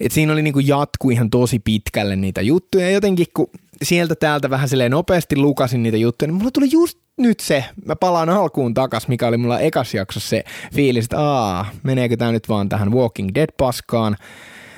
että 0.00 0.14
siinä 0.14 0.32
oli 0.32 0.42
niin 0.42 0.52
kuin 0.52 0.66
jatku 0.68 1.10
ihan 1.10 1.30
tosi 1.30 1.58
pitkälle 1.58 2.16
niitä 2.16 2.40
juttuja. 2.40 2.84
Ja 2.84 2.90
jotenkin 2.90 3.26
kun 3.34 3.50
sieltä 3.82 4.14
täältä 4.14 4.50
vähän 4.50 4.68
silleen 4.68 4.90
nopeasti 4.90 5.36
lukasin 5.36 5.82
niitä 5.82 5.96
juttuja, 5.96 6.26
niin 6.26 6.34
mulla 6.34 6.50
tuli 6.50 6.68
just 6.72 6.98
nyt 7.16 7.40
se, 7.40 7.64
mä 7.84 7.96
palaan 7.96 8.28
alkuun 8.28 8.74
takas, 8.74 9.08
mikä 9.08 9.26
oli 9.26 9.36
mulla 9.36 9.60
ekas 9.60 9.94
jaksossa 9.94 10.28
se 10.28 10.44
fiilis, 10.74 11.04
että 11.04 11.20
aa, 11.20 11.66
meneekö 11.82 12.16
tämä 12.16 12.32
nyt 12.32 12.48
vaan 12.48 12.68
tähän 12.68 12.92
Walking 12.92 13.30
Dead-paskaan 13.34 14.16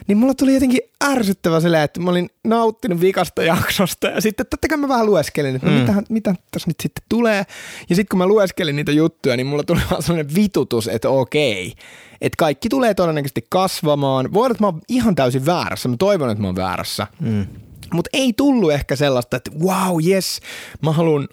niin 0.07 0.19
mulla 0.19 0.35
tuli 0.35 0.55
jotenkin 0.55 0.81
ärsyttävä 1.05 1.61
se, 1.61 1.83
että 1.83 2.01
mä 2.01 2.11
olin 2.11 2.31
nauttinut 2.45 3.01
vikasta 3.01 3.43
jaksosta 3.43 4.09
ja 4.09 4.21
sitten 4.21 4.47
totta 4.51 4.69
kai 4.69 4.79
mä 4.79 4.89
vähän 4.89 5.07
lueskelin, 5.07 5.57
että 5.57 5.67
no 5.67 5.73
mm. 5.73 5.81
mitä, 5.81 6.03
mitä 6.09 6.35
tässä 6.51 6.71
nyt 6.71 6.81
sitten 6.83 7.05
tulee. 7.09 7.47
Ja 7.89 7.97
sitten 7.97 8.09
kun 8.11 8.19
mä 8.19 8.27
lueskelin 8.27 8.77
niitä 8.77 8.93
juttuja, 8.93 9.37
niin 9.37 9.47
mulla 9.47 9.63
tuli 9.63 9.81
vaan 9.91 10.03
sellainen 10.03 10.35
vitutus, 10.35 10.89
että 10.89 11.09
okei, 11.09 11.75
että 12.21 12.37
kaikki 12.39 12.69
tulee 12.69 12.95
todennäköisesti 12.95 13.47
kasvamaan. 13.51 14.33
Voi 14.33 14.51
että 14.51 14.63
mä 14.63 14.67
oon 14.67 14.81
ihan 14.89 15.15
täysin 15.15 15.47
väärässä, 15.47 15.89
mä 15.89 15.97
toivon, 15.97 16.31
että 16.31 16.43
mä 16.43 16.49
oon 16.49 16.57
väärässä. 16.57 17.07
Mm. 17.21 17.47
Mutta 17.93 18.11
ei 18.13 18.33
tullut 18.33 18.73
ehkä 18.73 18.97
sellaista, 18.97 19.37
että 19.37 19.51
wow, 19.61 20.05
yes, 20.07 20.41
mä 20.83 20.93
haluan 20.93 21.29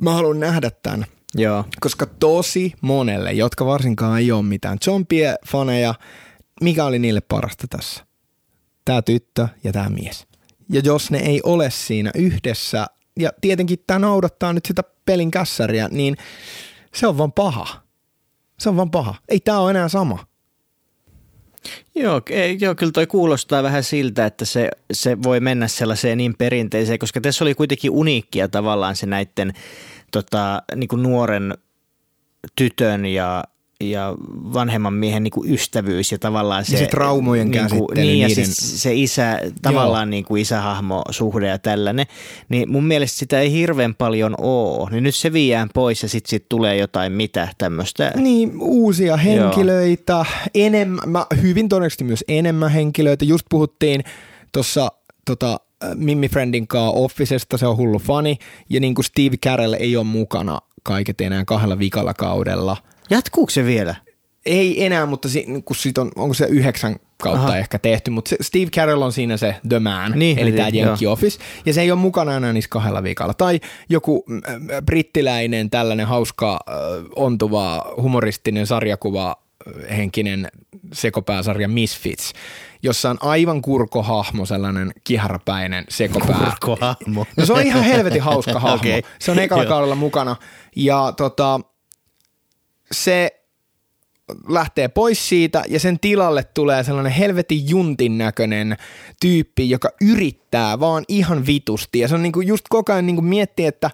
mä 0.00 0.14
haluan 0.14 0.40
nähdä 0.40 0.70
tämän. 0.82 1.06
Joo. 1.34 1.64
Koska 1.80 2.06
tosi 2.06 2.72
monelle, 2.80 3.32
jotka 3.32 3.66
varsinkaan 3.66 4.18
ei 4.20 4.32
ole 4.32 4.42
mitään 4.42 4.78
zombie-faneja, 4.84 5.94
mikä 6.60 6.84
oli 6.84 6.98
niille 6.98 7.20
parasta 7.20 7.66
tässä? 7.70 8.05
Tämä 8.86 9.02
tyttö 9.02 9.48
ja 9.64 9.72
tämä 9.72 9.88
mies. 9.88 10.26
Ja 10.72 10.80
jos 10.84 11.10
ne 11.10 11.18
ei 11.18 11.40
ole 11.44 11.70
siinä 11.70 12.10
yhdessä, 12.14 12.86
ja 13.18 13.32
tietenkin 13.40 13.78
tämä 13.86 13.98
noudattaa 13.98 14.52
nyt 14.52 14.66
sitä 14.66 14.82
pelin 15.06 15.30
kässäriä, 15.30 15.88
niin 15.88 16.16
se 16.94 17.06
on 17.06 17.18
vaan 17.18 17.32
paha. 17.32 17.82
Se 18.58 18.68
on 18.68 18.76
vaan 18.76 18.90
paha. 18.90 19.14
Ei 19.28 19.40
tämä 19.40 19.58
ole 19.58 19.70
enää 19.70 19.88
sama. 19.88 20.26
Joo, 21.94 22.22
ei, 22.30 22.56
joo, 22.60 22.74
kyllä 22.74 22.92
toi 22.92 23.06
kuulostaa 23.06 23.62
vähän 23.62 23.84
siltä, 23.84 24.26
että 24.26 24.44
se, 24.44 24.70
se 24.92 25.22
voi 25.22 25.40
mennä 25.40 25.68
sellaiseen 25.68 26.18
niin 26.18 26.34
perinteiseen, 26.38 26.98
koska 26.98 27.20
tässä 27.20 27.44
oli 27.44 27.54
kuitenkin 27.54 27.90
uniikkia 27.90 28.48
tavallaan 28.48 28.96
se 28.96 29.06
näiden 29.06 29.52
tota, 30.12 30.62
niin 30.76 30.88
nuoren 31.02 31.54
tytön 32.56 33.06
ja 33.06 33.44
ja 33.80 34.14
vanhemman 34.52 34.94
miehen 34.94 35.22
niin 35.22 35.30
kuin 35.30 35.52
ystävyys 35.52 36.12
ja 36.12 36.18
tavallaan 36.18 36.64
se... 36.64 36.72
Ja 36.72 36.78
se 36.78 36.86
traumojen 36.86 37.50
niin 37.50 37.70
kuin, 37.70 37.88
Niin, 37.94 38.18
ja 38.18 38.28
siis 38.28 38.82
se 38.82 38.94
isä, 38.94 39.40
tavallaan 39.62 40.10
niin 40.10 40.24
kuin 40.24 40.42
isähahmo 40.42 41.02
suhde 41.10 41.48
ja 41.48 41.58
tällainen. 41.58 42.06
Niin 42.48 42.70
mun 42.70 42.84
mielestä 42.84 43.18
sitä 43.18 43.40
ei 43.40 43.52
hirveän 43.52 43.94
paljon 43.94 44.34
ole. 44.38 44.90
Niin 44.90 45.04
nyt 45.04 45.14
se 45.14 45.32
viiään 45.32 45.68
pois 45.74 46.02
ja 46.02 46.08
sitten 46.08 46.30
sit 46.30 46.48
tulee 46.48 46.76
jotain 46.76 47.12
mitä 47.12 47.48
tämmöistä. 47.58 48.12
Niin, 48.16 48.52
uusia 48.60 49.16
henkilöitä, 49.16 50.24
enemmän, 50.54 51.08
mä, 51.08 51.26
hyvin 51.42 51.68
todennäköisesti 51.68 52.04
myös 52.04 52.24
enemmän 52.28 52.70
henkilöitä. 52.70 53.24
Just 53.24 53.46
puhuttiin 53.50 54.04
tuossa 54.52 54.88
tota, 55.24 55.60
Mimmi 55.94 56.28
Friendin 56.28 56.66
kanssa 56.66 56.90
Officesta, 56.90 57.58
se 57.58 57.66
on 57.66 57.76
hullu 57.76 57.98
fani. 57.98 58.38
Ja 58.68 58.80
niin 58.80 58.94
kuin 58.94 59.04
Steve 59.04 59.36
Carell 59.36 59.72
ei 59.78 59.96
ole 59.96 60.04
mukana 60.04 60.58
kaiket 60.82 61.20
enää 61.20 61.44
kahdella 61.44 61.78
vikalla 61.78 62.14
kaudella– 62.14 62.76
Jatkuuko 63.10 63.50
se 63.50 63.64
vielä? 63.64 63.94
Ei 64.46 64.84
enää, 64.84 65.06
mutta 65.06 65.28
si, 65.28 65.46
kun 65.64 65.76
sit 65.76 65.98
on, 65.98 66.12
onko 66.16 66.34
se 66.34 66.46
yhdeksän 66.46 66.96
kautta 67.22 67.42
Aha. 67.42 67.56
ehkä 67.56 67.78
tehty, 67.78 68.10
mutta 68.10 68.28
se 68.28 68.36
Steve 68.40 68.70
Carell 68.70 69.02
on 69.02 69.12
siinä 69.12 69.36
se 69.36 69.56
The 69.68 69.78
Man, 69.78 70.12
niin, 70.14 70.38
eli 70.38 70.52
tämä 70.52 70.68
Yankee 70.74 71.08
Office, 71.08 71.38
ja 71.66 71.72
se 71.72 71.80
ei 71.80 71.90
ole 71.90 72.00
mukana 72.00 72.36
enää 72.36 72.52
niissä 72.52 72.68
kahdella 72.68 73.02
viikolla. 73.02 73.34
Tai 73.34 73.60
joku 73.88 74.24
brittiläinen 74.86 75.70
tällainen 75.70 76.06
hauska, 76.06 76.60
ontuva, 77.16 77.94
humoristinen 78.02 78.66
sarjakuva 78.66 79.36
henkinen 79.96 80.48
sekopääsarja 80.92 81.68
Misfits, 81.68 82.32
jossa 82.82 83.10
on 83.10 83.18
aivan 83.20 83.62
kurkohahmo, 83.62 84.46
sellainen 84.46 84.92
kiharapäinen 85.04 85.84
sekopää. 85.88 86.52
Kurkohahmo. 86.64 87.26
No 87.36 87.46
se 87.46 87.52
on 87.52 87.62
ihan 87.62 87.84
helvetin 87.84 88.22
hauska 88.22 88.60
hahmo. 88.60 88.76
okay. 88.76 89.02
Se 89.18 89.30
on 89.30 89.38
ekalla 89.38 89.66
kaudella 89.66 89.94
mukana. 89.94 90.36
Ja 90.76 91.12
tota, 91.16 91.60
se 92.92 93.42
lähtee 94.48 94.88
pois 94.88 95.28
siitä 95.28 95.64
ja 95.68 95.80
sen 95.80 96.00
tilalle 96.00 96.44
tulee 96.54 96.84
sellainen 96.84 97.12
helvetin 97.12 97.68
juntin 97.68 98.18
näköinen 98.18 98.76
tyyppi, 99.20 99.70
joka 99.70 99.88
yrittää 100.00 100.80
vaan 100.80 101.04
ihan 101.08 101.46
vitusti. 101.46 101.98
Ja 101.98 102.08
se 102.08 102.14
on 102.14 102.22
niinku 102.22 102.40
just 102.40 102.64
koko 102.68 102.92
ajan 102.92 103.06
niinku 103.06 103.22
miettii, 103.22 103.66
että 103.66 103.90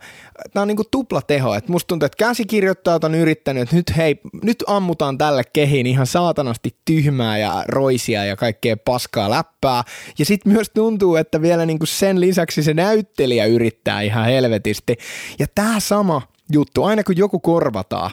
tämä 0.53 0.63
on 0.63 0.69
niinku 0.69 0.85
tupla 0.91 1.23
teho. 1.23 1.55
Et 1.55 1.69
musta 1.69 1.89
tuntuu, 1.89 2.07
että 2.07 2.17
käsikirjoittajat 2.17 3.05
on 3.05 3.15
yrittänyt, 3.15 3.63
että 3.63 3.77
nyt 3.77 3.97
hei, 3.97 4.21
nyt 4.43 4.65
ammutaan 4.67 5.19
tälle 5.19 5.43
kehiin 5.53 5.87
ihan 5.87 6.07
saatanasti 6.07 6.77
tyhmää 6.85 7.39
ja 7.39 7.65
roisia 7.69 8.25
ja 8.25 8.37
kaikkea 8.37 8.77
paskaa 8.77 9.31
läppää. 9.31 9.83
Ja 10.19 10.25
sitten 10.25 10.53
myös 10.53 10.71
tuntuu, 10.75 11.17
että 11.17 11.43
vielä 11.43 11.67
niinku 11.67 11.87
sen 11.87 12.21
lisäksi 12.21 12.63
se 12.63 12.75
näyttelijä 12.75 13.47
yrittää 13.47 14.01
ihan 14.01 14.25
helvetisti. 14.25 14.97
Ja 15.39 15.47
tämä 15.55 15.81
sama 15.81 16.23
juttu, 16.53 16.85
aina 16.85 17.05
kun 17.05 17.17
joku 17.17 17.41
korvataan, 17.41 18.11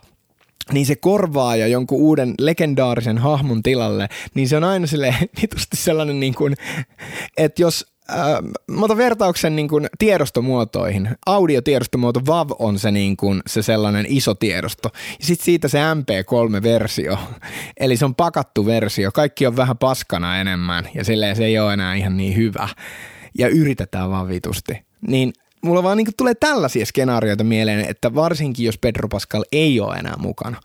niin 0.74 0.86
se 0.86 0.96
korvaa 0.96 1.56
ja 1.56 1.68
jonkun 1.68 2.02
uuden 2.02 2.34
legendaarisen 2.40 3.18
hahmon 3.18 3.64
tilalle, 3.64 4.10
niin 4.34 4.50
se 4.50 4.58
on 4.58 4.64
aina 4.64 4.88
sille 4.88 5.16
vitusti 5.42 5.78
sellainen 5.78 6.20
niin 6.20 6.36
kuin, 6.36 6.56
että 7.38 7.62
jos 7.62 7.86
äh, 8.12 8.18
mä 8.72 8.86
otan 8.86 8.98
vertauksen 8.98 9.56
niin 9.56 9.68
kuin 9.68 9.88
tiedostomuotoihin. 10.00 11.10
Audiotiedostomuoto 11.26 12.22
WAV 12.28 12.50
on 12.60 12.80
se, 12.80 12.92
niin 12.92 13.18
kuin, 13.18 13.42
se 13.48 13.62
sellainen 13.62 14.06
iso 14.10 14.36
tiedosto. 14.36 14.90
Ja 15.20 15.26
sitten 15.26 15.46
siitä 15.46 15.68
se 15.68 15.80
MP3-versio. 15.80 17.18
Eli 17.80 17.98
se 17.98 18.06
on 18.06 18.16
pakattu 18.16 18.66
versio. 18.66 19.12
Kaikki 19.12 19.48
on 19.48 19.56
vähän 19.56 19.78
paskana 19.78 20.40
enemmän 20.40 20.90
ja 20.96 21.04
silleen 21.04 21.36
se 21.36 21.46
ei 21.46 21.60
ole 21.60 21.74
enää 21.74 21.96
ihan 21.96 22.18
niin 22.18 22.36
hyvä. 22.36 22.70
Ja 23.38 23.48
yritetään 23.48 24.10
vaan 24.10 24.28
vitusti. 24.28 24.86
Niin 25.08 25.34
mulla 25.62 25.84
vaan 25.84 25.98
niinku 25.98 26.12
tulee 26.18 26.36
tällaisia 26.36 26.86
skenaarioita 26.86 27.44
mieleen, 27.44 27.86
että 27.90 28.16
varsinkin 28.16 28.66
jos 28.66 28.78
Pedro 28.78 29.08
Pascal 29.08 29.44
ei 29.52 29.80
ole 29.80 29.96
enää 29.96 30.16
mukana. 30.18 30.62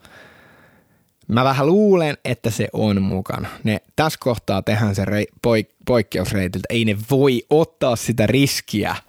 Mä 1.28 1.45
vähän 1.45 1.66
luulen, 1.66 2.16
että 2.24 2.51
se 2.51 2.68
on 2.72 3.03
mukana. 3.03 3.49
Ne 3.64 3.80
tässä 3.97 4.18
kohtaa 4.22 4.62
tehdään 4.62 4.95
se 4.95 5.05
rei, 5.05 5.26
poik- 5.47 5.74
poikkeusreitiltä. 5.86 6.66
Ei 6.70 6.84
ne 6.84 6.97
voi 7.11 7.42
ottaa 7.51 7.97
sitä 7.97 8.26
riskiä– 8.26 8.97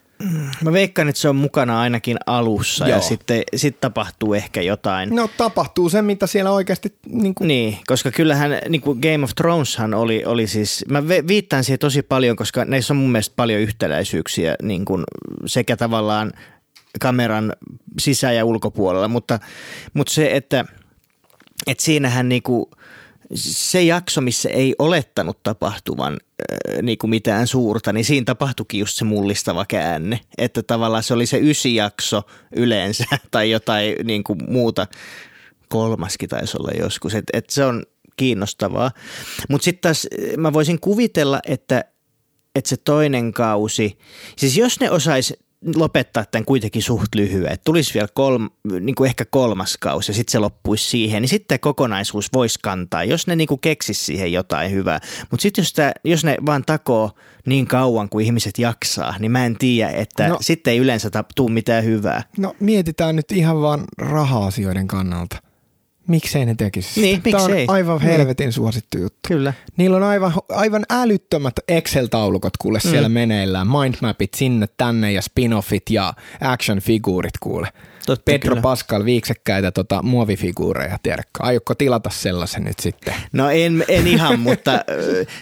Mä 0.63 0.73
veikkaan, 0.73 1.09
että 1.09 1.21
se 1.21 1.29
on 1.29 1.35
mukana 1.35 1.79
ainakin 1.79 2.17
alussa 2.25 2.87
Joo. 2.87 2.97
ja 2.97 3.01
sitten 3.01 3.43
sit 3.55 3.81
tapahtuu 3.81 4.33
ehkä 4.33 4.61
jotain. 4.61 5.15
No 5.15 5.29
tapahtuu 5.37 5.89
se, 5.89 6.01
mitä 6.01 6.27
siellä 6.27 6.51
oikeasti... 6.51 6.95
Niin, 7.05 7.35
kuin... 7.35 7.47
niin 7.47 7.77
koska 7.87 8.11
kyllähän 8.11 8.51
niin 8.69 8.81
kuin 8.81 8.99
Game 8.99 9.23
of 9.23 9.35
Throneshan 9.35 9.93
oli, 9.93 10.25
oli 10.25 10.47
siis... 10.47 10.85
Mä 10.89 11.07
viittaan 11.07 11.63
siihen 11.63 11.79
tosi 11.79 12.01
paljon, 12.01 12.35
koska 12.35 12.65
näissä 12.65 12.93
on 12.93 12.97
mun 12.97 13.11
mielestä 13.11 13.33
paljon 13.35 13.61
yhtäläisyyksiä 13.61 14.55
niin 14.61 14.85
kuin 14.85 15.03
sekä 15.45 15.77
tavallaan 15.77 16.31
kameran 17.01 17.53
sisä- 17.99 18.31
ja 18.31 18.45
ulkopuolella, 18.45 19.07
mutta, 19.07 19.39
mutta 19.93 20.13
se, 20.13 20.35
että, 20.35 20.65
että 21.67 21.83
siinähän 21.83 22.29
niin 22.29 22.43
kuin– 22.43 22.65
se 23.33 23.83
jakso, 23.83 24.21
missä 24.21 24.49
ei 24.49 24.75
olettanut 24.79 25.43
tapahtuvan 25.43 26.13
äh, 26.13 26.81
niin 26.81 26.97
kuin 26.97 27.09
mitään 27.09 27.47
suurta, 27.47 27.93
niin 27.93 28.05
siinä 28.05 28.25
tapahtuikin 28.25 28.79
just 28.79 28.97
se 28.97 29.05
mullistava 29.05 29.65
käänne. 29.65 30.19
Että 30.37 30.63
tavallaan 30.63 31.03
se 31.03 31.13
oli 31.13 31.25
se 31.25 31.39
ysi 31.41 31.75
jakso 31.75 32.23
yleensä 32.55 33.05
tai 33.31 33.51
jotain 33.51 33.95
niin 34.03 34.23
kuin 34.23 34.39
muuta. 34.47 34.87
Kolmaskin 35.69 36.29
taisi 36.29 36.57
olla 36.57 36.71
joskus. 36.79 37.15
Että 37.15 37.37
et 37.37 37.49
se 37.49 37.65
on 37.65 37.83
kiinnostavaa. 38.17 38.91
Mutta 39.49 39.65
sitten 39.65 39.81
taas 39.81 40.07
äh, 40.13 40.37
mä 40.37 40.53
voisin 40.53 40.79
kuvitella, 40.79 41.39
että, 41.47 41.85
että 42.55 42.69
se 42.69 42.77
toinen 42.77 43.33
kausi, 43.33 43.97
siis 44.37 44.57
jos 44.57 44.79
ne 44.79 44.91
osais 44.91 45.33
lopettaa 45.75 46.25
tämän 46.31 46.45
kuitenkin 46.45 46.81
suht 46.81 47.15
lyhyen, 47.15 47.51
että 47.51 47.63
tulisi 47.65 47.93
vielä 47.93 48.07
kolm, 48.13 48.49
niin 48.79 48.95
kuin 48.95 49.07
ehkä 49.07 49.25
kolmas 49.25 49.77
kausi 49.77 50.11
ja 50.11 50.15
sitten 50.15 50.31
se 50.31 50.39
loppuisi 50.39 50.89
siihen, 50.89 51.21
niin 51.21 51.29
sitten 51.29 51.59
kokonaisuus 51.59 52.29
voisi 52.33 52.59
kantaa, 52.63 53.03
jos 53.03 53.27
ne 53.27 53.35
niin 53.35 53.47
kuin 53.47 53.61
keksisi 53.61 54.05
siihen 54.05 54.33
jotain 54.33 54.71
hyvää. 54.71 54.99
Mutta 55.31 55.41
sitten 55.41 55.61
jos, 55.61 55.73
jos 56.03 56.23
ne 56.23 56.37
vaan 56.45 56.63
takoo 56.65 57.11
niin 57.45 57.67
kauan 57.67 58.09
kuin 58.09 58.25
ihmiset 58.25 58.59
jaksaa, 58.59 59.15
niin 59.19 59.31
mä 59.31 59.45
en 59.45 59.57
tiedä, 59.57 59.91
että 59.91 60.27
no, 60.27 60.37
sitten 60.41 60.71
ei 60.71 60.77
yleensä 60.77 61.09
tule 61.35 61.51
mitään 61.51 61.83
hyvää. 61.83 62.23
No 62.37 62.55
mietitään 62.59 63.15
nyt 63.15 63.31
ihan 63.31 63.61
vaan 63.61 63.83
raha-asioiden 63.97 64.87
kannalta. 64.87 65.44
Miksei 66.07 66.45
ne 66.45 66.55
tekisi 66.55 67.01
Niin, 67.01 67.21
Tämä 67.21 67.43
on 67.43 67.51
miksei? 67.51 67.65
aivan 67.69 67.97
niin. 67.97 68.09
helvetin 68.11 68.45
niin. 68.45 68.53
suosittu 68.53 68.97
juttu. 68.97 69.19
Kyllä. 69.27 69.53
Niillä 69.77 69.97
on 69.97 70.03
aivan, 70.03 70.33
aivan 70.49 70.85
älyttömät 70.89 71.53
Excel-taulukot 71.67 72.57
kuule 72.59 72.79
mm. 72.83 72.89
siellä 72.89 73.09
meneillään. 73.09 73.67
Mindmapit 73.67 74.33
sinne 74.33 74.67
tänne 74.77 75.11
ja 75.11 75.21
spin-offit 75.21 75.83
ja 75.89 76.13
action-figuurit 76.41 77.37
kuule. 77.39 77.67
Totta, 78.05 78.23
Pedro 78.25 78.49
kyllä. 78.49 78.61
Pascal 78.61 79.05
viiksekkäitä 79.05 79.71
tota, 79.71 80.03
muovifiguureja, 80.03 80.97
tiedätkö? 81.03 81.39
Aiotko 81.39 81.75
tilata 81.75 82.09
sellaisen 82.09 82.63
nyt 82.63 82.79
sitten? 82.79 83.13
No 83.33 83.49
en, 83.49 83.85
en 83.87 84.07
ihan, 84.07 84.39
mutta 84.39 84.71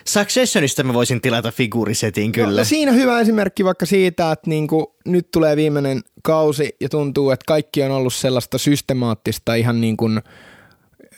Successionista 0.07 0.84
mä 0.84 0.93
voisin 0.93 1.22
tilata 1.22 1.51
figuurisetin 1.51 2.32
kyllä. 2.32 2.51
No, 2.51 2.57
no 2.57 2.64
siinä 2.64 2.91
hyvä 2.91 3.20
esimerkki 3.20 3.66
vaikka 3.66 3.86
siitä, 3.86 4.32
että 4.32 4.49
niinku, 4.49 4.95
nyt 5.05 5.32
tulee 5.32 5.55
viimeinen 5.55 6.01
kausi 6.22 6.76
ja 6.82 6.89
tuntuu, 6.89 7.32
että 7.32 7.43
kaikki 7.47 7.84
on 7.84 7.91
ollut 7.91 8.14
sellaista 8.14 8.57
systemaattista 8.57 9.55
ihan 9.55 9.82
niin 9.82 9.97
kuin– 9.97 10.22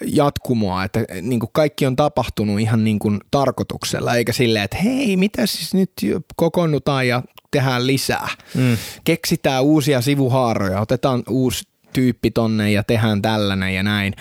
jatkumoa, 0.05 0.83
että 0.83 1.05
niin 1.21 1.39
kuin 1.39 1.49
kaikki 1.53 1.85
on 1.85 1.95
tapahtunut 1.95 2.59
ihan 2.59 2.83
niin 2.83 2.99
kuin 2.99 3.19
tarkoituksella, 3.31 4.15
eikä 4.15 4.33
silleen, 4.33 4.65
että 4.65 4.77
hei, 4.77 5.17
mitä 5.17 5.45
siis 5.45 5.73
nyt 5.73 5.91
kokoonnutaan 6.35 7.07
ja 7.07 7.23
tehdään 7.51 7.87
lisää. 7.87 8.27
Mm. 8.55 8.77
Keksitään 9.03 9.63
uusia 9.63 10.01
sivuhaaroja, 10.01 10.81
otetaan 10.81 11.23
uusi 11.29 11.63
tyyppi 11.93 12.31
tonne 12.31 12.71
ja 12.71 12.83
tehdään 12.83 13.21
tällainen 13.21 13.75
ja 13.75 13.83
näin. 13.83 14.13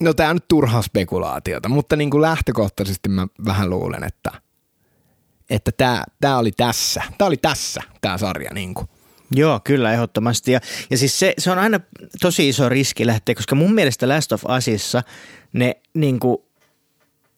No 0.00 0.14
tämä 0.14 0.30
on 0.30 0.36
nyt 0.36 0.48
turhaa 0.48 0.82
spekulaatiota, 0.82 1.68
mutta 1.68 1.96
niin 1.96 2.10
kuin 2.10 2.22
lähtökohtaisesti 2.22 3.08
mä 3.08 3.26
vähän 3.46 3.70
luulen, 3.70 4.04
että 4.04 4.30
että 5.50 5.72
tämä, 5.76 6.04
tämä 6.20 6.38
oli 6.38 6.52
tässä, 6.52 7.02
tämä 7.18 7.26
oli 7.26 7.36
tässä 7.36 7.82
tämä 8.00 8.18
sarja 8.18 8.50
niin 8.54 8.74
kuin. 8.74 8.88
Joo, 9.34 9.60
kyllä 9.64 9.92
ehdottomasti. 9.92 10.52
Ja, 10.52 10.60
ja 10.90 10.98
siis 10.98 11.18
se, 11.18 11.34
se 11.38 11.50
on 11.50 11.58
aina 11.58 11.80
tosi 12.20 12.48
iso 12.48 12.68
riski 12.68 13.06
lähteä, 13.06 13.34
koska 13.34 13.54
mun 13.54 13.74
mielestä 13.74 14.08
Last 14.08 14.32
of 14.32 14.44
Usissa 14.58 15.02
ne, 15.52 15.76
niin 15.94 16.20
kuin, 16.20 16.38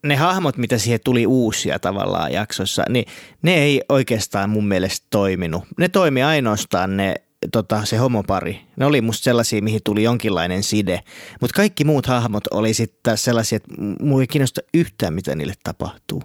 ne 0.03 0.17
hahmot, 0.17 0.57
mitä 0.57 0.79
siihen 0.79 1.01
tuli 1.05 1.27
uusia 1.27 1.79
tavallaan 1.79 2.33
jaksossa, 2.33 2.83
niin 2.89 3.05
ne 3.43 3.55
ei 3.55 3.83
oikeastaan 3.89 4.51
mun 4.51 4.69
mielestä 4.69 5.07
toiminut. 5.11 5.65
Ne 5.79 5.89
toimi 5.89 6.23
ainoastaan 6.23 6.97
ne 6.97 7.15
tota, 7.53 7.85
se 7.85 7.97
homopari. 7.97 8.61
Ne 8.77 8.87
oli 8.87 9.01
musta 9.01 9.25
sellaisia, 9.25 9.63
mihin 9.63 9.81
tuli 9.85 10.03
jonkinlainen 10.03 10.63
side. 10.63 11.01
Mutta 11.41 11.57
kaikki 11.57 11.85
muut 11.85 12.07
hahmot 12.07 12.47
oli 12.47 12.75
sitten 12.75 13.19
sellaisia, 13.19 13.57
että 13.57 13.75
mulla 14.01 14.23
ei 14.23 14.27
kiinnosta 14.27 14.61
yhtään, 14.75 15.15
mitä 15.15 15.35
niille 15.35 15.55
tapahtuu. 15.65 16.23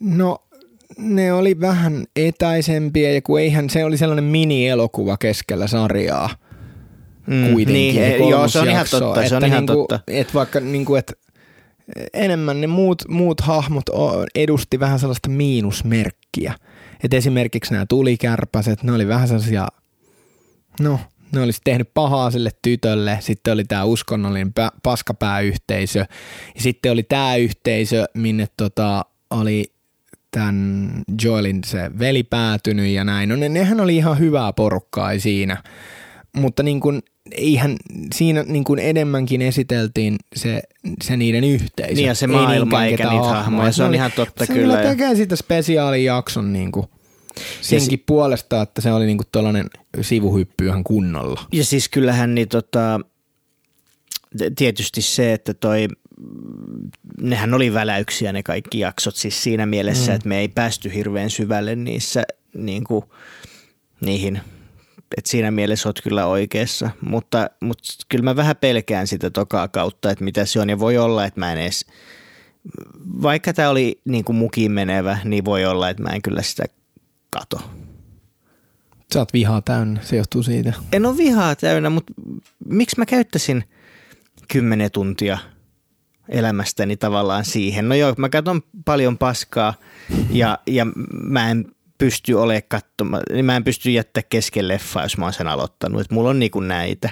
No 0.00 0.38
ne 0.98 1.32
oli 1.32 1.60
vähän 1.60 2.04
etäisempiä 2.16 3.12
ja 3.12 3.22
kun 3.22 3.40
eihän 3.40 3.70
se 3.70 3.84
oli 3.84 3.96
sellainen 3.96 4.24
mini-elokuva 4.24 5.16
keskellä 5.16 5.66
sarjaa 5.66 6.30
mm, 7.26 7.52
kuitenkin. 7.52 8.02
Niin, 8.02 8.28
joo, 8.28 8.48
se 8.48 8.60
on 8.60 8.68
ihan 8.68 8.86
totta. 8.90 9.28
Se 9.28 9.36
on 9.36 9.44
ihan 9.44 9.66
niinku, 9.66 9.86
totta. 9.88 10.00
Et 10.06 10.34
vaikka 10.34 10.60
niinku, 10.60 10.94
et 10.94 11.12
enemmän 12.12 12.60
ne 12.60 12.66
muut, 12.66 13.02
muut 13.08 13.40
hahmot 13.40 13.84
edusti 14.34 14.80
vähän 14.80 14.98
sellaista 14.98 15.28
miinusmerkkiä. 15.28 16.54
Et 17.04 17.14
esimerkiksi 17.14 17.72
nämä 17.72 17.86
tulikärpäset, 17.88 18.82
ne 18.82 18.92
oli 18.92 19.08
vähän 19.08 19.28
sellaisia, 19.28 19.68
no 20.80 21.00
ne 21.32 21.40
olisi 21.40 21.60
tehnyt 21.64 21.90
pahaa 21.94 22.30
sille 22.30 22.50
tytölle, 22.62 23.18
sitten 23.20 23.52
oli 23.52 23.64
tämä 23.64 23.84
uskonnollinen 23.84 24.52
paskapääyhteisö, 24.82 25.98
ja 26.54 26.60
sitten 26.60 26.92
oli 26.92 27.02
tämä 27.02 27.36
yhteisö, 27.36 28.04
minne 28.14 28.48
tota, 28.56 29.04
oli 29.30 29.72
tämän 30.30 30.90
Joelin 31.24 31.64
se 31.64 31.90
veli 31.98 32.22
päätynyt 32.22 32.88
ja 32.88 33.04
näin. 33.04 33.28
No 33.28 33.36
ne, 33.36 33.48
nehän 33.48 33.80
oli 33.80 33.96
ihan 33.96 34.18
hyvää 34.18 34.52
porukkaa 34.52 35.18
siinä, 35.18 35.62
mutta 36.36 36.62
niin 36.62 36.80
kuin, 36.80 37.02
eihän 37.32 37.76
siinä 38.14 38.42
niin 38.42 38.64
kuin 38.64 38.78
enemmänkin 38.78 39.42
esiteltiin 39.42 40.16
se, 40.36 40.62
se 41.02 41.16
niiden 41.16 41.44
yhteisö. 41.44 41.94
Niin 41.94 42.06
ja 42.06 42.14
se 42.14 42.26
maailma 42.26 42.84
eikä 42.84 43.10
niitä 43.10 43.24
hahmoja, 43.24 43.72
se 43.72 43.84
on 43.84 43.94
ihan 43.94 44.12
totta 44.16 44.46
se 44.46 44.52
kyllä. 44.52 44.76
Se 44.76 44.88
tekee 44.88 45.14
siitä 45.16 45.36
spesiaalijakson 45.36 46.52
niin 46.52 46.72
kuin 46.72 46.86
senkin 47.60 47.98
si- 47.98 48.04
puolesta, 48.06 48.62
että 48.62 48.80
se 48.80 48.92
oli 48.92 49.06
niin 49.06 49.18
kuin 49.18 49.28
tuollainen 49.32 49.66
sivuhyppy 50.00 50.66
ihan 50.66 50.84
kunnolla. 50.84 51.40
Ja 51.52 51.64
siis 51.64 51.88
kyllähän 51.88 52.34
niin 52.34 52.48
tota, 52.48 53.00
tietysti 54.56 55.02
se, 55.02 55.32
että 55.32 55.54
toi 55.54 55.88
nehän 57.20 57.54
oli 57.54 57.74
väläyksiä 57.74 58.32
ne 58.32 58.42
kaikki 58.42 58.78
jaksot 58.78 59.16
siis 59.16 59.42
siinä 59.42 59.66
mielessä, 59.66 60.12
mm. 60.12 60.16
että 60.16 60.28
me 60.28 60.38
ei 60.38 60.48
päästy 60.48 60.94
hirveän 60.94 61.30
syvälle 61.30 61.76
niissä 61.76 62.22
niin 62.54 62.84
kuin, 62.84 63.04
niihin 64.00 64.40
että 65.16 65.30
siinä 65.30 65.50
mielessä 65.50 65.88
olet 65.88 66.00
kyllä 66.02 66.26
oikeassa, 66.26 66.90
mutta, 67.00 67.50
mutta 67.60 67.84
kyllä 68.08 68.24
mä 68.24 68.36
vähän 68.36 68.56
pelkään 68.56 69.06
sitä 69.06 69.30
tokaa 69.30 69.68
kautta, 69.68 70.10
että 70.10 70.24
mitä 70.24 70.44
se 70.44 70.60
on 70.60 70.70
ja 70.70 70.78
voi 70.78 70.98
olla, 70.98 71.24
että 71.24 71.40
mä 71.40 71.52
en 71.52 71.58
edes, 71.58 71.86
vaikka 73.22 73.52
tämä 73.52 73.70
oli 73.70 74.00
niin 74.04 74.24
kuin 74.24 74.36
mukiin 74.36 74.72
menevä, 74.72 75.18
niin 75.24 75.44
voi 75.44 75.66
olla, 75.66 75.88
että 75.88 76.02
mä 76.02 76.08
en 76.08 76.22
kyllä 76.22 76.42
sitä 76.42 76.64
kato. 77.30 77.60
Sä 79.12 79.18
oot 79.18 79.32
vihaa 79.32 79.62
täynnä, 79.62 80.00
se 80.02 80.16
johtuu 80.16 80.42
siitä. 80.42 80.72
En 80.92 81.06
ole 81.06 81.16
vihaa 81.16 81.56
täynnä, 81.56 81.90
mutta 81.90 82.12
miksi 82.64 82.98
mä 82.98 83.06
käyttäisin 83.06 83.64
kymmenen 84.48 84.90
tuntia– 84.90 85.38
elämästäni 86.30 86.96
tavallaan 86.96 87.44
siihen. 87.44 87.88
No 87.88 87.94
joo, 87.94 88.14
mä 88.16 88.28
katson 88.28 88.62
paljon 88.84 89.18
paskaa 89.18 89.74
ja, 90.30 90.58
ja 90.66 90.86
mä 91.22 91.50
en 91.50 91.64
pysty 92.00 92.34
ole 92.34 92.62
katsomaan, 92.62 93.22
niin 93.32 93.44
mä 93.44 93.56
en 93.56 93.64
pysty 93.64 93.90
jättää 93.90 94.22
kesken 94.28 94.68
leffaa, 94.68 95.02
jos 95.02 95.18
mä 95.18 95.24
oon 95.24 95.32
sen 95.32 95.48
aloittanut. 95.48 96.00
Et 96.00 96.10
mulla 96.10 96.30
on 96.30 96.38
niinku 96.38 96.60
näitä. 96.60 97.10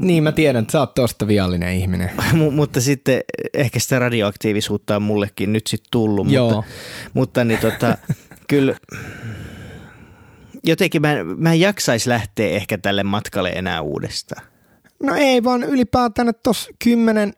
Niin 0.00 0.22
mä 0.22 0.32
tiedän, 0.32 0.62
että 0.62 0.72
sä 0.72 0.80
oot 0.80 0.94
tosta 0.94 1.26
viallinen 1.26 1.74
ihminen. 1.74 2.10
M- 2.32 2.54
mutta 2.54 2.80
sitten 2.80 3.20
ehkä 3.54 3.78
sitä 3.78 3.98
radioaktiivisuutta 3.98 4.96
on 4.96 5.02
mullekin 5.02 5.52
nyt 5.52 5.66
sitten 5.66 5.90
tullut. 5.90 6.30
Joo. 6.30 6.52
Mutta, 6.52 6.70
mutta 7.14 7.44
niin 7.44 7.60
tota, 7.60 7.98
kyllä 8.50 8.74
jotenkin 10.64 11.02
mä, 11.02 11.14
mä 11.36 11.52
en 11.52 11.60
jaksaisi 11.60 12.08
lähteä 12.08 12.48
ehkä 12.48 12.78
tälle 12.78 13.02
matkalle 13.02 13.50
enää 13.50 13.80
uudestaan. 13.80 14.46
No 15.02 15.14
ei 15.14 15.44
vaan 15.44 15.62
ylipäätään, 15.62 16.28
että 16.28 16.40
tuossa 16.42 16.70
kymmenen 16.84 17.32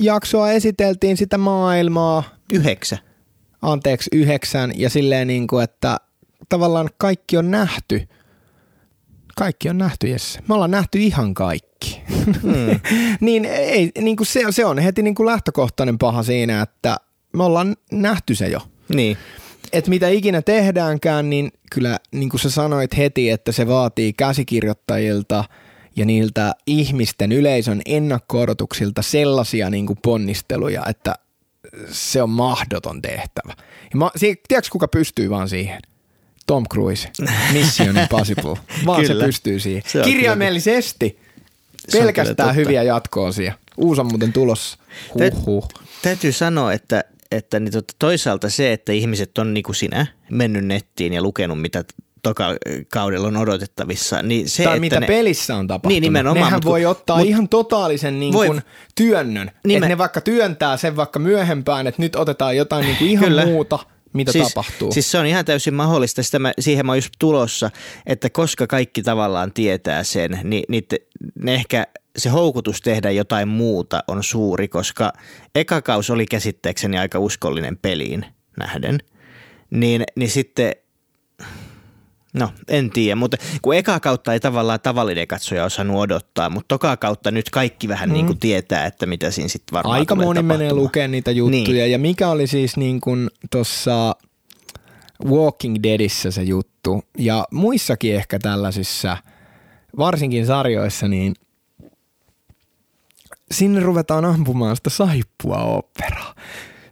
jaksoa 0.00 0.50
esiteltiin 0.50 1.16
sitä 1.16 1.38
maailmaa. 1.38 2.22
Yhdeksän. 2.52 2.98
Anteeksi, 3.62 4.10
yhdeksän. 4.12 4.72
Ja 4.76 4.90
silleen 4.90 5.26
niin 5.26 5.46
kuin, 5.46 5.64
että 5.64 5.96
tavallaan 6.48 6.88
kaikki 6.98 7.36
on 7.36 7.50
nähty. 7.50 8.08
Kaikki 9.36 9.68
on 9.68 9.78
nähty, 9.78 10.08
Jesse. 10.08 10.40
Me 10.48 10.54
ollaan 10.54 10.70
nähty 10.70 10.98
ihan 10.98 11.34
kaikki. 11.34 12.02
Hmm. 12.42 12.80
niin 13.20 13.44
ei, 13.44 13.90
niin 14.00 14.16
kuin 14.16 14.26
se, 14.26 14.44
se 14.50 14.64
on 14.64 14.78
heti 14.78 15.02
niin 15.02 15.14
kuin 15.14 15.26
lähtökohtainen 15.26 15.98
paha 15.98 16.22
siinä, 16.22 16.62
että 16.62 16.96
me 17.32 17.44
ollaan 17.44 17.76
nähty 17.92 18.34
se 18.34 18.48
jo. 18.48 18.60
Niin. 18.88 19.16
Et 19.72 19.88
mitä 19.88 20.08
ikinä 20.08 20.42
tehdäänkään, 20.42 21.30
niin 21.30 21.52
kyllä 21.72 21.98
niin 22.12 22.28
kuin 22.28 22.40
sä 22.40 22.50
sanoit 22.50 22.96
heti, 22.96 23.30
että 23.30 23.52
se 23.52 23.66
vaatii 23.66 24.12
käsikirjoittajilta– 24.12 25.44
ja 26.00 26.06
niiltä 26.06 26.54
ihmisten 26.66 27.32
yleisön 27.32 27.80
ennakko 27.86 28.40
sellaisia 29.00 29.70
niin 29.70 29.86
kuin 29.86 29.98
ponnisteluja, 30.02 30.82
että 30.88 31.14
se 31.90 32.22
on 32.22 32.30
mahdoton 32.30 33.02
tehtävä. 33.02 33.52
Ja 33.92 33.98
mä, 33.98 34.10
se, 34.16 34.34
tiedätkö 34.48 34.68
kuka 34.72 34.88
pystyy 34.88 35.30
vaan 35.30 35.48
siihen? 35.48 35.80
Tom 36.46 36.64
Cruise, 36.72 37.08
Mission 37.52 37.96
Impossible. 37.96 38.56
Vaan 38.86 39.06
se 39.06 39.14
pystyy 39.14 39.60
siihen. 39.60 39.82
Se 39.86 40.02
Kirjaimellisesti 40.02 41.18
pelkästään 41.92 42.56
hyviä 42.56 42.82
jatkoosia. 42.82 43.54
Uusi 43.76 44.00
on 44.00 44.06
muuten 44.06 44.32
tulossa. 44.32 44.78
Huhhuh. 45.14 45.68
Täytyy 46.02 46.32
sanoa, 46.32 46.72
että 46.72 47.04
että 47.30 47.60
niin 47.60 47.72
tota, 47.72 47.94
toisaalta 47.98 48.50
se, 48.50 48.72
että 48.72 48.92
ihmiset 48.92 49.38
on 49.38 49.54
niin 49.54 49.64
kuin 49.64 49.76
sinä 49.76 50.06
mennyt 50.30 50.64
nettiin 50.64 51.12
ja 51.12 51.22
lukenut, 51.22 51.60
mitä 51.60 51.84
toka 52.22 52.56
kaudella 52.92 53.28
on 53.28 53.36
odotettavissa. 53.36 54.22
Niin 54.22 54.48
se, 54.48 54.64
tai 54.64 54.72
että 54.72 54.80
mitä 54.80 55.00
ne, 55.00 55.06
pelissä 55.06 55.56
on 55.56 55.66
tapahtunut. 55.66 55.92
Niin 55.92 56.02
nimenomaan. 56.02 56.44
Nehän 56.44 56.60
voi 56.64 56.86
ottaa 56.86 57.18
mut, 57.18 57.26
ihan 57.26 57.48
totaalisen 57.48 58.20
niin 58.20 58.32
kuin 58.32 58.62
työnnön. 58.94 59.50
Nimen, 59.64 59.76
että 59.76 59.88
ne 59.88 59.98
vaikka 59.98 60.20
työntää 60.20 60.76
sen 60.76 60.96
vaikka 60.96 61.18
myöhempään, 61.18 61.86
että 61.86 62.02
nyt 62.02 62.16
otetaan 62.16 62.56
jotain 62.56 62.86
niin 62.86 62.96
kuin 62.96 63.10
ihan 63.10 63.24
kyllä. 63.24 63.46
muuta 63.46 63.78
mitä 64.12 64.32
siis, 64.32 64.48
tapahtuu. 64.48 64.92
Siis 64.92 65.10
se 65.10 65.18
on 65.18 65.26
ihan 65.26 65.44
täysin 65.44 65.74
mahdollista. 65.74 66.22
Sitä 66.22 66.38
mä, 66.38 66.52
siihen 66.58 66.86
mä 66.86 66.92
oon 66.92 66.98
just 66.98 67.12
tulossa, 67.18 67.70
että 68.06 68.30
koska 68.30 68.66
kaikki 68.66 69.02
tavallaan 69.02 69.52
tietää 69.52 70.04
sen, 70.04 70.40
niin, 70.44 70.64
niin 70.68 70.84
ne 71.34 71.54
ehkä 71.54 71.86
se 72.18 72.28
houkutus 72.28 72.80
tehdä 72.80 73.10
jotain 73.10 73.48
muuta 73.48 74.04
on 74.08 74.24
suuri, 74.24 74.68
koska 74.68 75.12
eka 75.54 75.82
kaus 75.82 76.10
oli 76.10 76.26
käsitteekseni 76.26 76.98
aika 76.98 77.18
uskollinen 77.18 77.78
peliin 77.78 78.26
nähden. 78.58 78.98
Niin, 79.70 80.04
niin 80.16 80.30
sitten 80.30 80.72
No, 82.32 82.50
en 82.68 82.90
tiedä, 82.90 83.16
mutta 83.16 83.36
kun 83.62 83.76
eka 83.76 84.00
kautta 84.00 84.32
ei 84.32 84.40
tavallaan 84.40 84.80
tavallinen 84.80 85.26
katsoja 85.26 85.64
osannut 85.64 85.96
odottaa, 85.96 86.50
mutta 86.50 86.68
toka 86.68 86.96
kautta 86.96 87.30
nyt 87.30 87.50
kaikki 87.50 87.88
vähän 87.88 88.08
mm. 88.08 88.12
niin 88.12 88.26
kuin 88.26 88.38
tietää, 88.38 88.86
että 88.86 89.06
mitä 89.06 89.30
siinä 89.30 89.48
sitten 89.48 89.72
varmaan 89.72 89.98
Aika 89.98 90.14
tulee 90.14 90.26
moni 90.26 90.38
tapahtumaan. 90.38 90.58
menee 90.58 90.72
lukemaan 90.72 91.10
niitä 91.10 91.30
juttuja 91.30 91.82
niin. 91.82 91.90
ja 91.90 91.98
mikä 91.98 92.28
oli 92.28 92.46
siis 92.46 92.76
niin 92.76 93.00
kuin 93.00 93.30
tuossa 93.50 94.16
Walking 95.24 95.76
Deadissä 95.82 96.30
se 96.30 96.42
juttu 96.42 97.04
ja 97.18 97.44
muissakin 97.50 98.14
ehkä 98.14 98.38
tällaisissa, 98.38 99.16
varsinkin 99.98 100.46
sarjoissa, 100.46 101.08
niin 101.08 101.34
sinne 103.50 103.80
ruvetaan 103.80 104.24
ampumaan 104.24 104.76
sitä 104.76 104.90
saippua 104.90 105.62
operaa. 105.62 106.34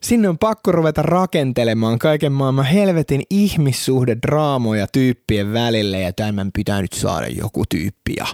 Sinne 0.09 0.29
on 0.29 0.39
pakko 0.39 0.73
ruveta 0.73 1.03
rakentelemaan 1.03 1.99
kaiken 1.99 2.33
maailman 2.33 2.65
helvetin 2.65 3.23
ihmissuhdedraamoja 3.31 4.87
tyyppien 4.87 5.53
välille 5.53 6.01
ja 6.01 6.13
tämän 6.13 6.51
pitää 6.53 6.83
nyt 6.83 6.93
saada 6.93 7.27
joku 7.27 7.65
tyyppi 7.69 8.15
ja 8.17 8.27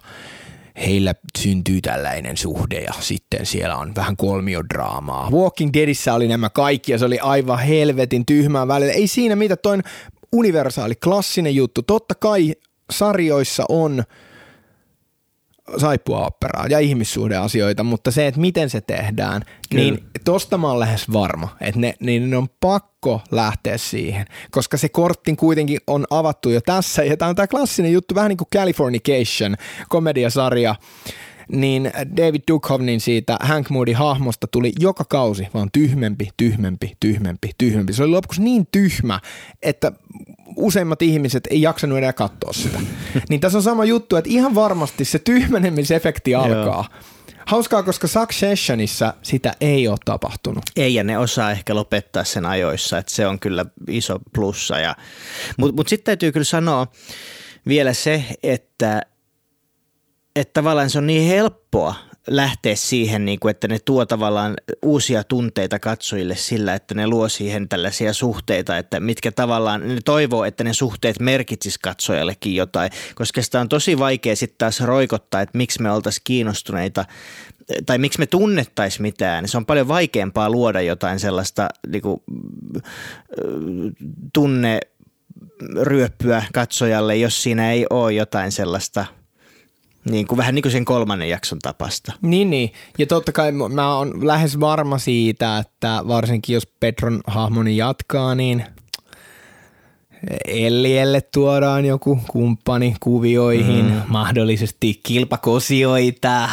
heillä 0.77 1.15
syntyy 1.39 1.81
tällainen 1.81 2.37
suhde 2.37 2.81
ja 2.81 2.93
sitten 3.01 3.47
siellä 3.47 3.77
on 3.77 3.95
vähän 3.95 4.17
kolmiodraamaa. 4.17 5.31
Walking 5.31 5.71
Deadissä 5.73 6.15
oli 6.15 6.29
nämä 6.29 6.51
kaikki 6.51 6.93
ja 6.93 6.99
se 6.99 7.05
oli 7.05 7.19
aivan 7.19 7.59
helvetin 7.59 8.27
tyhmää 8.27 8.69
välillä. 8.69 8.93
Ei 8.93 9.07
siinä 9.07 9.37
mitä, 9.37 9.57
toin 9.57 9.83
universaali 10.33 10.95
klassinen 10.95 11.55
juttu. 11.55 11.83
Totta 11.83 12.15
kai 12.15 12.55
sarjoissa 12.91 13.65
on– 13.69 14.03
saippuaoperaa 15.77 16.67
ja 16.67 16.79
ihmissuhdeasioita, 16.79 17.85
mutta 17.85 18.11
se, 18.11 18.27
että 18.27 18.41
miten 18.41 18.71
se 18.71 18.81
tehdään, 18.81 19.43
Kyllä. 19.71 19.85
niin 19.85 20.05
tosta 20.25 20.59
mä 20.59 20.69
oon 20.69 20.81
lähes 20.81 21.13
varma, 21.13 21.57
että 21.61 21.81
ne, 21.81 21.95
niin 22.01 22.31
ne 22.31 22.37
on 22.37 22.49
pakko 22.61 23.21
lähteä 23.31 23.79
siihen, 23.79 24.27
koska 24.51 24.77
se 24.77 24.89
kortti 24.89 25.37
kuitenkin 25.37 25.79
on 25.87 26.05
avattu 26.11 26.51
jo 26.51 26.61
tässä, 26.61 27.05
ja 27.05 27.17
tämä 27.17 27.29
on 27.29 27.37
tämä 27.37 27.47
klassinen 27.47 27.93
juttu, 27.93 28.15
vähän 28.15 28.29
niin 28.29 28.37
kuin 28.37 28.49
Californication, 28.55 29.57
komediasarja, 29.89 30.75
niin 31.53 31.93
David 32.17 32.43
Duchovnin 32.51 33.01
siitä 33.01 33.37
Hank 33.41 33.71
Moody 33.71 33.93
hahmosta 33.93 34.47
tuli 34.47 34.73
joka 34.81 35.05
kausi 35.05 35.49
vaan 35.55 35.69
tyhmempi, 35.73 36.29
tyhmempi, 36.37 36.93
tyhmempi, 37.01 37.51
tyhmempi. 37.59 37.93
Se 37.93 38.03
oli 38.03 38.11
lopuksi 38.11 38.43
niin 38.43 38.69
tyhmä, 38.73 39.21
että 39.63 39.93
useimmat 40.57 41.03
ihmiset 41.03 41.47
ei 41.51 41.63
jaksanut 41.63 41.99
enää 41.99 42.13
katsoa 42.13 42.53
sitä. 42.53 42.79
niin 43.31 43.41
tässä 43.41 43.59
on 43.59 43.63
sama 43.63 43.85
juttu, 43.85 44.17
että 44.17 44.31
ihan 44.31 44.55
varmasti 44.55 45.05
se 45.05 45.19
tyhmenemisefekti 45.19 46.35
alkaa. 46.35 46.89
Hauskaa, 47.47 47.83
koska 47.83 48.07
Successionissa 48.07 49.15
sitä 49.23 49.55
ei 49.61 49.89
ole 49.89 49.97
tapahtunut. 50.05 50.63
Ei, 50.77 50.95
ja 50.95 51.05
ne 51.05 51.19
osaa 51.19 51.51
ehkä 51.51 51.75
lopettaa 51.75 52.25
sen 52.25 52.47
ajoissa, 52.47 52.99
että 52.99 53.13
se 53.13 53.27
on 53.27 53.39
kyllä 53.39 53.67
iso 53.89 54.19
plussa. 54.35 54.79
Ja, 54.79 54.97
Mutta 55.57 55.77
mut 55.77 55.89
sitten 55.89 56.05
täytyy 56.05 56.33
kyllä 56.33 56.45
sanoa 56.45 56.87
vielä 57.69 57.93
se, 57.93 58.25
että, 58.43 59.03
että 60.37 60.53
tavallaan 60.53 60.91
se 60.91 60.99
on 60.99 61.07
niin 61.07 61.29
helppoa 61.29 61.95
lähteä 62.27 62.77
siihen, 62.77 63.25
niin 63.25 63.41
kuin, 63.41 63.51
että 63.51 63.69
ne 63.69 63.79
tuo 63.85 64.07
tavallaan 64.07 64.55
uusia 64.83 65.25
tunteita 65.25 65.79
katsojille 65.79 66.37
sillä, 66.37 66.75
että 66.75 66.95
ne 66.95 67.07
luo 67.07 67.29
siihen 67.29 67.69
tällaisia 67.69 68.13
suhteita, 68.13 68.79
että 68.79 69.01
mitkä 69.01 69.33
tavallaan, 69.33 69.89
ne 69.89 70.01
toivoo, 70.05 70.45
että 70.45 70.65
ne 70.65 70.73
suhteet 70.73 71.21
merkitsis 71.21 71.79
katsojallekin 71.79 72.55
jotain, 72.55 72.91
koska 73.15 73.43
sitä 73.43 73.61
on 73.61 73.69
tosi 73.69 73.99
vaikea 73.99 74.37
sitten 74.37 74.59
taas 74.59 74.81
roikottaa, 74.81 75.41
että 75.41 75.59
miksi 75.59 75.83
me 75.83 75.91
oltaisiin 75.91 76.23
kiinnostuneita 76.25 77.05
tai 77.87 77.99
miksi 77.99 78.19
me 78.19 78.27
tunnettaisiin 78.27 79.03
mitään. 79.03 79.49
Se 79.49 79.57
on 79.57 79.67
paljon 79.67 79.89
vaikeampaa 79.89 80.51
luoda 80.51 80.81
jotain 80.81 81.21
sellaista 81.21 81.69
niin 81.89 82.03
kuin, 82.03 82.23
tunne 84.33 84.81
ryöppyä 85.83 86.43
katsojalle, 86.55 87.17
jos 87.17 87.43
siinä 87.43 87.73
ei 87.73 87.87
ole 87.91 88.13
jotain 88.13 88.53
sellaista– 88.53 89.07
niin 90.11 90.27
kuin, 90.27 90.37
vähän 90.37 90.55
niin 90.55 90.63
kuin 90.63 90.73
sen 90.73 90.85
kolmannen 90.85 91.29
jakson 91.29 91.59
tapasta. 91.59 92.13
Niin, 92.23 92.51
niin. 92.51 92.73
Ja 92.99 93.07
totta 93.07 93.33
kai 93.33 93.53
mä 93.53 93.97
oon 93.97 94.27
lähes 94.27 94.61
varma 94.61 94.99
siitä, 94.99 95.59
että 95.59 96.03
varsinkin 96.09 96.55
jos 96.55 96.67
Petron 96.81 97.21
hahmoni 97.27 97.77
jatkaa, 97.77 98.35
niin 98.35 98.65
Ellielle 100.47 101.21
tuodaan 101.21 101.85
joku 101.85 102.19
kumppani 102.29 102.97
kuvioihin, 103.01 103.85
mm. 103.85 104.03
mahdollisesti 104.09 105.01
kilpakosioita, 105.03 106.49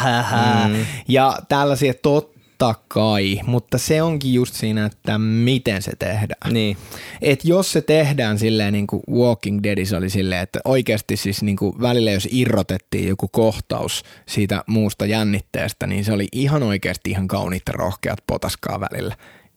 mm. 0.68 0.74
ja 1.08 1.38
tällaisia 1.48 1.94
tot, 1.94 2.31
totta 2.62 2.82
kai, 2.88 3.40
mutta 3.46 3.78
se 3.78 4.02
onkin 4.02 4.34
just 4.34 4.54
siinä, 4.54 4.86
että 4.86 5.18
miten 5.18 5.82
se 5.82 5.92
tehdään. 5.98 6.52
Niin. 6.52 6.76
Et 7.22 7.44
jos 7.44 7.72
se 7.72 7.80
tehdään 7.80 8.38
silleen 8.38 8.72
niin 8.72 8.86
kuin 8.86 9.02
Walking 9.10 9.60
Deadis 9.62 9.92
oli 9.92 10.10
silleen, 10.10 10.42
että 10.42 10.60
oikeasti 10.64 11.16
siis 11.16 11.42
niin 11.42 11.56
kuin 11.56 11.80
välillä 11.80 12.10
jos 12.10 12.28
irrotettiin 12.30 13.08
joku 13.08 13.28
kohtaus 13.28 14.02
siitä 14.28 14.64
muusta 14.66 15.06
jännitteestä, 15.06 15.86
niin 15.86 16.04
se 16.04 16.12
oli 16.12 16.28
ihan 16.32 16.62
oikeasti 16.62 17.10
ihan 17.10 17.28
kauniita 17.28 17.72
rohkeat 17.72 18.18
potaskaa 18.26 18.80
välillä. 18.80 19.16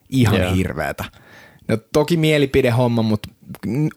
Ihan 0.09 0.39
yeah. 0.39 0.55
hirveetä. 0.55 1.03
No 1.67 1.77
toki 1.93 2.17
mielipidehomma, 2.17 3.01
mutta 3.01 3.29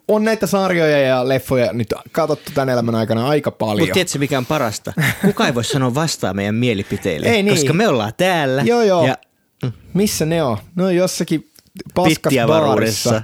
on 0.08 0.24
näitä 0.24 0.46
sarjoja 0.46 0.98
ja 0.98 1.28
leffoja 1.28 1.72
nyt 1.72 1.94
katsottu 2.12 2.52
tämän 2.54 2.68
elämän 2.68 2.94
aikana 2.94 3.28
aika 3.28 3.50
paljon. 3.50 3.78
Mutta 3.78 3.94
tiedätkö 3.94 4.18
mikä 4.18 4.38
on 4.38 4.46
parasta? 4.46 4.92
Kuka 5.26 5.46
ei 5.46 5.54
voi 5.54 5.64
sanoa 5.64 5.94
vastaan 5.94 6.36
meidän 6.36 6.54
mielipiteille, 6.54 7.28
ei 7.28 7.42
niin. 7.42 7.54
koska 7.54 7.72
me 7.72 7.88
ollaan 7.88 8.12
täällä. 8.16 8.62
Joo 8.62 8.82
joo. 8.82 9.06
Ja... 9.06 9.16
Missä 9.94 10.26
ne 10.26 10.42
on? 10.42 10.56
No 10.76 10.90
jossakin 10.90 11.50
paskas 11.94 12.34
baarissa. 12.46 13.22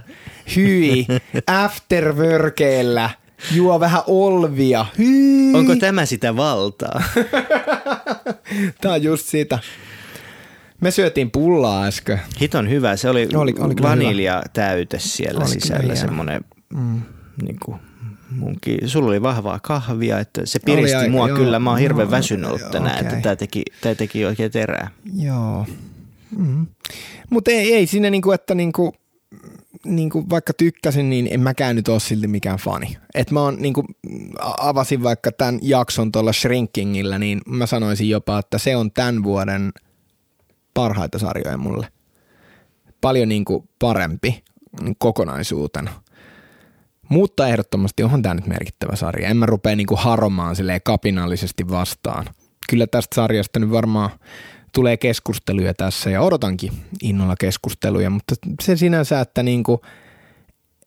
Hyi, 0.57 1.07
afterworkeillä, 1.65 3.11
juo 3.53 3.81
vähän 3.81 4.03
olvia. 4.07 4.87
Hyi. 4.99 5.55
Onko 5.55 5.77
tämä 5.77 6.07
sitä 6.07 6.37
valtaa? 6.37 7.03
tämä 8.81 8.95
on 8.95 9.03
just 9.03 9.27
sitä. 9.27 9.59
Me 10.81 10.91
syötiin 10.91 11.31
pullaa 11.31 11.85
äsken. 11.85 12.21
Hiton 12.41 12.71
hyvä. 12.71 12.97
Se 12.97 13.11
oli, 13.11 13.29
oli, 13.35 13.55
oli 13.59 13.75
vanilja 13.83 14.33
hyvä. 14.33 14.43
täyte 14.53 14.99
siellä 14.99 15.41
oli 15.41 15.49
sisällä. 15.49 15.95
Semmoinen 15.95 16.41
mm. 16.75 17.03
niin 17.43 17.57
kuin, 17.65 17.79
munkin, 18.31 18.89
sulla 18.89 19.09
oli 19.09 19.23
vahvaa 19.23 19.61
kahvia, 19.63 20.19
että 20.19 20.41
se 20.45 20.59
piristi 20.65 20.97
aika, 20.97 21.11
mua 21.11 21.29
joo, 21.29 21.39
kyllä. 21.39 21.59
Mä 21.59 21.71
oon 21.71 21.79
hirveän 21.79 22.11
väsynyt 22.11 22.51
ollut 22.51 22.71
tänään, 22.71 22.95
okay. 22.95 23.09
että 23.09 23.21
tämä 23.23 23.37
teki, 23.37 23.63
tämä 23.81 23.95
teki 23.95 24.25
oikein 24.25 24.51
terää. 24.51 24.91
Joo. 25.17 25.67
Mm. 26.39 26.67
Mutta 27.31 27.51
ei, 27.51 27.75
ei 27.75 27.87
siinä 27.87 28.11
niinku, 28.11 28.33
että 28.33 28.55
niinku, 28.55 28.95
niinku, 29.85 30.31
vaikka 30.31 30.53
tykkäsin, 30.53 31.11
niin 31.11 31.29
en 31.31 31.41
mäkään 31.41 31.77
nyt 31.77 31.89
ole 31.89 32.01
silti 32.01 32.29
mikään 32.29 32.59
fani. 32.59 32.97
Et 33.15 33.31
mä 33.31 33.41
oon, 33.41 33.57
niinku, 33.61 33.85
avasin 34.59 35.03
vaikka 35.03 35.33
tämän 35.33 35.59
jakson 35.63 36.13
tuolla 36.13 36.33
Shrinkingillä, 36.33 37.19
niin 37.19 37.41
mä 37.47 37.67
sanoisin 37.67 38.09
jopa, 38.09 38.39
että 38.39 38.59
se 38.59 38.77
on 38.77 38.91
tämän 38.93 39.23
vuoden– 39.23 39.73
parhaita 40.75 41.19
sarjoja 41.19 41.57
mulle. 41.57 41.89
Paljon 43.01 43.29
niin 43.29 43.45
kuin 43.45 43.69
parempi 43.79 44.45
kokonaisuutena. 44.99 45.91
Mutta 47.09 47.49
ehdottomasti 47.49 48.03
onhan 48.03 48.23
tämä 48.23 48.35
nyt 48.35 48.47
merkittävä 48.47 48.97
sarja. 48.97 49.29
En 49.29 49.37
mä 49.37 49.47
rupea 49.47 49.77
niin 49.77 49.87
kuin 49.87 50.01
haromaan 50.01 50.57
silleen 50.57 50.81
kapinallisesti 50.85 51.69
vastaan. 51.69 52.27
Kyllä 52.71 52.87
tästä 52.87 53.15
sarjasta 53.15 53.61
nyt 53.61 53.71
varmaan 53.71 54.11
tulee 54.75 54.97
keskusteluja 54.97 55.75
tässä 55.75 56.11
ja 56.11 56.23
odotankin 56.23 56.73
innolla 57.03 57.35
keskusteluja, 57.41 58.11
mutta 58.11 58.35
se 58.63 58.77
sinänsä, 58.77 59.21
että 59.21 59.43
niin 59.43 59.63
kuin– 59.63 59.79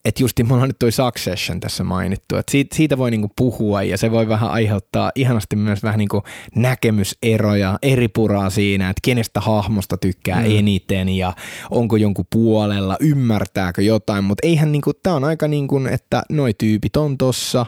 että 0.08 0.22
justi 0.22 0.44
mulla 0.44 0.62
on 0.62 0.68
nyt 0.68 0.78
toi 0.78 0.92
Succession 0.92 1.60
tässä 1.60 1.84
mainittu, 1.84 2.36
että 2.36 2.52
siitä, 2.52 2.76
siitä 2.76 2.98
voi 2.98 3.10
niinku 3.10 3.30
puhua 3.36 3.82
ja 3.82 3.98
se 3.98 4.10
voi 4.10 4.28
vähän 4.28 4.50
aiheuttaa 4.50 5.12
ihanasti 5.14 5.56
myös 5.56 5.82
vähän 5.82 5.98
niinku 5.98 6.22
näkemyseroja, 6.54 7.78
eri 7.82 8.08
puraa 8.08 8.50
siinä, 8.50 8.90
että 8.90 9.00
kenestä 9.04 9.40
hahmosta 9.40 9.96
tykkää 9.96 10.40
mm. 10.40 10.58
eniten 10.58 11.08
ja 11.08 11.32
onko 11.70 11.96
jonkun 11.96 12.24
puolella, 12.32 12.96
ymmärtääkö 13.00 13.82
jotain, 13.82 14.24
mutta 14.24 14.46
eihän 14.46 14.72
niinku, 14.72 14.92
tää 14.94 15.14
on 15.14 15.24
aika 15.24 15.48
niin 15.48 15.68
kuin, 15.68 15.86
että 15.86 16.22
noi 16.30 16.54
tyypit 16.58 16.96
on 16.96 17.18
tossa, 17.18 17.66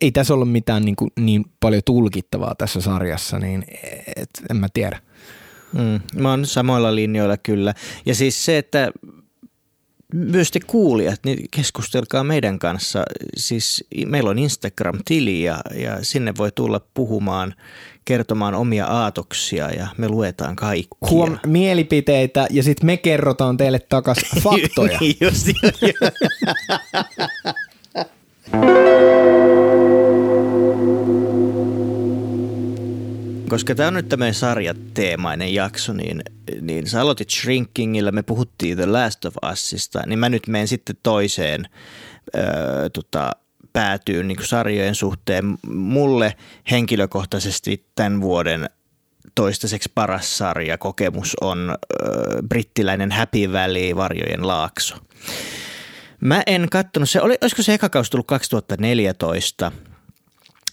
ei 0.00 0.12
tässä 0.12 0.34
ollut 0.34 0.52
mitään 0.52 0.84
niin, 0.84 0.96
kuin 0.96 1.10
niin 1.20 1.44
paljon 1.60 1.82
tulkittavaa 1.84 2.54
tässä 2.54 2.80
sarjassa, 2.80 3.38
niin 3.38 3.64
et, 4.16 4.30
en 4.50 4.56
mä 4.56 4.68
tiedä. 4.74 5.00
Mm, 5.72 6.00
mä 6.22 6.30
oon 6.30 6.46
samoilla 6.46 6.94
linjoilla 6.94 7.36
kyllä. 7.36 7.74
Ja 8.06 8.14
siis 8.14 8.44
se, 8.44 8.58
että 8.58 8.90
myös 10.14 10.50
te 10.50 10.60
kuulijat, 10.66 11.20
niin 11.24 11.48
keskustelkaa 11.50 12.24
meidän 12.24 12.58
kanssa. 12.58 13.04
Siis 13.36 13.84
meillä 14.06 14.30
on 14.30 14.38
Instagram-tili 14.38 15.42
ja, 15.42 15.60
ja 15.74 16.04
sinne 16.04 16.34
voi 16.38 16.52
tulla 16.52 16.80
puhumaan, 16.94 17.54
kertomaan 18.04 18.54
omia 18.54 18.86
aatoksia 18.86 19.70
ja 19.70 19.86
me 19.98 20.08
luetaan 20.08 20.56
kaikkia. 20.56 20.98
Huom, 21.10 21.38
mielipiteitä 21.46 22.46
ja 22.50 22.62
sitten 22.62 22.86
me 22.86 22.96
kerrotaan 22.96 23.56
teille 23.56 23.78
takas 23.78 24.18
faktoja. 24.44 24.98
Just, 25.20 25.46
Koska 33.48 33.74
tämä 33.74 33.88
on 33.88 33.94
nyt 33.94 34.08
tämmöinen 34.08 34.34
sarjateemainen 34.34 35.54
jakso, 35.54 35.92
niin, 35.92 36.22
niin 36.60 36.86
sä 36.86 37.00
aloitit 37.00 37.30
Shrinkingillä, 37.30 38.12
me 38.12 38.22
puhuttiin 38.22 38.76
The 38.76 38.86
Last 38.86 39.24
of 39.24 39.34
Usista, 39.52 40.02
niin 40.06 40.18
mä 40.18 40.28
nyt 40.28 40.46
menen 40.46 40.68
sitten 40.68 40.96
toiseen 41.02 41.68
öö, 42.36 42.44
tota, 42.92 43.30
päätyyn 43.72 44.28
niin 44.28 44.38
sarjojen 44.44 44.94
suhteen. 44.94 45.58
Mulle 45.68 46.36
henkilökohtaisesti 46.70 47.86
tämän 47.94 48.20
vuoden 48.20 48.70
toistaiseksi 49.34 49.92
paras 49.94 50.38
sarja 50.38 50.78
kokemus 50.78 51.36
on 51.40 51.76
öö, 52.02 52.42
brittiläinen 52.48 53.12
Happy 53.12 53.52
Valley, 53.52 53.96
Varjojen 53.96 54.46
laakso. 54.46 54.96
Mä 56.20 56.42
en 56.46 56.68
kattonut, 56.70 57.10
se 57.10 57.20
oli, 57.20 57.38
olisiko 57.40 57.62
se 57.62 57.74
eka 57.74 57.88
kausi 57.88 58.10
tullut 58.10 58.26
2014– 58.26 59.72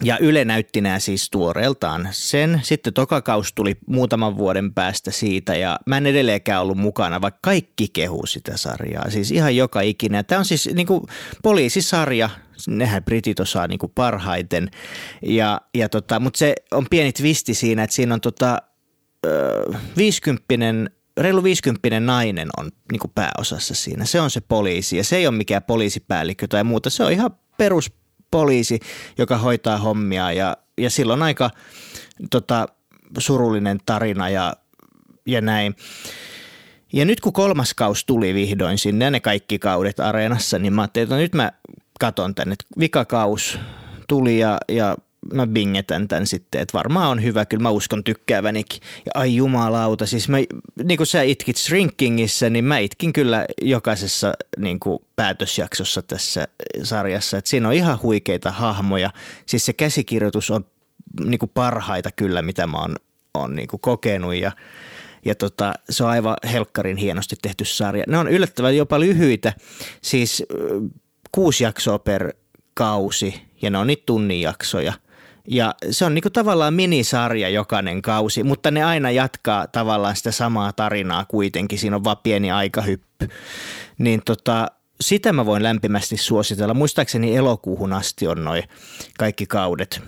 Ja 0.04 0.18
Yle 0.18 0.46
näytti 0.46 0.82
nämä 0.82 1.00
siis 1.00 1.30
tuoreeltaan 1.30 2.08
sen. 2.12 2.62
Sitten 2.64 2.94
tokakaus 2.94 3.54
tuli 3.54 3.78
muutaman 3.88 4.38
vuoden 4.38 4.74
päästä 4.74 5.12
siitä 5.12 5.56
ja 5.56 5.80
mä 5.86 5.98
en 5.98 6.06
edelleenkään 6.06 6.62
ollut 6.62 6.78
mukana, 6.78 7.22
vaikka 7.22 7.40
kaikki 7.42 7.88
kehu 7.94 8.26
sitä 8.26 8.58
sarjaa. 8.58 9.10
Siis 9.10 9.32
ihan 9.32 9.56
joka 9.56 9.82
ikinä. 9.82 10.24
Tämä 10.24 10.40
on 10.40 10.46
siis 10.46 10.70
niin 10.74 10.88
kuin 10.88 11.04
poliisisarja, 11.44 12.30
nehän 12.68 13.04
britit 13.04 13.40
osaa 13.40 13.68
niin 13.68 13.80
kuin 13.80 13.92
parhaiten. 13.96 14.70
Ja, 15.22 15.62
ja 15.76 15.90
tota, 15.90 16.20
mutta 16.20 16.38
se 16.38 16.56
on 16.72 16.86
pieni 16.90 17.12
twisti 17.12 17.54
siinä, 17.54 17.84
että 17.84 17.96
siinä 17.96 18.14
on 18.14 18.22
tota, 18.22 18.58
50 19.98 20.92
reilu 21.18 21.44
50 21.44 22.00
nainen 22.00 22.50
on 22.58 22.72
niin 22.92 23.12
pääosassa 23.16 23.76
siinä. 23.76 24.06
Se 24.06 24.22
on 24.22 24.30
se 24.30 24.42
poliisi 24.42 24.98
ja 24.98 25.04
se 25.04 25.16
ei 25.16 25.28
ole 25.28 25.38
mikään 25.38 25.64
poliisipäällikkö 25.64 26.48
tai 26.48 26.64
muuta. 26.64 26.90
Se 26.90 27.04
on 27.04 27.12
ihan 27.12 27.32
perus 27.58 27.92
poliisi, 28.34 28.80
joka 29.18 29.38
hoitaa 29.38 29.78
hommia 29.78 30.32
ja, 30.32 30.58
ja 30.78 30.90
silloin 30.90 31.22
aika 31.22 31.50
tota, 32.30 32.68
surullinen 33.18 33.80
tarina 33.86 34.30
ja, 34.30 34.54
ja 35.26 35.42
näin. 35.42 35.76
Ja 36.94 37.06
nyt 37.06 37.22
kun 37.22 37.34
kolmas 37.34 37.74
kaus 37.74 38.06
tuli 38.06 38.34
vihdoin 38.34 38.78
sinne 38.78 39.06
ja 39.06 39.12
ne 39.12 39.20
kaikki 39.20 39.60
kaudet 39.60 40.00
areenassa, 40.00 40.60
niin 40.60 40.74
mä 40.74 40.82
ajattelin, 40.82 41.04
että 41.04 41.16
no 41.16 41.22
nyt 41.22 41.34
mä 41.34 41.52
katon 42.00 42.36
tänne. 42.36 42.56
Vikakaus 42.80 43.60
tuli 44.08 44.40
ja, 44.40 44.58
ja 44.70 44.98
mä 45.34 45.48
bingetän 45.48 46.08
tämän 46.08 46.28
sitten, 46.28 46.62
että 46.62 46.78
varmaan 46.78 47.10
on 47.10 47.24
hyvä, 47.24 47.46
kyllä 47.46 47.64
mä 47.64 47.70
uskon 47.70 48.04
tykkäävänikin. 48.04 48.82
Ja 49.06 49.12
ai 49.16 49.36
jumalauta, 49.36 50.06
siis 50.06 50.30
mä, 50.30 50.38
niin 50.84 50.98
kuin 50.98 51.08
sä 51.08 51.22
itkit 51.22 51.58
Shrinkingissä, 51.58 52.50
niin 52.50 52.66
mä 52.66 52.78
itkin 52.78 53.14
kyllä 53.14 53.46
jokaisessa 53.62 54.34
niin 54.58 54.80
kuin 54.80 55.00
päätösjaksossa 55.16 56.02
tässä 56.02 56.48
sarjassa. 56.84 57.38
Että 57.38 57.50
siinä 57.50 57.68
on 57.68 57.74
ihan 57.74 58.00
huikeita 58.02 58.52
hahmoja. 58.52 59.10
Siis 59.46 59.66
se 59.66 59.74
käsikirjoitus 59.74 60.52
on 60.52 60.66
niin 61.26 61.40
kuin 61.40 61.52
parhaita 61.54 62.10
kyllä, 62.12 62.42
mitä 62.42 62.68
mä 62.68 62.78
oon, 62.78 62.96
oon 63.34 63.56
niin 63.56 63.68
kuin 63.68 63.80
kokenut 63.80 64.36
ja 64.36 64.52
ja 65.26 65.36
tota, 65.36 65.74
se 65.90 66.04
on 66.04 66.10
aivan 66.10 66.38
helkkarin 66.52 66.98
hienosti 66.98 67.36
tehty 67.42 67.66
sarja. 67.66 68.04
Ne 68.08 68.18
on 68.18 68.28
yllättävän 68.28 68.78
jopa 68.78 69.00
lyhyitä, 69.00 69.54
siis 70.02 70.44
kuusi 71.32 71.64
jaksoa 71.64 72.00
per 72.00 72.34
kausi 72.74 73.42
ja 73.62 73.70
ne 73.70 73.78
on 73.78 73.88
niitä 73.88 74.04
tunnin 74.06 74.42
jaksoja. 74.42 74.94
Ja 75.48 75.76
se 75.92 76.06
on 76.06 76.14
niinku 76.14 76.30
tavallaan 76.30 76.74
minisarja 76.74 77.50
jokainen 77.50 78.02
kausi, 78.02 78.44
mutta 78.44 78.72
ne 78.72 78.84
aina 78.84 79.12
jatkaa 79.12 79.68
tavallaan 79.68 80.16
sitä 80.16 80.32
samaa 80.32 80.74
tarinaa 80.74 81.26
kuitenkin. 81.26 81.80
Siinä 81.80 81.96
on 81.96 82.04
vaan 82.04 82.18
pieni 82.24 82.52
aikahyppy. 82.52 83.30
Niin 83.98 84.22
tota, 84.26 84.68
sitä 85.02 85.34
mä 85.34 85.46
voin 85.46 85.64
lämpimästi 85.64 86.18
suositella. 86.18 86.74
Muistaakseni 86.74 87.36
elokuuhun 87.36 87.94
asti 87.94 88.28
on 88.28 88.44
noin 88.44 88.64
kaikki 89.18 89.46
kaudet 89.46 90.02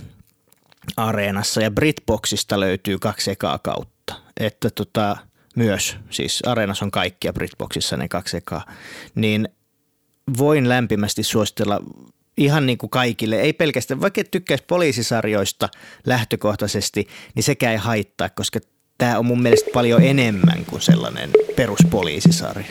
Areenassa 0.97 1.61
ja 1.61 1.71
Britboxista 1.71 2.59
löytyy 2.59 2.99
kaksi 2.99 3.31
ekaa 3.31 3.59
kautta. 3.59 4.15
Että 4.39 4.69
tota, 4.69 5.17
myös, 5.55 5.97
siis 6.09 6.43
Areenassa 6.45 6.85
on 6.85 6.91
kaikkia 6.91 7.33
Britboxissa 7.33 7.97
ne 7.97 8.07
kaksi 8.07 8.37
ekaa, 8.37 8.65
niin 9.15 9.49
voin 10.37 10.69
lämpimästi 10.69 11.23
suositella 11.23 11.81
ihan 12.37 12.65
niin 12.65 12.77
kuin 12.77 12.89
kaikille, 12.89 13.35
ei 13.35 13.53
pelkästään, 13.53 14.01
vaikka 14.01 14.21
et 14.21 14.31
tykkäisi 14.31 14.63
poliisisarjoista 14.67 15.69
lähtökohtaisesti, 16.05 17.07
niin 17.35 17.43
sekä 17.43 17.71
ei 17.71 17.77
haittaa, 17.77 18.29
koska 18.29 18.59
tämä 18.97 19.19
on 19.19 19.25
mun 19.25 19.41
mielestä 19.41 19.69
paljon 19.73 20.03
enemmän 20.03 20.65
kuin 20.65 20.81
sellainen 20.81 21.29
peruspoliisisarja. 21.55 22.67